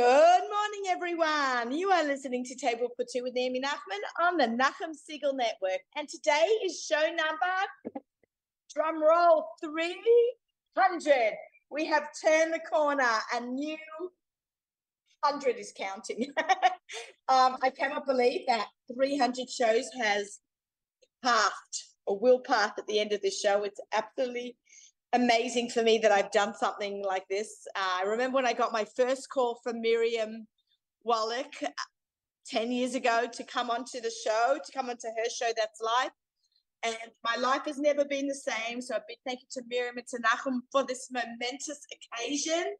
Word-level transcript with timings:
Good 0.00 0.06
morning, 0.48 0.84
everyone. 0.88 1.76
You 1.78 1.90
are 1.90 2.02
listening 2.02 2.42
to 2.46 2.54
Table 2.54 2.88
for 2.96 3.04
Two 3.04 3.22
with 3.22 3.34
Naomi 3.34 3.60
Nachman 3.60 4.00
on 4.26 4.38
the 4.38 4.44
Nachum 4.44 4.94
Segal 4.96 5.34
Network. 5.36 5.80
And 5.94 6.08
today 6.08 6.46
is 6.64 6.82
show 6.82 7.02
number, 7.02 8.00
drum 8.74 9.02
roll, 9.02 9.48
300. 9.62 11.34
We 11.70 11.84
have 11.84 12.04
turned 12.24 12.54
the 12.54 12.60
corner. 12.60 13.04
A 13.34 13.40
new 13.40 13.76
100 15.20 15.56
is 15.58 15.74
counting. 15.76 16.28
um, 17.28 17.58
I 17.62 17.68
cannot 17.68 18.06
believe 18.06 18.46
that 18.46 18.68
300 18.94 19.50
shows 19.50 19.84
has 20.00 20.38
passed 21.22 21.94
or 22.06 22.18
will 22.18 22.40
pass 22.40 22.72
at 22.78 22.86
the 22.86 23.00
end 23.00 23.12
of 23.12 23.20
this 23.20 23.38
show. 23.38 23.64
It's 23.64 23.80
absolutely 23.92 24.56
amazing 25.12 25.70
for 25.70 25.82
me 25.82 25.98
that 25.98 26.12
I've 26.12 26.30
done 26.30 26.54
something 26.54 27.04
like 27.04 27.26
this. 27.28 27.66
Uh, 27.74 28.00
I 28.00 28.02
remember 28.04 28.36
when 28.36 28.46
I 28.46 28.52
got 28.52 28.72
my 28.72 28.84
first 28.96 29.28
call 29.30 29.58
from 29.62 29.80
Miriam 29.80 30.46
Wallach 31.04 31.54
uh, 31.64 31.68
10 32.48 32.72
years 32.72 32.94
ago 32.94 33.26
to 33.32 33.44
come 33.44 33.70
onto 33.70 34.00
the 34.00 34.12
show, 34.24 34.58
to 34.64 34.72
come 34.72 34.88
onto 34.88 35.08
her 35.08 35.30
show 35.30 35.50
that's 35.56 35.80
live. 35.80 36.10
And 36.82 36.96
my 37.24 37.36
life 37.36 37.62
has 37.66 37.78
never 37.78 38.04
been 38.04 38.26
the 38.26 38.34
same. 38.34 38.80
So 38.80 38.96
a 38.96 39.02
big 39.06 39.18
thank 39.26 39.40
you 39.40 39.48
to 39.52 39.62
Miriam 39.68 39.98
and 39.98 40.06
to 40.08 40.18
Nachum 40.18 40.60
for 40.72 40.84
this 40.86 41.08
momentous 41.10 41.86
occasion. 41.92 42.76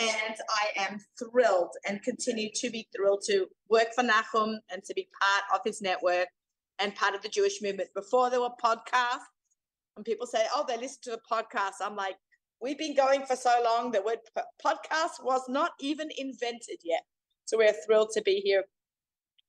And 0.00 0.36
I 0.48 0.88
am 0.88 0.98
thrilled 1.18 1.70
and 1.86 2.02
continue 2.02 2.48
to 2.54 2.70
be 2.70 2.88
thrilled 2.94 3.22
to 3.26 3.46
work 3.68 3.88
for 3.94 4.02
Nachum 4.02 4.56
and 4.70 4.82
to 4.84 4.94
be 4.94 5.08
part 5.20 5.44
of 5.54 5.60
his 5.64 5.80
network 5.80 6.28
and 6.78 6.94
part 6.94 7.14
of 7.14 7.22
the 7.22 7.28
Jewish 7.28 7.60
movement. 7.62 7.90
Before 7.94 8.30
there 8.30 8.40
were 8.40 8.50
podcasts, 8.62 9.26
and 10.00 10.04
people 10.06 10.26
say, 10.26 10.46
oh, 10.56 10.64
they 10.66 10.78
listen 10.78 10.96
to 11.02 11.10
the 11.10 11.20
podcast. 11.30 11.74
I'm 11.82 11.94
like, 11.94 12.14
we've 12.62 12.78
been 12.78 12.96
going 12.96 13.26
for 13.26 13.36
so 13.36 13.52
long. 13.62 13.90
The 13.90 14.00
word 14.00 14.20
podcast 14.64 15.22
was 15.22 15.42
not 15.46 15.72
even 15.78 16.08
invented 16.16 16.78
yet. 16.82 17.02
So 17.44 17.58
we're 17.58 17.74
thrilled 17.86 18.08
to 18.14 18.22
be 18.22 18.40
here 18.42 18.64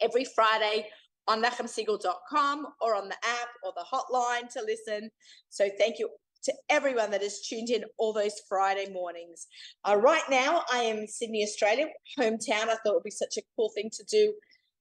every 0.01 0.25
Friday 0.25 0.87
on 1.29 1.41
nachumsegal.com 1.41 2.65
or 2.81 2.95
on 2.97 3.07
the 3.07 3.15
app 3.15 3.47
or 3.63 3.71
the 3.77 3.85
hotline 3.89 4.51
to 4.51 4.61
listen. 4.67 5.09
So 5.47 5.69
thank 5.79 5.99
you 5.99 6.09
to 6.43 6.53
everyone 6.69 7.11
that 7.11 7.21
has 7.21 7.39
tuned 7.47 7.69
in 7.69 7.85
all 7.97 8.11
those 8.11 8.35
Friday 8.49 8.87
mornings. 8.91 9.47
Uh, 9.87 9.95
right 9.95 10.29
now, 10.29 10.63
I 10.69 10.79
am 10.79 11.07
Sydney, 11.07 11.43
Australia, 11.43 11.85
hometown. 12.19 12.63
I 12.63 12.75
thought 12.75 12.87
it 12.87 12.93
would 12.95 13.03
be 13.03 13.11
such 13.11 13.37
a 13.37 13.41
cool 13.55 13.71
thing 13.73 13.89
to 13.93 14.03
do. 14.11 14.33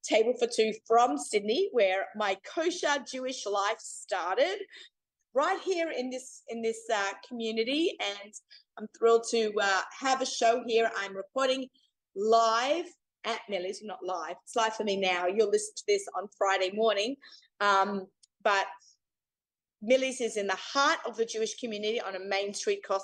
Table 0.02 0.34
for 0.36 0.48
two 0.52 0.72
from 0.88 1.16
Sydney, 1.16 1.68
where 1.70 2.06
my 2.16 2.38
kosher 2.56 3.04
Jewish 3.08 3.46
life 3.46 3.78
started 3.78 4.58
right 5.34 5.60
here 5.60 5.90
in 5.96 6.10
this 6.10 6.42
in 6.48 6.62
this 6.62 6.80
uh, 6.92 7.12
community, 7.26 7.96
and 8.00 8.32
I'm 8.78 8.88
thrilled 8.98 9.26
to 9.30 9.52
uh, 9.60 9.82
have 9.98 10.22
a 10.22 10.26
show 10.26 10.62
here. 10.66 10.90
I'm 10.96 11.16
recording 11.16 11.68
live 12.16 12.86
at 13.24 13.40
Millee's, 13.48 13.80
not 13.82 13.98
live. 14.04 14.36
It's 14.44 14.56
live 14.56 14.74
for 14.74 14.84
me 14.84 14.96
now. 14.96 15.26
You'll 15.26 15.50
listen 15.50 15.74
to 15.76 15.84
this 15.86 16.04
on 16.16 16.28
Friday 16.36 16.70
morning, 16.74 17.16
um, 17.60 18.06
but 18.42 18.66
Millee's 19.82 20.20
is 20.20 20.36
in 20.36 20.46
the 20.46 20.56
heart 20.56 20.98
of 21.06 21.16
the 21.16 21.24
Jewish 21.24 21.54
community 21.58 22.00
on 22.00 22.16
a 22.16 22.20
main 22.20 22.52
street 22.54 22.82
called, 22.82 23.02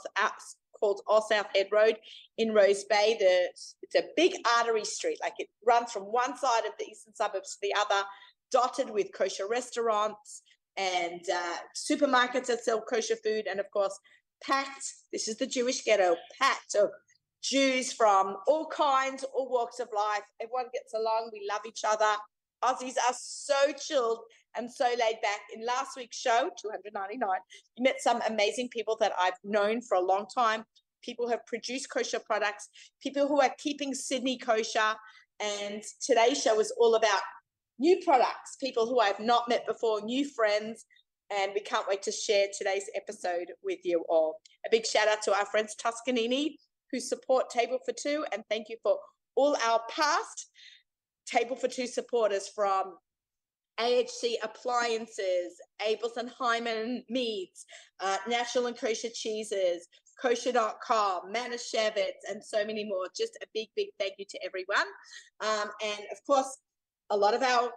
Old 0.82 1.00
South 1.30 1.46
Head 1.54 1.68
Road 1.72 1.96
in 2.36 2.52
Rose 2.52 2.84
Bay. 2.84 3.16
The, 3.18 3.48
it's 3.82 3.94
a 3.94 4.04
big 4.16 4.34
artery 4.58 4.84
street, 4.84 5.18
like 5.22 5.34
it 5.38 5.48
runs 5.66 5.90
from 5.90 6.04
one 6.04 6.36
side 6.36 6.66
of 6.66 6.72
the 6.78 6.86
eastern 6.86 7.14
suburbs 7.14 7.52
to 7.52 7.58
the 7.62 7.74
other, 7.74 8.06
dotted 8.52 8.90
with 8.90 9.12
kosher 9.16 9.48
restaurants, 9.48 10.42
and 10.76 11.22
uh, 11.32 11.56
supermarkets 11.74 12.46
that 12.46 12.64
sell 12.64 12.80
kosher 12.80 13.16
food, 13.16 13.46
and 13.50 13.60
of 13.60 13.70
course, 13.70 13.98
packed. 14.42 14.84
This 15.12 15.28
is 15.28 15.36
the 15.36 15.46
Jewish 15.46 15.82
ghetto, 15.84 16.16
packed 16.38 16.74
of 16.74 16.90
Jews 17.42 17.92
from 17.92 18.36
all 18.46 18.66
kinds, 18.66 19.24
all 19.34 19.48
walks 19.50 19.78
of 19.78 19.88
life. 19.94 20.24
Everyone 20.40 20.66
gets 20.72 20.94
along. 20.94 21.30
We 21.32 21.46
love 21.50 21.62
each 21.66 21.82
other. 21.86 22.12
Aussies 22.64 22.94
are 23.08 23.14
so 23.16 23.72
chilled 23.78 24.20
and 24.56 24.70
so 24.70 24.86
laid 24.86 25.16
back. 25.22 25.40
In 25.54 25.64
last 25.64 25.90
week's 25.96 26.16
show, 26.16 26.50
299, 26.60 27.28
you 27.76 27.84
met 27.84 28.00
some 28.00 28.20
amazing 28.28 28.68
people 28.70 28.96
that 29.00 29.12
I've 29.18 29.34
known 29.44 29.80
for 29.80 29.96
a 29.96 30.00
long 30.00 30.26
time. 30.34 30.64
People 31.02 31.26
who 31.26 31.32
have 31.32 31.46
produced 31.46 31.88
kosher 31.90 32.18
products, 32.18 32.68
people 33.02 33.28
who 33.28 33.40
are 33.40 33.54
keeping 33.58 33.94
Sydney 33.94 34.38
kosher. 34.38 34.94
And 35.40 35.82
today's 36.00 36.42
show 36.42 36.58
is 36.58 36.72
all 36.78 36.94
about 36.94 37.20
new 37.78 38.00
products, 38.04 38.56
people 38.60 38.86
who 38.86 39.00
I've 39.00 39.20
not 39.20 39.48
met 39.48 39.66
before, 39.66 40.00
new 40.00 40.28
friends, 40.28 40.84
and 41.36 41.52
we 41.54 41.60
can't 41.60 41.88
wait 41.88 42.02
to 42.02 42.12
share 42.12 42.46
today's 42.56 42.88
episode 42.94 43.52
with 43.62 43.80
you 43.84 44.04
all. 44.08 44.36
A 44.64 44.68
big 44.70 44.86
shout 44.86 45.08
out 45.08 45.22
to 45.22 45.34
our 45.34 45.46
friends 45.46 45.74
Tuscanini 45.76 46.56
who 46.92 47.00
support 47.00 47.50
Table 47.50 47.78
for 47.84 47.92
Two, 47.92 48.24
and 48.32 48.44
thank 48.48 48.68
you 48.68 48.76
for 48.82 48.98
all 49.34 49.56
our 49.66 49.80
past 49.90 50.48
Table 51.26 51.56
for 51.56 51.68
Two 51.68 51.86
supporters 51.86 52.48
from 52.54 52.94
AHC 53.80 54.34
Appliances, 54.42 55.60
Abeles 55.82 56.16
and 56.16 56.30
Heymann 56.40 57.02
Meats, 57.10 57.66
uh, 58.00 58.16
Natural 58.28 58.66
and 58.66 58.78
Kosher 58.78 59.08
Cheeses, 59.12 59.86
kosher.com, 60.20 61.32
Manischewitz, 61.32 62.24
and 62.28 62.42
so 62.42 62.64
many 62.64 62.84
more. 62.84 63.06
Just 63.16 63.36
a 63.42 63.46
big, 63.52 63.68
big 63.76 63.88
thank 63.98 64.14
you 64.18 64.24
to 64.30 64.38
everyone. 64.44 64.86
Um, 65.40 65.70
and 65.84 66.00
of 66.10 66.18
course, 66.26 66.58
a 67.10 67.16
lot 67.16 67.34
of 67.34 67.42
our 67.42 67.70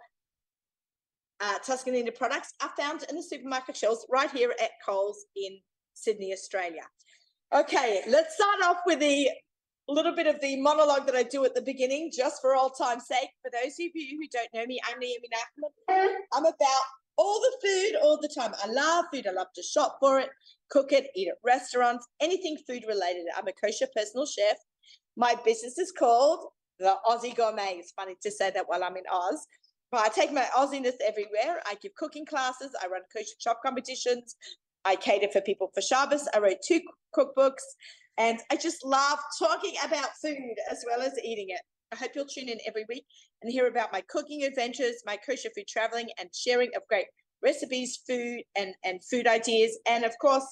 uh, 1.40 1.58
Tuscanini 1.66 2.10
products 2.10 2.52
are 2.62 2.70
found 2.78 3.04
in 3.08 3.16
the 3.16 3.22
supermarket 3.22 3.76
shelves 3.76 4.06
right 4.10 4.30
here 4.30 4.54
at 4.62 4.70
Coles 4.84 5.24
in 5.36 5.58
Sydney, 5.94 6.32
Australia. 6.32 6.82
Okay, 7.54 8.02
let's 8.08 8.34
start 8.34 8.62
off 8.64 8.78
with 8.86 9.00
the 9.00 9.28
little 9.88 10.14
bit 10.14 10.26
of 10.26 10.40
the 10.40 10.60
monologue 10.60 11.06
that 11.06 11.16
I 11.16 11.24
do 11.24 11.44
at 11.44 11.54
the 11.54 11.62
beginning, 11.62 12.10
just 12.16 12.40
for 12.40 12.54
old 12.54 12.72
time's 12.78 13.06
sake. 13.06 13.30
For 13.42 13.50
those 13.50 13.72
of 13.72 13.90
you 13.94 14.20
who 14.20 14.28
don't 14.32 14.48
know 14.54 14.66
me, 14.66 14.80
I'm 14.88 14.98
Naomi 14.98 15.28
Nachman. 15.34 16.14
I'm 16.32 16.44
about 16.44 16.82
all 17.16 17.40
the 17.40 17.56
food 17.68 17.98
all 18.02 18.18
the 18.20 18.28
time. 18.28 18.52
I 18.62 18.68
love 18.68 19.06
food. 19.12 19.26
I 19.26 19.32
love 19.32 19.48
to 19.54 19.62
shop 19.62 19.96
for 20.00 20.20
it, 20.20 20.28
cook 20.70 20.92
it, 20.92 21.08
eat 21.16 21.28
at 21.28 21.34
restaurants, 21.44 22.06
anything 22.20 22.56
food 22.66 22.84
related. 22.86 23.24
I'm 23.36 23.48
a 23.48 23.52
kosher 23.52 23.88
personal 23.94 24.26
chef. 24.26 24.56
My 25.16 25.34
business 25.44 25.76
is 25.76 25.92
called 25.92 26.46
the 26.80 26.96
Aussie 27.06 27.36
Gourmet. 27.36 27.76
It's 27.78 27.92
funny 27.92 28.16
to 28.22 28.30
say 28.30 28.50
that 28.50 28.64
while 28.66 28.82
I'm 28.82 28.96
in 28.96 29.04
Oz. 29.12 29.46
But 29.92 30.00
I 30.00 30.08
take 30.08 30.32
my 30.32 30.46
Aussiness 30.56 30.94
everywhere. 31.06 31.60
I 31.66 31.74
give 31.82 31.94
cooking 31.94 32.24
classes. 32.24 32.70
I 32.82 32.86
run 32.86 33.02
kosher 33.14 33.26
shop 33.38 33.60
competitions. 33.64 34.36
I 34.84 34.96
cater 34.96 35.28
for 35.32 35.40
people 35.40 35.70
for 35.74 35.82
Shabbos. 35.82 36.28
I 36.34 36.38
wrote 36.38 36.58
two 36.66 36.80
cookbooks. 37.16 37.64
And 38.18 38.40
I 38.50 38.56
just 38.56 38.84
love 38.84 39.18
talking 39.38 39.74
about 39.84 40.10
food 40.22 40.54
as 40.70 40.84
well 40.88 41.00
as 41.00 41.12
eating 41.24 41.46
it. 41.50 41.60
I 41.92 41.96
hope 41.96 42.12
you'll 42.14 42.26
tune 42.26 42.48
in 42.48 42.58
every 42.66 42.84
week 42.88 43.04
and 43.42 43.50
hear 43.50 43.66
about 43.66 43.92
my 43.92 44.02
cooking 44.08 44.44
adventures, 44.44 45.02
my 45.04 45.16
kosher 45.16 45.48
food 45.56 45.66
traveling, 45.68 46.08
and 46.18 46.28
sharing 46.34 46.70
of 46.76 46.82
great 46.88 47.06
recipes, 47.42 48.00
food, 48.06 48.42
and, 48.56 48.74
and 48.84 49.00
food 49.04 49.26
ideas. 49.26 49.76
And 49.88 50.04
of 50.04 50.12
course, 50.20 50.44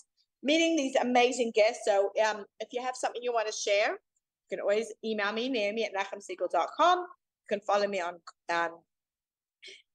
meeting 0.43 0.77
these 0.77 0.97
amazing 0.97 1.53
guests. 1.55 1.83
So 1.85 2.11
um, 2.29 2.45
if 2.61 2.69
you 2.73 2.83
have 2.83 2.97
something 2.97 3.23
you 3.23 3.33
want 3.33 3.47
to 3.47 3.53
share, 3.53 3.99
you 4.51 4.57
can 4.57 4.63
always 4.63 4.93
email 5.05 5.33
me, 5.33 5.49
Naomi 5.49 5.85
at 5.85 5.93
nachumsegal.com. 5.95 6.99
You 6.99 7.49
can 7.49 7.61
follow 7.61 7.87
me 7.87 8.01
on 8.01 8.15
um, 8.53 8.79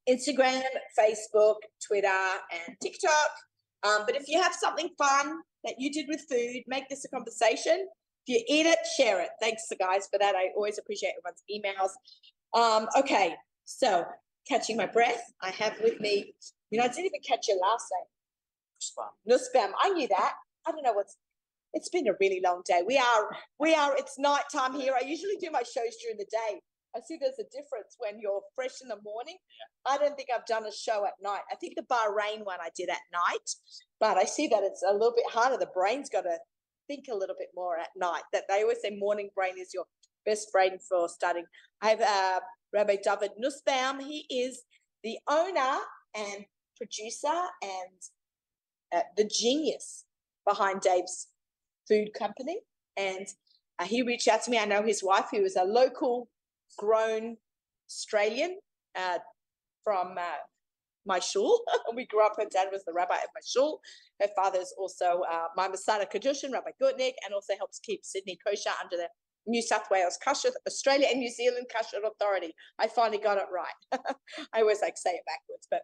Instagram, 0.09 0.63
Facebook, 0.97 1.55
Twitter, 1.85 2.07
and 2.07 2.75
TikTok. 2.81 3.31
Um, 3.83 4.03
but 4.05 4.15
if 4.15 4.23
you 4.27 4.41
have 4.41 4.53
something 4.53 4.89
fun 4.97 5.39
that 5.63 5.75
you 5.77 5.91
did 5.91 6.05
with 6.07 6.21
food, 6.29 6.63
make 6.67 6.87
this 6.89 7.05
a 7.05 7.09
conversation. 7.09 7.87
If 8.25 8.35
you 8.35 8.43
eat 8.47 8.65
it, 8.65 8.79
share 8.97 9.21
it. 9.21 9.29
Thanks, 9.41 9.63
guys, 9.79 10.07
for 10.11 10.19
that. 10.19 10.35
I 10.35 10.49
always 10.55 10.77
appreciate 10.77 11.13
everyone's 11.17 11.43
emails. 11.51 11.91
Um, 12.59 12.87
okay, 12.97 13.35
so 13.65 14.05
catching 14.47 14.77
my 14.77 14.85
breath, 14.85 15.23
I 15.41 15.49
have 15.49 15.73
with 15.81 15.99
me, 15.99 16.33
you 16.69 16.77
know, 16.77 16.85
I 16.85 16.87
didn't 16.87 17.05
even 17.05 17.21
catch 17.27 17.47
your 17.47 17.57
last 17.57 17.85
name. 17.91 18.07
Nussbaum. 19.25 19.71
I 19.81 19.89
knew 19.89 20.07
that. 20.09 20.33
I 20.67 20.71
don't 20.71 20.83
know 20.83 20.93
what's 20.93 21.17
it's 21.73 21.89
been 21.89 22.07
a 22.07 22.13
really 22.19 22.41
long 22.43 22.61
day. 22.65 22.81
We 22.85 22.97
are, 22.97 23.29
we 23.59 23.73
are, 23.73 23.95
it's 23.97 24.17
nighttime 24.19 24.73
here. 24.73 24.93
I 24.99 25.05
usually 25.05 25.37
do 25.41 25.49
my 25.51 25.63
shows 25.63 25.95
during 26.01 26.17
the 26.17 26.27
day. 26.29 26.61
I 26.95 26.99
see 27.01 27.17
there's 27.19 27.39
a 27.39 27.49
difference 27.49 27.95
when 27.97 28.19
you're 28.19 28.41
fresh 28.55 28.81
in 28.81 28.87
the 28.87 28.99
morning. 29.03 29.37
Yeah. 29.87 29.93
I 29.93 29.97
don't 29.97 30.15
think 30.15 30.29
I've 30.33 30.45
done 30.45 30.65
a 30.65 30.71
show 30.71 31.05
at 31.05 31.13
night. 31.21 31.41
I 31.51 31.55
think 31.55 31.73
the 31.75 31.83
Bahrain 31.83 32.45
one 32.45 32.59
I 32.61 32.69
did 32.75 32.89
at 32.89 33.01
night, 33.11 33.49
but 33.99 34.17
I 34.17 34.25
see 34.25 34.47
that 34.47 34.61
it's 34.61 34.83
a 34.87 34.93
little 34.93 35.13
bit 35.15 35.25
harder. 35.31 35.57
The 35.57 35.71
brain's 35.73 36.09
got 36.09 36.21
to 36.21 36.37
think 36.87 37.05
a 37.11 37.15
little 37.15 37.35
bit 37.37 37.49
more 37.55 37.79
at 37.79 37.89
night. 37.97 38.21
That 38.31 38.43
they 38.47 38.61
always 38.61 38.77
say 38.83 38.95
morning 38.95 39.29
brain 39.35 39.55
is 39.59 39.73
your 39.73 39.85
best 40.23 40.51
brain 40.51 40.77
for 40.87 41.09
studying. 41.09 41.45
I 41.81 41.89
have 41.89 42.01
uh, 42.01 42.39
Rabbi 42.73 42.97
David 43.03 43.31
Nussbaum. 43.39 43.99
He 43.99 44.27
is 44.29 44.61
the 45.03 45.17
owner 45.27 45.79
and 46.15 46.45
producer 46.77 47.41
and 47.63 47.99
uh, 48.95 49.01
the 49.17 49.25
genius 49.25 50.05
behind 50.47 50.81
Dave's 50.81 51.27
food 51.87 52.13
company. 52.17 52.59
And 52.97 53.27
uh, 53.79 53.85
he 53.85 54.01
reached 54.01 54.27
out 54.27 54.43
to 54.43 54.51
me. 54.51 54.59
I 54.59 54.65
know 54.65 54.83
his 54.83 55.03
wife, 55.03 55.25
who 55.31 55.43
is 55.43 55.55
a 55.55 55.63
local 55.63 56.27
grown 56.77 57.37
Australian 57.89 58.57
uh, 58.95 59.19
from 59.83 60.15
uh, 60.17 60.41
my 61.05 61.19
shul. 61.19 61.61
we 61.95 62.05
grew 62.05 62.25
up, 62.25 62.33
her 62.37 62.45
dad 62.51 62.67
was 62.71 62.83
the 62.85 62.93
rabbi 62.93 63.15
at 63.15 63.29
my 63.35 63.41
shul. 63.45 63.81
Her 64.21 64.29
father 64.35 64.59
is 64.59 64.73
also 64.77 65.21
uh, 65.29 65.47
my 65.55 65.67
mesader 65.67 66.09
kiddushin, 66.11 66.51
Rabbi 66.51 66.71
Gutnick, 66.81 67.13
and 67.25 67.33
also 67.33 67.53
helps 67.57 67.79
keep 67.79 68.01
Sydney 68.03 68.37
kosher 68.45 68.71
under 68.81 68.97
the 68.97 69.09
New 69.45 69.61
South 69.61 69.89
Wales, 69.91 70.17
Kosher, 70.23 70.51
Australia 70.65 71.07
and 71.09 71.19
New 71.19 71.29
Zealand 71.29 71.67
Kosher 71.75 71.97
Authority. 72.05 72.53
I 72.79 72.87
finally 72.87 73.17
got 73.17 73.37
it 73.37 73.47
right. 73.53 74.01
I 74.53 74.61
always 74.61 74.81
like 74.81 74.97
say 74.97 75.11
it 75.11 75.23
backwards, 75.25 75.67
but 75.69 75.81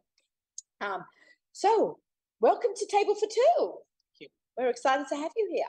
um, 0.79 1.03
so 1.51 1.99
welcome 2.39 2.71
to 2.73 2.87
Table 2.89 3.15
for 3.15 3.27
Two. 3.27 3.73
We're 4.57 4.69
excited 4.69 5.07
to 5.09 5.15
have 5.15 5.31
you 5.35 5.49
here. 5.53 5.65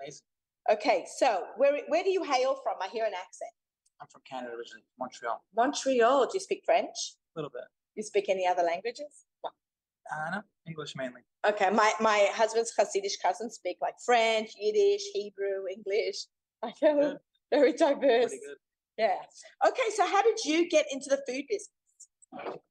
Amazing. 0.00 0.24
Okay, 0.70 1.06
so 1.16 1.44
where 1.56 1.80
where 1.88 2.02
do 2.04 2.10
you 2.10 2.22
hail 2.22 2.56
from? 2.62 2.74
I 2.82 2.88
hear 2.88 3.04
an 3.04 3.14
accent. 3.14 3.50
I'm 4.00 4.06
from 4.08 4.20
Canada 4.28 4.54
originally, 4.54 4.84
Montreal. 4.98 5.42
Montreal. 5.56 6.26
Do 6.26 6.30
you 6.34 6.40
speak 6.40 6.62
French? 6.64 7.16
A 7.34 7.38
little 7.38 7.50
bit. 7.50 7.62
Do 7.62 7.96
you 7.96 8.02
speak 8.02 8.28
any 8.28 8.46
other 8.46 8.62
languages? 8.62 9.24
Uh, 9.44 10.30
no, 10.36 10.42
English 10.66 10.94
mainly. 10.96 11.22
Okay, 11.46 11.70
my 11.70 11.92
my 12.00 12.28
husband's 12.32 12.72
Hasidic 12.78 13.12
cousins 13.22 13.54
speak 13.54 13.78
like 13.80 13.94
French, 14.04 14.50
Yiddish, 14.58 15.02
Hebrew, 15.12 15.66
English. 15.70 16.26
I 16.62 16.72
know, 16.82 17.18
very 17.50 17.72
diverse. 17.72 18.26
Pretty 18.30 18.38
good. 18.46 18.56
Yeah. 18.98 19.16
Okay, 19.66 19.88
so 19.94 20.06
how 20.06 20.22
did 20.22 20.38
you 20.44 20.68
get 20.68 20.86
into 20.90 21.08
the 21.08 21.20
food 21.26 21.44
business? 21.48 21.70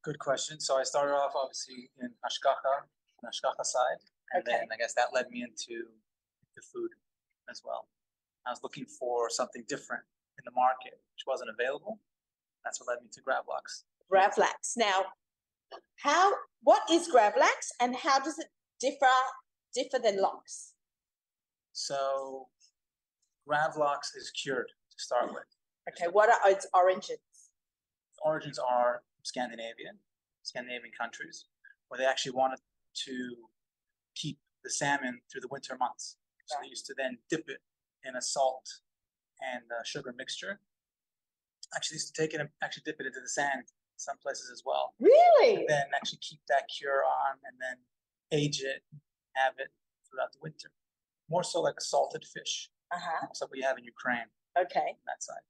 Good 0.03 0.19
question. 0.19 0.59
So 0.59 0.77
I 0.77 0.83
started 0.83 1.13
off 1.13 1.31
obviously 1.35 1.89
in 2.01 2.09
hashgacha, 2.25 2.85
hashgacha 3.25 3.63
side, 3.65 3.97
and 4.33 4.43
Okay. 4.47 4.57
then 4.59 4.67
I 4.71 4.77
guess 4.77 4.93
that 4.95 5.13
led 5.13 5.29
me 5.29 5.41
into 5.43 5.85
the 6.55 6.61
food 6.61 6.89
as 7.49 7.61
well. 7.65 7.87
I 8.45 8.51
was 8.51 8.59
looking 8.63 8.85
for 8.85 9.29
something 9.29 9.63
different 9.67 10.03
in 10.37 10.43
the 10.45 10.51
market, 10.55 10.99
which 11.13 11.23
wasn't 11.25 11.49
available. 11.49 11.99
That's 12.63 12.79
what 12.79 12.87
led 12.89 13.03
me 13.03 13.09
to 13.13 13.21
Gravlux. 13.21 13.83
Gravlax. 14.11 14.77
Now, 14.77 15.05
how 15.97 16.33
what 16.63 16.81
is 16.91 17.09
Gravlax 17.13 17.71
and 17.81 17.95
how 17.95 18.19
does 18.19 18.39
it 18.39 18.47
differ 18.79 19.07
differ 19.73 19.99
than 20.01 20.21
Lox? 20.21 20.73
So 21.73 22.47
Gravlux 23.47 24.15
is 24.15 24.31
cured 24.31 24.67
to 24.67 24.97
start 24.97 25.29
with. 25.29 25.43
Okay, 25.89 26.09
what 26.11 26.29
are 26.29 26.51
its 26.51 26.67
origins? 26.73 27.19
origins 28.23 28.59
are 28.59 29.03
Scandinavian, 29.23 29.99
Scandinavian 30.43 30.91
countries, 30.99 31.45
where 31.87 31.97
they 31.97 32.05
actually 32.05 32.33
wanted 32.33 32.59
to 33.05 33.35
keep 34.15 34.39
the 34.63 34.69
salmon 34.69 35.21
through 35.31 35.41
the 35.41 35.47
winter 35.49 35.77
months. 35.77 36.17
So 36.47 36.55
they 36.61 36.69
used 36.69 36.85
to 36.87 36.95
then 36.97 37.17
dip 37.29 37.45
it 37.49 37.59
in 38.05 38.15
a 38.15 38.21
salt 38.21 38.65
and 39.41 39.63
uh, 39.71 39.83
sugar 39.83 40.13
mixture. 40.17 40.59
Actually, 41.75 41.95
used 41.95 42.15
to 42.15 42.21
take 42.21 42.33
it 42.33 42.39
and 42.39 42.49
actually 42.63 42.83
dip 42.85 42.99
it 42.99 43.05
into 43.05 43.19
the 43.21 43.27
sand 43.29 43.63
some 43.97 44.15
places 44.21 44.49
as 44.51 44.61
well. 44.65 44.93
Really? 44.99 45.55
And 45.57 45.65
then 45.67 45.85
actually 45.95 46.19
keep 46.21 46.39
that 46.47 46.63
cure 46.69 47.03
on 47.03 47.37
and 47.43 47.57
then 47.59 47.77
age 48.31 48.61
it, 48.61 48.83
have 49.35 49.53
it 49.57 49.69
throughout 50.09 50.31
the 50.31 50.39
winter. 50.41 50.69
More 51.29 51.43
so 51.43 51.61
like 51.61 51.75
a 51.77 51.81
salted 51.83 52.23
fish, 52.23 52.69
Uh-huh. 52.91 53.17
almost 53.23 53.41
like 53.41 53.51
we 53.51 53.61
have 53.61 53.77
in 53.77 53.83
Ukraine 53.83 54.27
Okay. 54.57 54.95
that 55.05 55.21
side. 55.21 55.43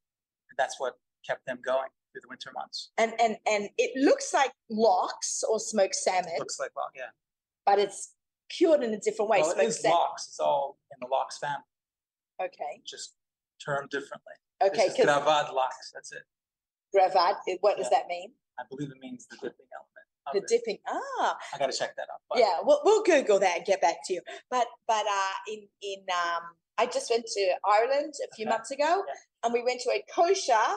And 0.49 0.57
that's 0.57 0.79
what 0.79 0.97
kept 1.25 1.45
them 1.45 1.59
going 1.63 1.89
through 2.11 2.21
the 2.21 2.29
winter 2.29 2.51
months. 2.55 2.89
And 2.97 3.13
and 3.21 3.38
and 3.45 3.69
it 3.77 3.91
looks 4.01 4.33
like 4.33 4.51
lox 4.71 5.44
or 5.47 5.59
smoked 5.59 5.95
salmon, 5.95 6.31
Looks 6.39 6.59
like 6.59 6.71
well, 6.75 6.89
yeah. 6.95 7.11
but 7.65 7.77
it's 7.79 8.13
cured 8.49 8.83
in 8.83 8.94
a 8.94 8.99
different 8.99 9.29
way. 9.29 9.41
Well, 9.41 9.51
it 9.51 9.55
smoked 9.55 9.67
is 9.69 9.83
lox. 9.85 10.27
It's 10.27 10.39
all 10.39 10.77
in 10.91 10.97
the 11.01 11.07
lox 11.07 11.38
family, 11.38 11.63
Okay. 12.41 12.81
just 12.85 13.15
termed 13.63 13.89
differently. 13.89 14.33
Okay, 14.61 14.88
This 14.88 14.91
is 14.91 14.97
because 14.97 15.21
gravad 15.23 15.53
lox. 15.53 15.91
That's 15.94 16.11
it. 16.11 16.23
gravad, 16.95 17.35
what 17.61 17.77
does 17.77 17.88
Yeah. 17.91 17.99
that 17.99 18.07
mean? 18.07 18.33
I 18.59 18.63
believe 18.69 18.89
it 18.91 18.97
means 18.99 19.27
the 19.27 19.35
dipping 19.38 19.67
element. 19.73 20.07
The 20.33 20.39
it. 20.39 20.47
dipping. 20.47 20.79
Ah, 20.88 21.38
I 21.53 21.57
got 21.57 21.71
to 21.71 21.77
check 21.77 21.95
that 21.95 22.07
out. 22.11 22.21
but 22.29 22.39
yeah. 22.39 22.59
We'll, 22.61 22.81
we'll 22.83 23.03
Google 23.03 23.39
that 23.39 23.57
and 23.57 23.65
get 23.65 23.79
back 23.81 23.97
to 24.05 24.13
you. 24.13 24.21
But 24.49 24.67
but 24.88 25.05
uh, 25.07 25.33
in 25.47 25.67
in 25.81 25.99
um, 26.11 26.44
I 26.77 26.85
just 26.85 27.09
went 27.09 27.25
to 27.27 27.55
Ireland 27.65 28.13
a 28.29 28.35
few 28.35 28.45
Okay. 28.45 28.49
months 28.49 28.71
ago, 28.71 29.03
Yeah. 29.07 29.13
and 29.44 29.53
we 29.53 29.63
went 29.63 29.79
to 29.81 29.89
a 29.91 30.03
kosher 30.13 30.67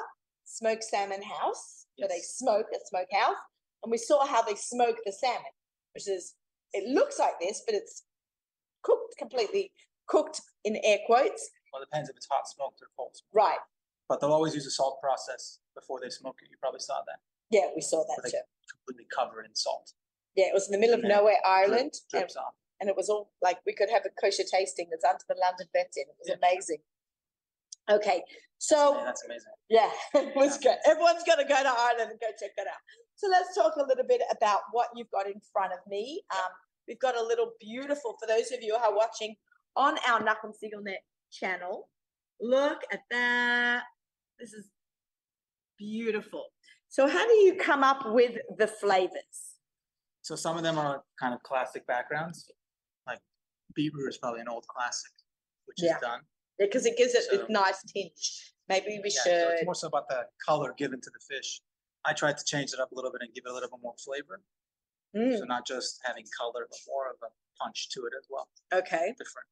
smoked 0.45 0.85
salmon 0.85 1.23
house 1.23 1.87
where 1.97 2.09
they 2.09 2.21
smoke 2.21 2.67
a 2.73 2.79
smokehouse, 2.87 3.37
and 3.83 3.91
we 3.91 3.99
saw 3.99 4.25
how 4.25 4.41
they 4.43 4.55
smoke 4.55 4.97
the 5.05 5.13
salmon, 5.13 5.53
which 5.95 6.07
is 6.09 6.35
it 6.73 6.89
looks 6.89 7.19
like 7.19 7.35
this, 7.41 7.63
but 7.67 7.75
it's 7.75 8.05
cooked 8.83 9.17
completely 9.19 9.73
cooked 10.07 10.41
in 10.65 10.77
air 10.85 10.99
quotes. 11.07 11.51
Well, 11.73 11.83
it 11.83 11.87
depends 11.87 12.09
if 12.11 12.17
it's 12.17 12.27
hot 12.31 12.49
smoked 12.49 12.81
or 12.83 12.89
cold 12.97 13.17
smoked. 13.17 13.35
Right. 13.35 13.59
But 14.09 14.21
they'll 14.21 14.33
always 14.33 14.55
use 14.55 14.67
a 14.67 14.71
salt 14.71 15.01
process 15.01 15.59
before 15.75 16.01
they 16.03 16.11
smoke 16.11 16.37
it. 16.43 16.49
You 16.51 16.57
probably 16.61 16.81
saw 16.81 17.01
that. 17.07 17.19
Yeah, 17.51 17.71
we 17.75 17.81
saw 17.83 18.03
that 18.03 18.19
Where 18.19 18.25
they 18.25 18.31
too. 18.31 18.47
completely 18.71 19.07
covered 19.15 19.47
in 19.47 19.55
salt. 19.55 19.93
Yeah, 20.35 20.47
it 20.47 20.55
was 20.55 20.67
in 20.67 20.73
the 20.73 20.79
middle 20.79 20.95
of 20.95 21.01
And 21.03 21.11
then 21.11 21.19
nowhere, 21.19 21.39
Drip- 21.43 21.47
Ireland, 21.47 21.95
and, 21.95 22.11
drips 22.11 22.37
off. 22.37 22.55
and 22.81 22.89
it 22.91 22.97
was 22.97 23.09
all 23.09 23.31
like 23.43 23.59
we 23.67 23.73
could 23.75 23.91
have 23.91 24.03
a 24.07 24.11
kosher 24.21 24.43
tasting 24.43 24.89
that's 24.91 25.05
under 25.05 25.23
the 25.29 25.35
London 25.39 25.67
Beth 25.73 25.91
Din. 25.95 26.07
It 26.09 26.17
was 26.19 26.29
Yeah. 26.29 26.39
amazing. 26.43 26.79
Okay, 27.91 28.17
Yeah, 28.17 28.37
so 28.59 29.01
that's 29.05 29.25
amazing. 29.25 29.53
yeah, 29.69 29.91
it 30.15 30.35
was 30.37 30.59
good. 30.59 30.77
Everyone's 30.87 31.23
got 31.25 31.37
to 31.37 31.45
go 31.45 31.61
to 31.63 31.69
Ireland 31.69 32.11
and 32.13 32.21
go 32.21 32.27
check 32.39 32.53
it 32.57 32.67
out. 32.67 32.81
So 33.17 33.29
let's 33.29 33.55
talk 33.55 33.75
a 33.77 33.83
little 33.87 34.05
bit 34.07 34.23
about 34.31 34.61
what 34.73 34.89
you've 34.95 35.11
got 35.11 35.27
in 35.27 35.41
front 35.53 35.73
of 35.73 35.79
me. 35.89 36.23
Um, 36.33 36.51
we've 36.89 36.99
got 37.01 37.17
a 37.17 37.23
little 37.23 37.53
beautiful, 37.61 38.17
for 38.21 38.27
those 38.27 38.51
of 38.53 38.63
you 38.63 38.77
who 38.77 38.85
are 38.85 38.97
watching 38.97 39.35
on 39.77 39.97
our 40.09 40.21
Nachum 40.21 40.53
Siegelnet 40.63 41.03
channel, 41.33 41.89
look 42.41 42.79
at 42.93 43.01
that. 43.11 43.83
This 44.39 44.53
is 44.53 44.71
beautiful. 45.79 46.45
So 46.89 47.07
how 47.09 47.27
do 47.27 47.33
you 47.35 47.55
come 47.57 47.83
up 47.85 48.03
with 48.07 48.37
the 48.59 48.67
flavors? 48.67 49.57
So 50.23 50.35
some 50.37 50.57
of 50.57 50.63
them 50.63 50.79
are 50.79 51.03
kind 51.21 51.35
of 51.35 51.43
classic 51.43 51.87
backgrounds. 51.87 52.51
Like 53.07 53.21
beetroot 53.75 54.09
is 54.09 54.19
probably 54.19 54.41
an 54.41 54.49
old 54.49 54.67
classic, 54.67 55.11
which 55.67 55.79
Yeah. 55.83 55.97
is 55.97 56.01
done. 56.01 56.21
Because 56.61 56.87
it 56.87 56.97
gives 56.97 57.15
it 57.15 57.25
So- 57.25 57.47
a 57.47 57.51
nice 57.53 57.83
tinge. 57.85 58.55
Maybe 58.69 59.01
we 59.03 59.11
Yeah, 59.11 59.23
so 59.23 59.31
it's 59.51 59.59
should. 59.61 59.65
more 59.67 59.75
so 59.75 59.89
about 59.89 60.09
the 60.09 60.29
color 60.47 60.73
given 60.75 61.01
to 61.01 61.11
the 61.11 61.19
fish. 61.21 61.61
I 62.05 62.13
tried 62.15 62.39
to 62.39 62.45
change 62.45 62.73
it 62.73 62.79
up 62.79 62.93
a 62.93 62.95
little 62.95 63.11
bit 63.11 63.23
and 63.23 63.35
give 63.35 63.45
it 63.47 63.51
a 63.51 63.53
little 63.55 63.69
bit 63.69 63.81
more 63.83 63.97
flavor. 63.99 64.43
Mm, 65.17 65.39
So 65.39 65.45
not 65.45 65.67
just 65.67 66.01
having 66.05 66.25
color, 66.39 66.67
but 66.71 66.79
more 66.87 67.11
of 67.11 67.17
a 67.23 67.31
punch 67.59 67.89
to 67.91 68.07
it 68.07 68.13
as 68.17 68.27
well. 68.31 68.49
okay. 68.73 69.13
Different. 69.19 69.49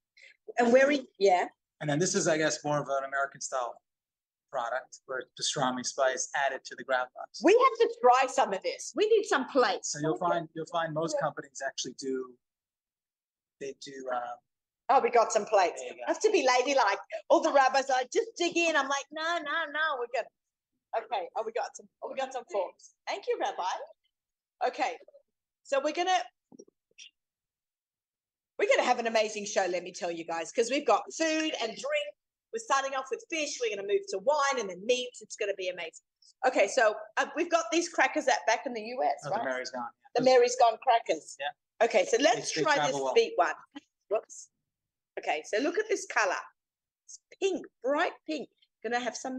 And 0.58 0.72
where 0.72 0.86
we, 0.86 1.08
yeah. 1.18 1.48
And 1.80 1.90
then 1.90 1.98
this 1.98 2.14
is, 2.14 2.28
I 2.28 2.38
guess, 2.38 2.62
more 2.64 2.78
of 2.80 2.88
an 2.88 3.04
American 3.04 3.40
style 3.40 3.82
product 4.50 5.00
where 5.06 5.22
pastrami 5.38 5.84
spice 5.84 6.30
added 6.34 6.64
to 6.64 6.74
the 6.76 6.84
gravlax. 6.84 7.42
We 7.42 7.52
have 7.52 7.88
to 7.88 7.96
try 8.00 8.26
some 8.28 8.52
of 8.52 8.62
this. 8.62 8.92
We 8.96 9.06
need 9.08 9.24
some 9.26 9.46
plates. 9.48 9.92
So 9.92 9.98
you'll 9.98 10.16
find 10.16 10.48
you'll 10.54 10.64
find 10.66 10.94
most 10.94 11.18
companies 11.20 11.60
actually 11.66 11.94
do 11.98 12.34
they 13.60 13.74
do 13.84 14.08
um, 14.10 14.22
Oh, 14.90 15.00
we 15.02 15.10
got 15.10 15.32
some 15.32 15.44
plates. 15.44 15.82
Go. 15.82 15.94
I 16.06 16.10
have 16.10 16.20
to 16.20 16.30
be 16.30 16.46
ladylike. 16.46 16.98
All 17.28 17.40
the 17.40 17.52
rabbis 17.52 17.90
are 17.90 17.98
like, 17.98 18.10
just 18.10 18.28
dig 18.38 18.56
in. 18.56 18.74
I'm 18.74 18.88
like, 18.88 19.04
no, 19.12 19.22
no, 19.22 19.72
no, 19.72 19.98
we're 19.98 20.06
good. 20.14 20.26
Okay. 20.96 21.28
Oh, 21.36 21.42
we 21.44 21.52
got 21.52 21.76
some. 21.76 21.86
Oh, 22.02 22.08
we 22.10 22.16
got 22.16 22.32
some 22.32 22.44
forks. 22.50 22.94
Thank 23.06 23.24
you, 23.28 23.38
Rabbi. 23.40 24.68
Okay. 24.68 24.96
So 25.64 25.80
we're 25.84 25.92
gonna 25.92 26.18
we're 28.58 28.68
gonna 28.74 28.88
have 28.88 28.98
an 28.98 29.06
amazing 29.06 29.44
show. 29.44 29.66
Let 29.70 29.82
me 29.82 29.92
tell 29.92 30.10
you 30.10 30.24
guys, 30.24 30.50
because 30.50 30.70
we've 30.70 30.86
got 30.86 31.02
food 31.12 31.52
and 31.60 31.68
drink. 31.68 32.08
We're 32.54 32.64
starting 32.64 32.94
off 32.94 33.04
with 33.10 33.22
fish. 33.28 33.58
We're 33.60 33.76
gonna 33.76 33.86
move 33.86 34.00
to 34.08 34.18
wine 34.24 34.60
and 34.60 34.70
then 34.70 34.80
meats. 34.86 35.20
It's 35.20 35.36
gonna 35.36 35.54
be 35.58 35.68
amazing. 35.68 36.06
Okay, 36.46 36.68
so 36.68 36.94
uh, 37.18 37.26
we've 37.36 37.50
got 37.50 37.64
these 37.70 37.88
crackers 37.90 38.24
that 38.24 38.38
back 38.46 38.60
in 38.64 38.72
the 38.72 38.80
US, 38.80 39.14
oh, 39.26 39.30
right? 39.30 39.40
the 39.40 39.44
Mary's 39.44 39.70
gone. 39.70 39.88
The 40.16 40.22
Mary's 40.22 40.56
Gone 40.56 40.78
crackers. 40.82 41.36
Yeah. 41.38 41.84
Okay, 41.84 42.06
so 42.06 42.16
let's 42.20 42.50
try 42.50 42.86
this 42.86 42.94
well. 42.94 43.12
sweet 43.12 43.32
one. 43.36 43.52
Whoops. 44.10 44.48
Okay, 45.18 45.42
so 45.46 45.58
look 45.62 45.78
at 45.78 45.84
this 45.88 46.06
color. 46.06 46.34
It's 47.06 47.20
pink, 47.40 47.64
bright 47.82 48.12
pink. 48.28 48.48
Gonna 48.82 49.00
have 49.00 49.16
some 49.16 49.38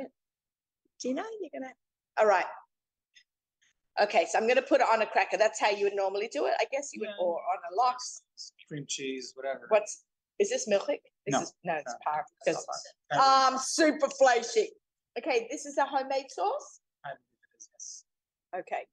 dinner. 1.01 1.23
You're 1.41 1.49
gonna. 1.61 1.73
All 2.19 2.27
right. 2.27 2.45
Okay, 4.01 4.25
so 4.29 4.37
I'm 4.37 4.47
gonna 4.47 4.61
put 4.61 4.81
it 4.81 4.87
on 4.91 5.01
a 5.01 5.05
cracker. 5.05 5.37
That's 5.37 5.59
how 5.59 5.69
you 5.69 5.85
would 5.85 5.95
normally 5.95 6.29
do 6.31 6.45
it. 6.45 6.53
I 6.59 6.65
guess 6.71 6.89
you 6.93 7.01
would, 7.01 7.09
Yeah. 7.09 7.23
or 7.25 7.35
on 7.39 7.57
a 7.71 7.75
lox. 7.75 8.23
cream 8.67 8.85
cheese, 8.87 9.33
whatever. 9.35 9.65
What's 9.69 10.03
is 10.39 10.49
this 10.49 10.67
milchik? 10.69 11.01
This 11.25 11.33
No, 11.33 11.41
is 11.41 11.53
no, 11.65 11.75
it's 11.75 11.91
no, 11.91 11.97
par 12.03 12.25
It's 12.45 12.65
because 12.65 12.67
not 13.11 13.19
bad. 13.19 13.53
um 13.53 13.59
super 13.59 14.09
flashy. 14.09 14.71
Okay, 15.17 15.47
this 15.51 15.65
is 15.65 15.77
a 15.77 15.85
homemade 15.85 16.29
sauce. 16.31 16.81
I 17.03 17.09
believe 17.09 17.19
it 17.53 17.57
is, 17.57 17.69
yes. 17.73 18.05
Okay. 18.55 18.85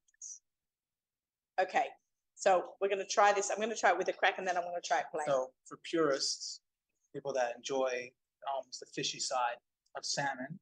Okay. 1.61 1.87
So 2.35 2.75
we're 2.81 2.89
gonna 2.89 3.07
try 3.07 3.33
this. 3.33 3.51
I'm 3.51 3.59
gonna 3.61 3.77
try 3.77 3.91
it 3.91 3.99
with 3.99 4.09
a 4.09 4.13
crack 4.13 4.39
and 4.39 4.47
then 4.47 4.57
I'm 4.57 4.65
gonna 4.65 4.81
try 4.85 5.01
it 5.01 5.07
plain. 5.13 5.27
So 5.27 5.53
for 5.67 5.77
purists, 5.79 6.61
people 7.17 7.33
that 7.33 7.55
enjoy 7.57 8.11
almost 8.55 8.81
the 8.81 8.87
fishy 8.95 9.19
side 9.19 9.57
of 9.97 10.05
salmon, 10.05 10.59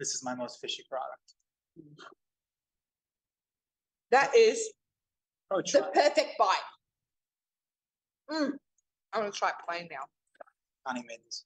this 0.00 0.14
is 0.14 0.22
my 0.24 0.34
most 0.34 0.60
fishy 0.60 0.82
product. 0.90 1.34
That 4.10 4.34
is 4.36 4.70
Oh, 5.50 5.60
the 5.60 5.90
perfect 5.94 6.30
bite. 6.38 6.68
Mm. 8.30 8.50
I'm 9.12 9.20
gonna 9.20 9.30
try 9.32 9.50
it 9.50 9.54
plain 9.68 9.86
now. 9.90 10.04
Connie 10.86 11.04
made 11.06 11.20
this. 11.24 11.44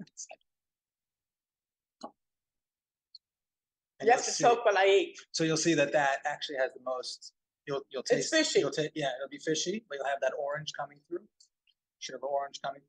And 4.00 4.08
You 4.08 4.12
have 4.12 4.24
to 4.24 4.30
see- 4.30 4.42
choke 4.44 4.64
while 4.64 4.76
I 4.76 4.86
eat. 4.86 5.16
So 5.32 5.44
you'll 5.44 5.56
see 5.56 5.74
that 5.74 5.92
that 5.92 6.18
actually 6.26 6.56
has 6.58 6.72
the 6.74 6.80
most. 6.84 7.32
You'll 7.66 7.82
you'll 7.90 8.02
It's 8.02 8.10
taste. 8.10 8.34
fishy. 8.34 8.58
You'll 8.60 8.70
ta- 8.72 8.90
yeah, 8.94 9.10
it'll 9.16 9.30
be 9.30 9.38
fishy, 9.38 9.84
but 9.88 9.96
you'll 9.96 10.06
have 10.08 10.20
that 10.20 10.32
orange 10.38 10.72
coming 10.78 10.98
through. 11.08 11.26
Should 12.00 12.14
have 12.14 12.22
orange 12.24 12.60
coming. 12.62 12.82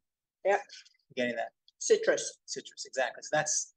Yeah. 0.45 0.59
Getting 1.15 1.35
that 1.35 1.49
Citrus. 1.79 2.37
citrus 2.45 2.85
exactly. 2.85 3.21
So 3.23 3.29
that's 3.31 3.73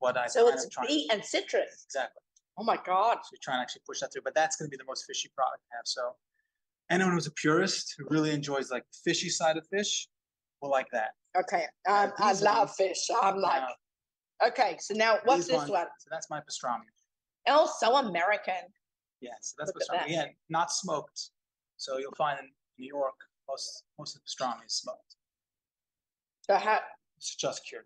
what 0.00 0.16
I 0.16 0.26
So 0.26 0.48
it's 0.48 0.66
beet 0.86 1.10
and 1.12 1.24
citrus. 1.24 1.84
exactly. 1.86 2.22
Oh 2.58 2.64
my 2.64 2.76
God. 2.84 3.18
So 3.22 3.28
you're 3.32 3.38
trying 3.42 3.58
to 3.58 3.62
actually 3.62 3.82
push 3.86 4.00
that 4.00 4.12
through, 4.12 4.22
but 4.22 4.34
that's 4.34 4.56
gonna 4.56 4.68
be 4.68 4.76
the 4.76 4.84
most 4.84 5.04
fishy 5.06 5.30
product 5.34 5.62
to 5.62 5.76
have, 5.76 5.86
so. 5.86 6.14
Anyone 6.90 7.12
who's 7.12 7.26
a 7.26 7.32
purist 7.32 7.94
who 7.98 8.06
really 8.08 8.30
enjoys 8.32 8.70
like 8.70 8.84
fishy 9.04 9.28
side 9.28 9.56
of 9.58 9.66
fish 9.68 10.08
will 10.62 10.70
like 10.70 10.86
that. 10.92 11.10
Okay. 11.36 11.64
Um, 11.86 12.12
I 12.18 12.32
love 12.32 12.68
ones- 12.68 12.74
fish. 12.76 13.06
I'm 13.22 13.36
like, 13.40 13.62
okay. 14.46 14.76
So 14.80 14.94
now 14.94 15.18
what's 15.24 15.46
this 15.46 15.68
one? 15.68 15.86
So 15.98 16.08
that's 16.10 16.30
my 16.30 16.40
pastrami. 16.40 16.84
Oh, 17.46 17.70
so 17.78 17.96
American. 17.96 18.54
Yeah, 19.20 19.32
so 19.42 19.54
that's 19.58 19.72
Look 19.74 19.82
pastrami. 19.82 19.98
that. 19.98 20.06
Again, 20.06 20.28
not 20.48 20.72
smoked. 20.72 21.30
So 21.76 21.98
you'll 21.98 22.14
find 22.16 22.38
in 22.40 22.50
New 22.78 22.88
York, 22.88 23.14
most, 23.48 23.84
most 23.98 24.16
of 24.16 24.22
the 24.22 24.26
pastrami 24.44 24.64
is 24.66 24.72
smoked. 24.74 25.16
So 26.48 26.56
how, 26.56 26.80
It's 27.18 27.34
just 27.34 27.66
cured. 27.66 27.84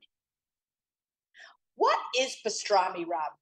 what 1.75 1.99
is 2.19 2.37
pastrami 2.47 3.07
Rob? 3.07 3.33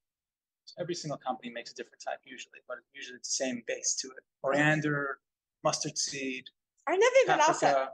Every 0.79 0.95
single 0.95 1.19
company 1.19 1.51
makes 1.53 1.73
a 1.73 1.75
different 1.75 2.03
type 2.03 2.21
usually, 2.25 2.61
but 2.69 2.79
usually 2.95 3.17
it's 3.17 3.37
the 3.37 3.45
same 3.45 3.63
base 3.67 3.95
to 3.97 4.09
it. 4.09 4.23
Coriander, 4.41 5.19
mustard 5.65 5.99
seed, 5.99 6.45
I 6.89 6.97
never 6.97 7.15
even 7.25 7.41
asked 7.41 7.61
that. 7.61 7.75
paprika. 7.75 7.93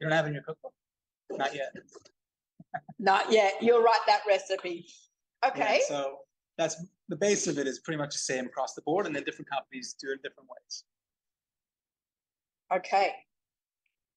You 0.00 0.08
don't 0.08 0.16
have 0.16 0.24
it 0.26 0.28
in 0.28 0.34
your 0.34 0.42
cookbook? 0.44 0.72
Not 1.32 1.54
yet. 1.54 1.72
Not 2.98 3.32
yet. 3.32 3.54
You'll 3.60 3.82
write 3.82 4.00
that 4.06 4.20
recipe. 4.28 4.86
Yeah, 5.42 5.50
Okay. 5.50 5.80
So 5.88 6.18
that's, 6.56 6.76
the 7.08 7.16
base 7.16 7.46
of 7.48 7.58
it 7.58 7.66
is 7.66 7.80
pretty 7.80 7.98
much 7.98 8.12
the 8.12 8.18
same 8.18 8.46
across 8.46 8.74
the 8.74 8.82
board 8.82 9.06
and 9.06 9.14
then 9.16 9.24
different 9.24 9.50
companies 9.50 9.94
do 10.00 10.08
it 10.10 10.12
in 10.12 10.18
different 10.22 10.48
ways. 10.48 10.84
Okay. 12.74 13.12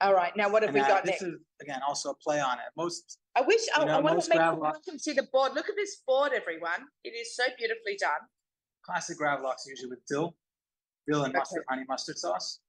All 0.02 0.14
right. 0.14 0.36
Now 0.36 0.50
what 0.50 0.62
have 0.64 0.76
And 0.76 0.84
we 0.84 0.88
got 0.88 1.04
this 1.04 1.22
next? 1.22 1.24
is, 1.24 1.36
again, 1.62 1.80
also 1.88 2.10
a 2.12 2.16
play 2.16 2.40
on 2.40 2.58
it. 2.58 2.66
Most, 2.76 3.20
I 3.36 3.42
wish 3.42 3.62
I, 3.76 3.80
you 3.82 3.86
know, 3.86 3.94
I 3.94 4.02
want 4.02 4.16
most 4.18 4.26
to 4.26 4.30
make 4.32 4.38
gravel- 4.38 4.66
everyone 4.66 4.82
can 4.84 5.00
see 5.00 5.14
the 5.14 5.24
board. 5.32 5.54
Look 5.54 5.70
at 5.70 5.76
this 5.76 6.02
board, 6.06 6.32
everyone. 6.34 6.82
It 7.04 7.10
is 7.12 7.36
so 7.36 7.44
beautifully 7.58 7.98
done. 8.00 8.20
classic 8.86 9.18
gravlax 9.18 9.66
usually 9.68 9.90
with 9.90 10.06
dill, 10.06 10.36
dill 11.08 11.24
and 11.24 11.34
mustard, 11.34 11.64
honey 11.70 11.84
mustard 11.88 12.18
sauce. 12.18 12.60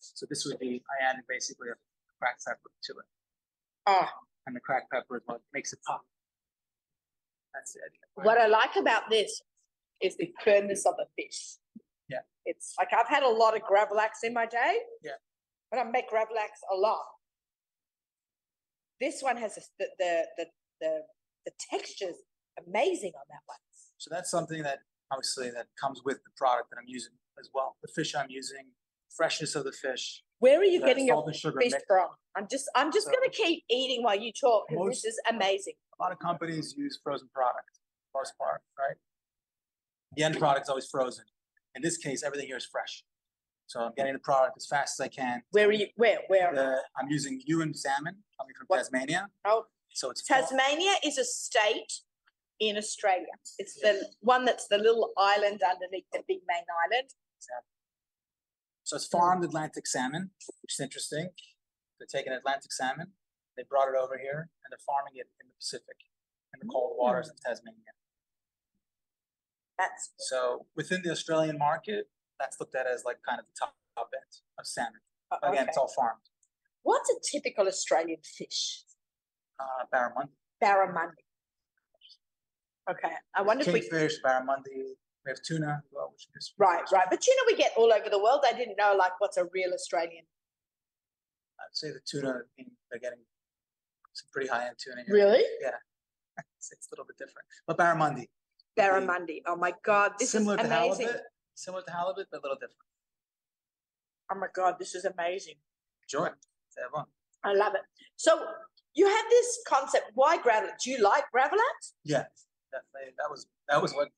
So 0.00 0.26
this 0.30 0.44
would 0.46 0.58
be, 0.60 0.82
I 1.00 1.10
added 1.10 1.22
basically 1.28 1.68
a 1.70 1.74
cracked 2.20 2.44
pepper 2.46 2.70
to 2.84 2.92
it. 2.92 3.04
Oh, 3.86 4.06
And 4.46 4.54
the 4.54 4.60
cracked 4.60 4.90
pepper 4.92 5.16
is 5.16 5.22
what 5.26 5.40
makes 5.52 5.72
it 5.72 5.80
pop. 5.86 6.02
That's 7.54 7.72
the 7.72 7.80
idea. 7.80 8.26
what 8.26 8.38
I 8.38 8.46
like 8.46 8.76
about 8.76 9.10
this 9.10 9.42
is 10.00 10.16
the 10.18 10.32
firmness 10.44 10.84
of 10.86 10.94
the 10.98 11.06
fish. 11.20 11.56
Yeah. 12.08 12.18
It's 12.44 12.74
like 12.78 12.88
I've 12.96 13.08
had 13.08 13.22
a 13.22 13.28
lot 13.28 13.56
of 13.56 13.62
gravlax 13.62 14.22
in 14.22 14.34
my 14.34 14.46
day. 14.46 14.78
Yeah. 15.02 15.12
But 15.70 15.80
I 15.80 15.84
make 15.84 16.10
gravlax 16.10 16.62
a 16.72 16.76
lot. 16.76 17.02
This 19.00 19.20
one 19.20 19.36
has 19.36 19.56
a, 19.56 19.60
the, 19.78 19.86
the, 19.98 20.22
the, 20.38 20.44
the, 20.80 21.00
the 21.46 21.52
texture's 21.70 22.16
amazing 22.66 23.12
on 23.14 23.24
that 23.30 23.40
one. 23.46 23.58
So 23.98 24.08
that's 24.10 24.30
something 24.30 24.62
that 24.62 24.78
obviously 25.10 25.50
that 25.50 25.66
comes 25.80 26.02
with 26.04 26.16
the 26.24 26.30
product 26.36 26.70
that 26.70 26.76
I'm 26.78 26.88
using 26.88 27.12
as 27.38 27.50
well. 27.54 27.76
The 27.82 27.88
fish 27.94 28.14
I'm 28.14 28.30
using, 28.30 28.66
freshness 29.14 29.54
of 29.54 29.64
the 29.64 29.72
fish. 29.72 30.22
Where 30.38 30.60
are 30.60 30.64
you 30.64 30.80
the 30.80 30.86
getting 30.86 31.06
your 31.06 31.24
sugar 31.32 31.60
fish 31.60 31.72
mix. 31.72 31.84
from? 31.86 32.08
I'm 32.36 32.46
just, 32.50 32.70
I'm 32.74 32.92
just 32.92 33.06
So- 33.06 33.12
gonna 33.12 33.30
keep 33.30 33.64
eating 33.70 34.02
while 34.02 34.18
you 34.18 34.32
talk, 34.32 34.64
because 34.68 35.02
this 35.02 35.04
is 35.04 35.20
amazing. 35.30 35.74
A 35.98 36.02
lot 36.02 36.12
of 36.12 36.18
companies 36.18 36.74
use 36.76 36.98
frozen 37.02 37.28
product, 37.34 37.70
for 38.12 38.22
the 38.22 38.28
most 38.28 38.38
part, 38.38 38.60
right? 38.78 38.96
The 40.14 40.22
end 40.24 40.38
product 40.38 40.66
is 40.66 40.68
always 40.68 40.86
frozen. 40.86 41.24
In 41.74 41.82
this 41.82 41.96
case, 41.96 42.22
everything 42.22 42.46
here 42.46 42.56
is 42.56 42.66
fresh. 42.66 43.02
So 43.66 43.80
I'm 43.80 43.92
getting 43.96 44.12
the 44.12 44.20
product 44.20 44.56
as 44.56 44.66
fast 44.66 45.00
as 45.00 45.04
I 45.04 45.08
can. 45.08 45.42
Where 45.50 45.68
are 45.68 45.72
you, 45.72 45.88
where, 45.96 46.18
where? 46.28 46.54
The, 46.54 46.78
I'm 46.98 47.10
using 47.10 47.40
Huon 47.46 47.74
salmon 47.74 48.16
coming 48.38 48.54
from 48.56 48.66
What? 48.68 48.78
Tasmania. 48.78 49.28
Oh, 49.44 49.64
So 49.92 50.10
it's 50.10 50.22
Tasmania 50.22 50.92
is 51.04 51.18
a 51.18 51.24
state 51.24 51.92
in 52.60 52.76
Australia. 52.76 53.26
It's 53.58 53.74
the 53.74 54.08
one 54.20 54.44
that's 54.44 54.68
the 54.68 54.78
little 54.78 55.10
island 55.18 55.60
underneath 55.68 56.04
the 56.12 56.22
big 56.28 56.38
main 56.48 56.64
island. 56.86 57.10
So 58.84 58.96
it's 58.96 59.06
farmed 59.06 59.44
Atlantic 59.44 59.86
salmon, 59.86 60.30
which 60.62 60.74
is 60.74 60.80
interesting. 60.80 61.30
They're 61.98 62.06
taking 62.06 62.32
Atlantic 62.32 62.72
salmon, 62.72 63.08
they 63.56 63.64
brought 63.68 63.88
it 63.88 63.96
over 63.98 64.18
here, 64.18 64.48
and 64.62 64.68
they're 64.70 64.86
farming 64.86 65.14
it 65.16 65.26
in 65.40 65.48
the 65.48 65.56
Pacific, 65.58 65.96
in 66.54 66.60
the 66.60 66.70
cold 66.70 66.94
waters 66.96 67.26
hmm. 67.26 67.32
of 67.32 67.40
Tasmania. 67.40 67.96
That's 69.78 70.12
So 70.18 70.66
within 70.76 71.02
the 71.02 71.10
Australian 71.10 71.58
market, 71.58 72.08
that's 72.38 72.58
looked 72.60 72.74
at 72.74 72.86
as 72.86 73.04
like 73.04 73.18
kind 73.26 73.38
of 73.40 73.46
the 73.46 73.52
top, 73.58 73.74
top 73.96 74.10
end 74.14 74.22
of 74.58 74.66
salmon. 74.66 75.00
uh, 75.32 75.36
Again, 75.42 75.62
okay. 75.62 75.68
it's 75.68 75.78
all 75.78 75.88
farmed. 75.96 76.20
What's 76.82 77.10
a 77.10 77.14
typical 77.32 77.66
Australian 77.66 78.18
fish? 78.22 78.82
Uh, 79.58 79.84
barramundi, 79.92 80.30
Barramundi. 80.62 81.24
Okay, 82.90 83.10
I 83.34 83.42
wonder 83.42 83.62
if 83.66 83.72
we. 83.72 83.80
kingfish, 83.80 84.20
barramundi. 84.24 84.94
We 85.24 85.30
have 85.30 85.42
tuna 85.42 85.82
as 85.84 85.90
well, 85.90 86.10
which 86.12 86.28
is 86.36 86.52
Right, 86.56 86.84
right, 86.92 87.06
but 87.10 87.20
tuna 87.20 87.40
we 87.48 87.56
get 87.56 87.72
all 87.76 87.92
over 87.92 88.08
the 88.08 88.18
world. 88.22 88.44
I 88.46 88.52
didn't 88.52 88.76
know 88.78 88.94
like 88.96 89.12
what's 89.18 89.36
a 89.36 89.44
real 89.52 89.72
Australian. 89.74 90.24
I'd 91.58 91.72
say 91.74 91.88
the 91.90 91.98
tuna, 92.06 92.42
they're 92.90 93.00
getting 93.00 93.18
some 94.12 94.28
pretty 94.32 94.48
high 94.48 94.66
end 94.66 94.76
tuna. 94.78 95.02
here. 95.06 95.14
Really? 95.14 95.42
It's, 96.58 96.70
it's 96.70 96.86
a 96.88 96.92
little 96.92 97.06
bit 97.06 97.16
different, 97.16 97.46
but 97.66 97.78
barramundi. 97.78 98.26
Barramundi. 98.78 99.40
Oh 99.46 99.56
my 99.56 99.72
God, 99.82 100.12
this 100.18 100.28
similar 100.30 100.56
is 100.56 100.60
to 100.60 100.66
amazing. 100.66 101.06
halibut, 101.06 101.22
similar 101.56 101.82
to 101.82 101.92
halibut, 101.92 102.28
but 102.30 102.38
a 102.38 102.42
little 102.42 102.56
different. 102.56 102.86
Oh 104.30 104.38
my 104.38 104.46
God, 104.54 104.76
this 104.78 104.94
is 104.94 105.04
amazing. 105.04 105.54
Everyone. 106.14 107.06
I 107.44 107.52
love 107.54 107.74
it. 107.74 107.80
So 108.16 108.38
you 108.94 109.06
have 109.08 109.24
this 109.30 109.58
concept. 109.66 110.12
Why 110.14 110.40
gravel? 110.40 110.70
Do 110.82 110.90
you 110.90 111.02
like 111.02 111.24
gravlax? 111.34 111.94
Yeah, 112.04 112.24
definitely. 112.72 113.14
That 113.18 113.30
was 113.30 113.46
that 113.68 113.80
was 113.82 113.92
what 113.92 114.08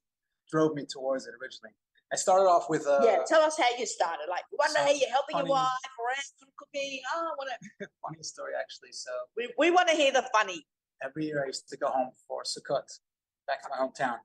drove 0.50 0.74
me 0.74 0.84
towards 0.88 1.26
it 1.26 1.34
originally. 1.40 1.74
I 2.12 2.16
started 2.16 2.44
off 2.44 2.68
with 2.70 2.86
uh, 2.86 3.00
yeah, 3.04 3.18
tell 3.26 3.42
us 3.42 3.56
how 3.58 3.68
you 3.78 3.86
started. 3.86 4.26
Like 4.30 4.44
one 4.50 4.70
so 4.70 4.84
day 4.84 4.96
you're 5.00 5.10
helping 5.10 5.34
funny- 5.34 5.48
your 5.48 5.56
wife 5.56 5.92
around 6.00 6.50
cooking. 6.56 7.00
Oh, 7.14 7.30
I 7.32 7.34
want 7.38 7.50
to. 7.80 7.88
funny 8.02 8.22
story 8.22 8.52
actually. 8.58 8.92
So 8.92 9.10
We, 9.36 9.52
we 9.58 9.70
want 9.70 9.88
to 9.88 9.94
hear 9.94 10.10
the 10.12 10.28
funny. 10.32 10.66
every 11.02 11.26
year 11.26 11.42
I 11.42 11.46
used 11.46 11.68
to 11.68 11.76
go 11.76 11.88
home 11.88 12.10
for 12.26 12.42
Sukkot, 12.44 12.88
back 13.46 13.62
to 13.62 13.68
my 13.70 13.76
hometown, 13.76 14.18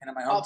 and 0.00 0.08
in 0.08 0.14
my 0.14 0.24
Oh. 0.24 0.40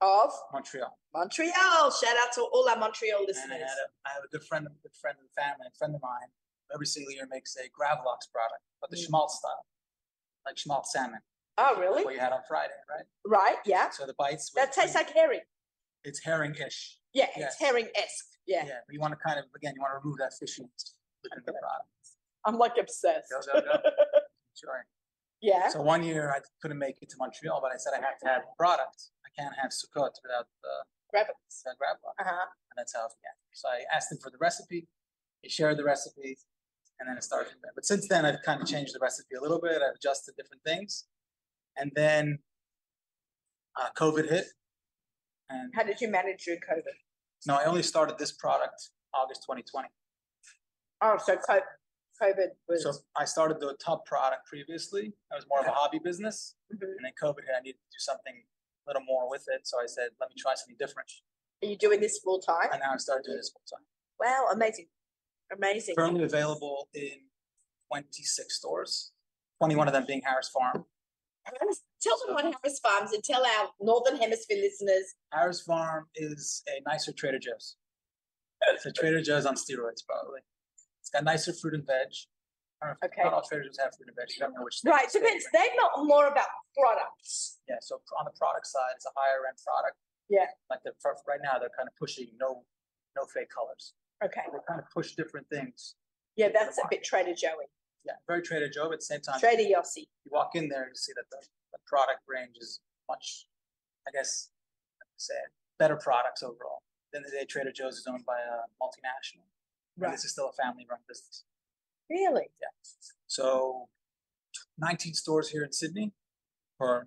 Of 0.00 0.32
Montreal. 0.52 0.96
Montreal. 1.14 1.90
Shout 1.90 2.16
out 2.16 2.32
to 2.34 2.42
all 2.42 2.68
our 2.68 2.76
Montreal 2.76 3.20
And 3.20 3.52
I 3.52 3.56
had 3.56 3.62
a, 3.62 3.86
I 4.06 4.10
have 4.14 4.24
a 4.24 4.28
good 4.28 4.42
friend, 4.44 4.66
a 4.66 4.70
good 4.82 4.96
friend 5.00 5.16
of 5.20 5.24
the 5.28 5.40
family, 5.40 5.66
a 5.68 5.76
friend 5.76 5.94
of 5.94 6.00
mine. 6.02 6.28
Every 6.72 6.86
single 6.86 7.12
year 7.12 7.26
makes 7.28 7.56
a 7.56 7.64
Gravlox 7.68 8.30
product, 8.32 8.62
but 8.80 8.90
the 8.90 8.96
Mm. 8.96 9.06
schmaltz 9.06 9.38
style, 9.38 9.66
like 10.46 10.56
schmaltz 10.56 10.92
salmon, 10.92 11.20
Oh, 11.58 11.76
really? 11.78 12.04
what 12.04 12.14
you 12.14 12.20
had 12.20 12.32
on 12.32 12.40
Friday, 12.48 12.72
right? 12.88 13.04
Right. 13.26 13.56
Yeah. 13.66 13.90
So 13.90 14.06
the 14.06 14.14
bites. 14.14 14.50
That 14.54 14.72
tastes 14.72 14.94
like 14.94 15.10
herring. 15.10 15.40
it's 16.04 16.20
herring-ish. 16.24 16.98
Yeah, 17.12 17.26
Yes. 17.36 17.52
it's 17.52 17.60
herring 17.60 17.88
esque. 17.94 18.38
Yeah. 18.46 18.64
Yeah, 18.64 18.78
but 18.86 18.94
you 18.94 19.00
want 19.00 19.12
to 19.12 19.18
kind 19.18 19.38
of 19.38 19.44
again, 19.54 19.74
you 19.74 19.82
want 19.82 19.92
to 19.92 19.98
remove 19.98 20.16
that 20.18 20.32
fishiness 20.32 20.94
within 21.22 21.42
the 21.44 21.52
product. 21.52 21.88
I'm 22.46 22.56
like 22.56 22.78
obsessed. 22.78 23.30
Go, 23.30 23.40
go, 23.52 23.60
go. 23.60 23.90
Sure. 24.54 24.86
yeah. 25.40 25.68
So 25.68 25.82
one 25.82 26.02
year 26.02 26.32
I 26.32 26.40
couldn't 26.62 26.78
make 26.78 27.02
it 27.02 27.08
to 27.10 27.16
Montreal, 27.18 27.60
but 27.60 27.72
I 27.72 27.76
said 27.76 27.92
I 27.94 28.00
have 28.00 28.18
to 28.20 28.26
have 28.28 28.42
product. 28.56 29.08
I 29.38 29.42
can't 29.42 29.54
have 29.60 29.70
Sukkot 29.70 30.10
without 30.22 30.46
the 30.62 30.74
Grab 31.10 31.26
it. 31.28 31.34
the 31.64 31.70
Gravlox. 31.70 32.14
Uh 32.18 32.24
huh. 32.24 32.46
and 32.70 32.76
that's 32.76 32.94
how 32.94 33.06
it 33.06 33.12
began. 33.20 33.34
So 33.52 33.68
I 33.68 33.82
asked 33.94 34.12
him 34.12 34.18
for 34.22 34.30
the 34.30 34.38
recipe. 34.40 34.86
He 35.42 35.48
shared 35.48 35.76
the 35.76 35.84
recipe, 35.84 36.38
and 37.00 37.08
then 37.08 37.16
it 37.16 37.24
started 37.24 37.50
from 37.50 37.58
there. 37.62 37.72
But 37.74 37.84
since 37.84 38.06
then, 38.08 38.24
I've 38.24 38.42
kind 38.42 38.60
of 38.62 38.68
changed 38.68 38.94
the 38.94 38.98
recipe 39.00 39.34
a 39.34 39.40
little 39.40 39.60
bit. 39.60 39.82
I've 39.82 39.96
adjusted 39.96 40.34
different 40.36 40.62
things, 40.64 41.06
and 41.76 41.90
then 41.96 42.38
uh, 43.80 43.88
COVID 43.96 44.28
hit, 44.28 44.46
and 45.48 45.72
How 45.74 45.82
did 45.82 46.00
you 46.00 46.08
manage 46.08 46.44
during 46.44 46.60
COVID? 46.60 46.94
no, 47.46 47.56
I 47.56 47.64
only 47.64 47.82
started 47.82 48.18
this 48.18 48.32
product 48.32 48.90
August 49.14 49.42
2020. 49.42 49.88
Oh, 51.02 51.16
so 51.18 51.36
COVID 52.22 52.48
was. 52.68 52.82
So 52.84 52.92
I 53.16 53.24
started 53.24 53.58
the 53.58 53.74
tub 53.84 54.04
product 54.04 54.46
previously. 54.46 55.12
That 55.30 55.36
was 55.36 55.46
more 55.48 55.60
of 55.60 55.66
a 55.66 55.70
hobby 55.72 55.98
business, 55.98 56.54
Mhm. 56.72 56.82
and 56.82 57.04
then 57.04 57.12
COVID 57.20 57.44
hit. 57.46 57.54
I 57.56 57.60
needed 57.62 57.78
to 57.80 57.90
do 57.90 57.98
something 57.98 58.44
little 58.90 59.06
more 59.06 59.30
with 59.30 59.44
it, 59.48 59.66
so 59.66 59.78
I 59.78 59.86
said, 59.86 60.08
let 60.20 60.30
me 60.30 60.36
try 60.38 60.54
something 60.54 60.76
different. 60.78 61.08
Are 61.62 61.68
you 61.68 61.76
doing 61.76 62.00
this 62.00 62.18
full 62.18 62.40
time? 62.40 62.68
And 62.72 62.80
now 62.82 62.92
I 62.94 62.96
started 62.96 63.24
doing 63.24 63.36
this 63.38 63.50
full 63.50 63.62
time. 63.70 63.84
Wow, 64.18 64.46
amazing. 64.52 64.86
Amazing. 65.56 65.96
currently 65.96 66.22
available 66.24 66.88
in 66.94 67.26
26 67.92 68.56
stores, 68.56 69.12
21 69.58 69.88
of 69.88 69.92
them 69.94 70.04
being 70.06 70.22
Harris 70.24 70.48
Farm. 70.48 70.84
Harris- 71.44 71.82
Tell 72.02 72.16
them 72.24 72.34
what 72.34 72.44
Harris 72.44 72.78
Farms 72.78 73.12
and 73.12 73.22
tell 73.22 73.44
our 73.44 73.68
Northern 73.80 74.16
Hemisphere 74.16 74.56
listeners. 74.58 75.14
Harris 75.32 75.60
Farm 75.60 76.06
is 76.14 76.62
a 76.68 76.80
nicer 76.88 77.12
Trader 77.12 77.38
Joe's. 77.38 77.76
It's 78.68 78.86
a 78.86 78.92
Trader 78.92 79.20
Joe's 79.22 79.44
on 79.44 79.54
steroids, 79.56 80.04
probably. 80.06 80.40
It's 81.00 81.10
got 81.10 81.24
nicer 81.24 81.52
fruit 81.52 81.74
and 81.74 81.86
veg. 81.86 82.08
I 82.82 82.86
don't 82.86 82.96
know 83.02 83.06
if- 83.06 83.12
Okay. 83.12 83.22
Not 83.24 83.32
all 83.34 83.42
Trader 83.42 83.64
Joe's 83.64 83.78
have 83.78 83.94
fruit 83.96 84.08
and 84.08 84.16
veg. 84.16 84.30
You 84.30 84.40
don't 84.40 84.54
know 84.54 84.64
which. 84.64 84.80
Right, 84.84 85.10
depends. 85.10 85.44
in. 85.44 85.50
They 85.52 85.68
know 85.76 86.04
more 86.04 86.26
about 86.28 86.48
products. 86.76 87.60
Yeah, 87.68 87.76
so 87.80 88.00
on 88.18 88.24
the 88.24 88.32
product 88.32 88.66
side, 88.66 88.92
it's 88.96 89.06
a 89.06 89.12
higher 89.16 89.46
end 89.46 89.58
product. 89.64 89.96
Yeah. 90.28 90.46
Like 90.70 90.80
the, 90.84 90.92
for, 91.00 91.16
right 91.28 91.40
now, 91.42 91.58
they're 91.58 91.74
kind 91.76 91.88
of 91.88 91.94
pushing 91.96 92.28
no, 92.38 92.64
no 93.16 93.26
fake 93.26 93.50
colors. 93.50 93.94
Okay. 94.24 94.42
They 94.52 94.58
kind 94.66 94.80
of 94.80 94.86
push 94.90 95.14
different 95.14 95.48
things. 95.48 95.96
Yeah, 96.36 96.48
that's 96.52 96.78
a 96.78 96.82
bit 96.88 97.04
Trader 97.04 97.34
Joey. 97.34 97.66
Yeah, 98.04 98.14
very 98.26 98.40
Trader 98.40 98.68
Joe, 98.68 98.84
but 98.88 98.94
at 98.94 99.00
the 99.00 99.04
same 99.04 99.20
time, 99.20 99.40
Trader 99.40 99.62
Yossi. 99.64 100.08
you 100.24 100.30
walk 100.30 100.54
in 100.54 100.68
there, 100.68 100.88
you 100.88 100.94
see 100.94 101.12
that 101.16 101.24
the, 101.30 101.36
the 101.72 101.78
product 101.86 102.20
range 102.26 102.56
is 102.58 102.80
much, 103.08 103.46
I 104.08 104.10
guess, 104.10 104.48
how 104.98 105.04
to 105.04 105.22
say 105.22 105.34
better 105.78 105.96
products 105.96 106.42
overall. 106.42 106.80
Then 107.12 107.22
the 107.22 107.30
day 107.30 107.44
Trader 107.44 107.72
Joe's 107.72 107.96
is 107.98 108.06
owned 108.06 108.24
by 108.24 108.38
a 108.40 108.64
multinational. 108.80 109.44
and 109.96 110.04
Right. 110.04 110.12
This 110.12 110.24
is 110.24 110.30
still 110.32 110.48
a 110.48 110.52
family-run 110.52 111.00
business. 111.08 111.44
Really? 112.10 112.46
Yeah. 112.60 112.68
So 113.26 113.88
nineteen 114.78 115.14
stores 115.14 115.48
here 115.50 115.62
in 115.64 115.72
Sydney, 115.72 116.12
or 116.78 117.06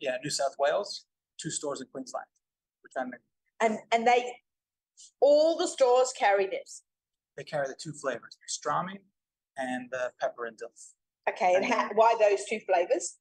yeah, 0.00 0.16
New 0.24 0.30
South 0.30 0.54
Wales, 0.58 1.04
two 1.38 1.50
stores 1.50 1.80
in 1.80 1.86
Queensland. 1.92 2.26
Which 2.82 2.92
I'm, 2.96 3.10
And, 3.60 3.78
and 3.92 4.06
they, 4.06 4.32
all 5.20 5.58
the 5.58 5.68
stores 5.68 6.12
carry 6.18 6.46
this. 6.46 6.82
they 7.36 7.44
carry 7.44 7.66
the 7.68 7.76
two 7.80 7.92
flavors, 7.92 8.38
pastrami 8.42 8.98
and 9.58 9.90
the 9.90 10.12
pepper 10.20 10.46
and 10.46 10.56
dill. 10.56 10.70
Okay, 11.28 11.54
and 11.56 11.64
how, 11.64 11.90
why 11.94 12.14
those 12.18 12.44
two 12.48 12.60
flavors? 12.60 13.16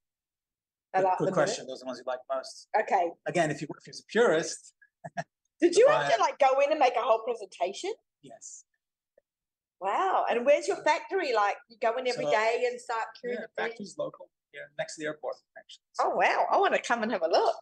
I 0.93 1.00
Good, 1.00 1.07
like 1.07 1.17
good 1.17 1.34
question. 1.34 1.67
Those 1.67 1.79
are 1.79 1.79
the 1.79 1.86
ones 1.88 1.98
you 2.00 2.03
like 2.07 2.19
most. 2.34 2.67
Okay, 2.79 3.10
Again, 3.25 3.51
if 3.51 3.62
you 3.62 3.67
if 3.77 3.88
you're 3.88 3.96
a 4.00 4.29
purist, 4.29 4.74
did 5.60 5.75
you 5.75 5.88
have 5.89 6.13
to 6.15 6.22
like 6.22 6.39
go 6.39 6.60
in 6.63 6.72
and 6.72 6.79
make 6.79 6.96
a 6.96 7.01
whole 7.01 7.19
presentation? 7.25 7.91
yes. 8.22 8.63
Wow, 9.79 10.25
and 10.29 10.46
where's 10.46 10.67
your 10.67 10.77
factory? 10.84 11.34
Like, 11.34 11.57
you 11.69 11.77
go 11.81 11.96
in 11.98 12.07
every 12.07 12.25
So- 12.25 12.31
day 12.31 12.63
and 12.69 12.79
start 12.81 13.05
Yeah, 13.15 13.19
curing 13.22 13.38
the 13.41 13.48
food? 13.48 13.69
factory's 13.69 13.96
local. 13.98 14.29
Yeah, 14.53 14.62
next 14.77 14.96
to 14.96 15.01
the 15.01 15.07
airport. 15.07 15.36
Actually. 15.57 15.84
Oh, 16.00 16.10
wow, 16.15 16.48
I 16.50 16.57
wanna 16.57 16.81
come 16.81 17.03
and 17.03 17.12
have 17.12 17.22
a 17.22 17.27
look. 17.27 17.55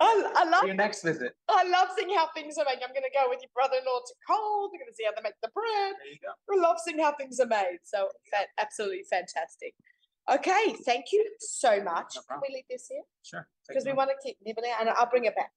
I, 0.00 0.32
I 0.34 0.44
love 0.50 0.64
Your 0.64 0.74
next 0.74 1.02
visit. 1.02 1.36
I 1.48 1.62
love 1.62 1.88
seeing 1.96 2.12
how 2.16 2.26
things 2.34 2.58
are 2.58 2.64
made. 2.64 2.82
I'm 2.82 2.90
going 2.90 3.04
to 3.06 3.14
go 3.14 3.28
with 3.30 3.38
your 3.40 3.50
brother-in-law 3.54 4.00
to 4.04 4.14
Coles. 4.26 4.70
We're 4.72 4.80
going 4.80 4.90
to 4.90 4.94
see 4.96 5.04
how 5.04 5.12
they 5.14 5.22
make 5.22 5.38
the 5.42 5.48
bread. 5.54 5.94
There 6.02 6.10
you 6.10 6.18
go. 6.18 6.32
I 6.52 6.60
love 6.68 6.78
seeing 6.84 6.98
how 6.98 7.14
things 7.14 7.38
are 7.38 7.46
made. 7.46 7.78
So 7.84 8.08
fa- 8.34 8.48
absolutely 8.58 9.04
fantastic. 9.08 9.74
Okay, 10.28 10.74
thank 10.84 11.12
you 11.12 11.22
so 11.38 11.80
much. 11.84 12.14
Can 12.28 12.40
we 12.42 12.52
leave 12.52 12.64
this 12.68 12.88
here? 12.88 13.02
Sure. 13.22 13.46
Because 13.68 13.84
we 13.84 13.92
want 13.92 14.10
to 14.10 14.16
keep 14.26 14.38
nibbling 14.44 14.72
and 14.80 14.88
I'll 14.88 15.06
bring 15.08 15.26
it 15.26 15.36
back. 15.36 15.52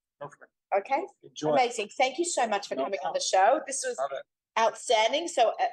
Okay, 0.77 1.01
Enjoy. 1.23 1.49
amazing. 1.53 1.89
Thank 1.97 2.19
you 2.19 2.25
so 2.25 2.45
much 2.47 2.67
for 2.67 2.75
No 2.75 2.83
coming 2.83 2.99
on 3.03 3.13
the 3.13 3.19
show. 3.21 3.61
This 3.65 3.83
was 3.83 3.97
Love 3.97 4.11
it. 4.13 4.21
Outstanding. 4.57 5.27
So, 5.27 5.49
uh, 5.49 5.65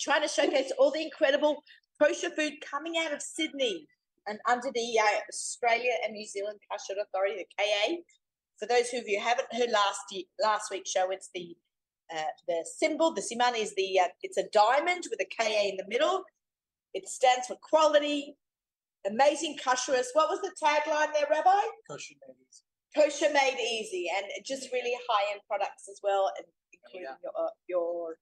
trying 0.00 0.22
to 0.22 0.28
showcase 0.28 0.72
all 0.78 0.90
the 0.90 1.02
incredible 1.02 1.62
kosher 2.00 2.30
food 2.30 2.54
coming 2.68 2.94
out 2.98 3.12
of 3.12 3.22
Sydney 3.22 3.86
and 4.26 4.38
under 4.48 4.70
the 4.72 4.98
uh, 4.98 5.20
Australia 5.28 5.92
and 6.04 6.12
New 6.12 6.26
Zealand 6.26 6.58
Kosher 6.70 6.98
Authority, 7.00 7.36
the 7.36 7.46
KA. 7.58 7.96
For 8.58 8.66
those 8.66 8.92
of 8.94 9.08
you 9.08 9.18
who 9.18 9.24
haven't 9.24 9.52
heard 9.52 9.70
last 9.70 10.00
year, 10.10 10.24
last 10.40 10.70
week's 10.70 10.90
show, 10.90 11.10
it's 11.10 11.30
the 11.34 11.56
uh, 12.14 12.30
the 12.46 12.64
symbol. 12.78 13.12
The 13.12 13.22
siman 13.22 13.58
is 13.58 13.74
the 13.74 13.98
uh, 14.00 14.08
it's 14.22 14.36
a 14.36 14.48
diamond 14.52 15.04
with 15.10 15.20
a 15.20 15.42
KA 15.42 15.68
in 15.68 15.76
the 15.76 15.86
middle. 15.88 16.22
It 16.94 17.08
stands 17.08 17.46
for 17.46 17.56
quality, 17.62 18.36
amazing 19.06 19.56
kashrus. 19.56 20.06
What 20.12 20.28
was 20.28 20.40
the 20.40 20.52
tagline 20.62 21.12
there, 21.12 21.26
Rabbi? 21.30 21.60
Kosher 21.90 22.14
ladies. 22.28 22.62
kosher 22.94 23.32
made 23.32 23.58
easy 23.58 24.06
and 24.16 24.26
just 24.44 24.70
really 24.72 24.94
high 25.08 25.32
end 25.32 25.40
products 25.48 25.88
as 25.90 25.98
well 26.02 26.30
and 26.38 26.46
including 26.84 27.08
Yeah. 27.08 27.16
your 27.22 27.50
your 27.68 28.16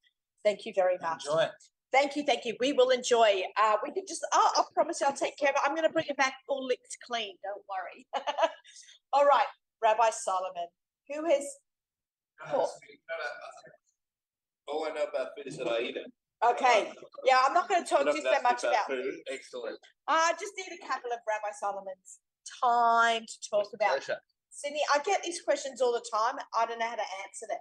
thank 0.45 0.64
you 0.67 0.73
very 0.75 0.99
much 1.00 1.26
Enjoy 1.26 1.40
it. 1.43 1.50
thank 1.93 2.17
you 2.17 2.25
thank 2.25 2.45
you 2.45 2.55
we 2.61 2.73
will 2.73 2.90
enjoy 2.90 3.43
uh 3.61 3.76
we 3.85 3.93
could 3.93 4.07
just 4.09 4.25
oh, 4.33 4.50
i 4.57 4.62
promise 4.75 5.00
you 5.00 5.07
i'll 5.07 5.12
take 5.12 5.37
care 5.38 5.50
of 5.50 5.57
it 5.57 5.62
i'm 5.64 5.75
going 5.75 5.87
to 5.87 5.93
bring 5.93 6.07
it 6.09 6.17
back 6.17 6.35
all 6.49 6.64
licked 6.67 6.97
clean 7.07 7.35
don't 7.43 7.64
worry 7.69 8.07
all 9.12 9.25
right 9.26 9.47
rabbi 9.83 10.11
solomon 10.11 10.67
who 11.08 11.25
has 11.28 11.45
Cool. 12.50 12.71
All 14.67 14.87
I 14.87 14.95
know 14.95 15.02
about 15.04 15.28
food 15.37 15.47
is 15.47 15.58
that 15.58 15.69
I 15.69 15.80
eat 15.80 15.97
it. 15.97 16.06
okay 16.43 16.91
yeah 17.26 17.43
i'm 17.47 17.52
not 17.52 17.69
going 17.69 17.82
to 17.84 17.89
talk 17.89 18.04
to 18.06 18.15
you 18.17 18.23
so 18.23 18.41
much 18.43 18.65
about 18.65 18.87
food. 18.87 19.13
Excellent. 19.30 19.76
i 20.08 20.32
just 20.41 20.52
need 20.56 20.73
a 20.82 20.87
couple 20.89 21.11
of 21.13 21.19
rabbi 21.28 21.52
solomon's 21.61 22.21
time 22.63 23.26
to 23.26 23.50
talk 23.50 23.69
about 23.75 23.91
Pleasure. 23.99 24.17
Sydney, 24.52 24.80
I 24.95 24.99
get 25.04 25.23
these 25.23 25.41
questions 25.43 25.80
all 25.80 25.93
the 25.93 26.04
time. 26.13 26.34
I 26.58 26.67
don't 26.67 26.78
know 26.80 26.87
how 26.89 26.97
to 26.97 27.08
answer 27.25 27.47
them. 27.49 27.58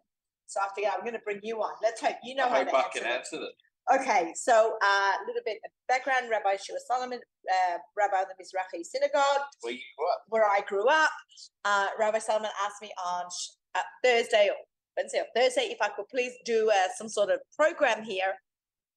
So 0.50 0.60
I 0.60 0.68
figured 0.74 0.92
I'm 0.98 1.02
going 1.02 1.14
to 1.14 1.22
bring 1.24 1.40
you 1.44 1.62
on. 1.62 1.74
Let's 1.82 2.02
hope 2.02 2.16
you 2.24 2.34
know 2.34 2.46
I 2.46 2.50
how 2.50 2.64
to 2.64 2.76
I 2.76 2.82
answer 2.82 3.00
can 3.00 3.08
answer 3.08 3.38
them. 3.38 3.54
Okay, 3.94 4.34
so 4.36 4.78
uh, 4.84 5.14
a 5.18 5.24
little 5.26 5.42
bit 5.46 5.58
of 5.64 5.72
background. 5.88 6.30
Rabbi 6.30 6.58
Shua 6.58 6.78
Solomon, 6.88 7.20
uh, 7.22 7.78
Rabbi 7.98 8.22
of 8.22 8.28
the 8.30 8.38
Mizrahi 8.44 8.84
Synagogue, 8.84 9.46
Where 9.62 9.74
you 9.74 9.80
grew 9.98 10.08
up. 10.10 10.22
where 10.30 10.46
I 10.46 10.62
grew 10.68 10.88
up. 10.90 11.10
Uh, 11.66 11.88
Rabbi 12.00 12.20
Solomon 12.20 12.50
asked 12.66 12.82
me 12.82 12.92
on 13.06 13.26
uh, 13.76 13.82
Thursday 14.04 14.50
or 14.50 14.58
Wednesday 14.98 15.20
or 15.20 15.30
Thursday 15.36 15.70
if 15.70 15.78
I 15.82 15.90
could 15.90 16.06
please 16.10 16.34
do 16.46 16.70
uh, 16.70 16.90
some 16.98 17.10
sort 17.10 17.30
of 17.30 17.40
program 17.56 18.04
here 18.04 18.34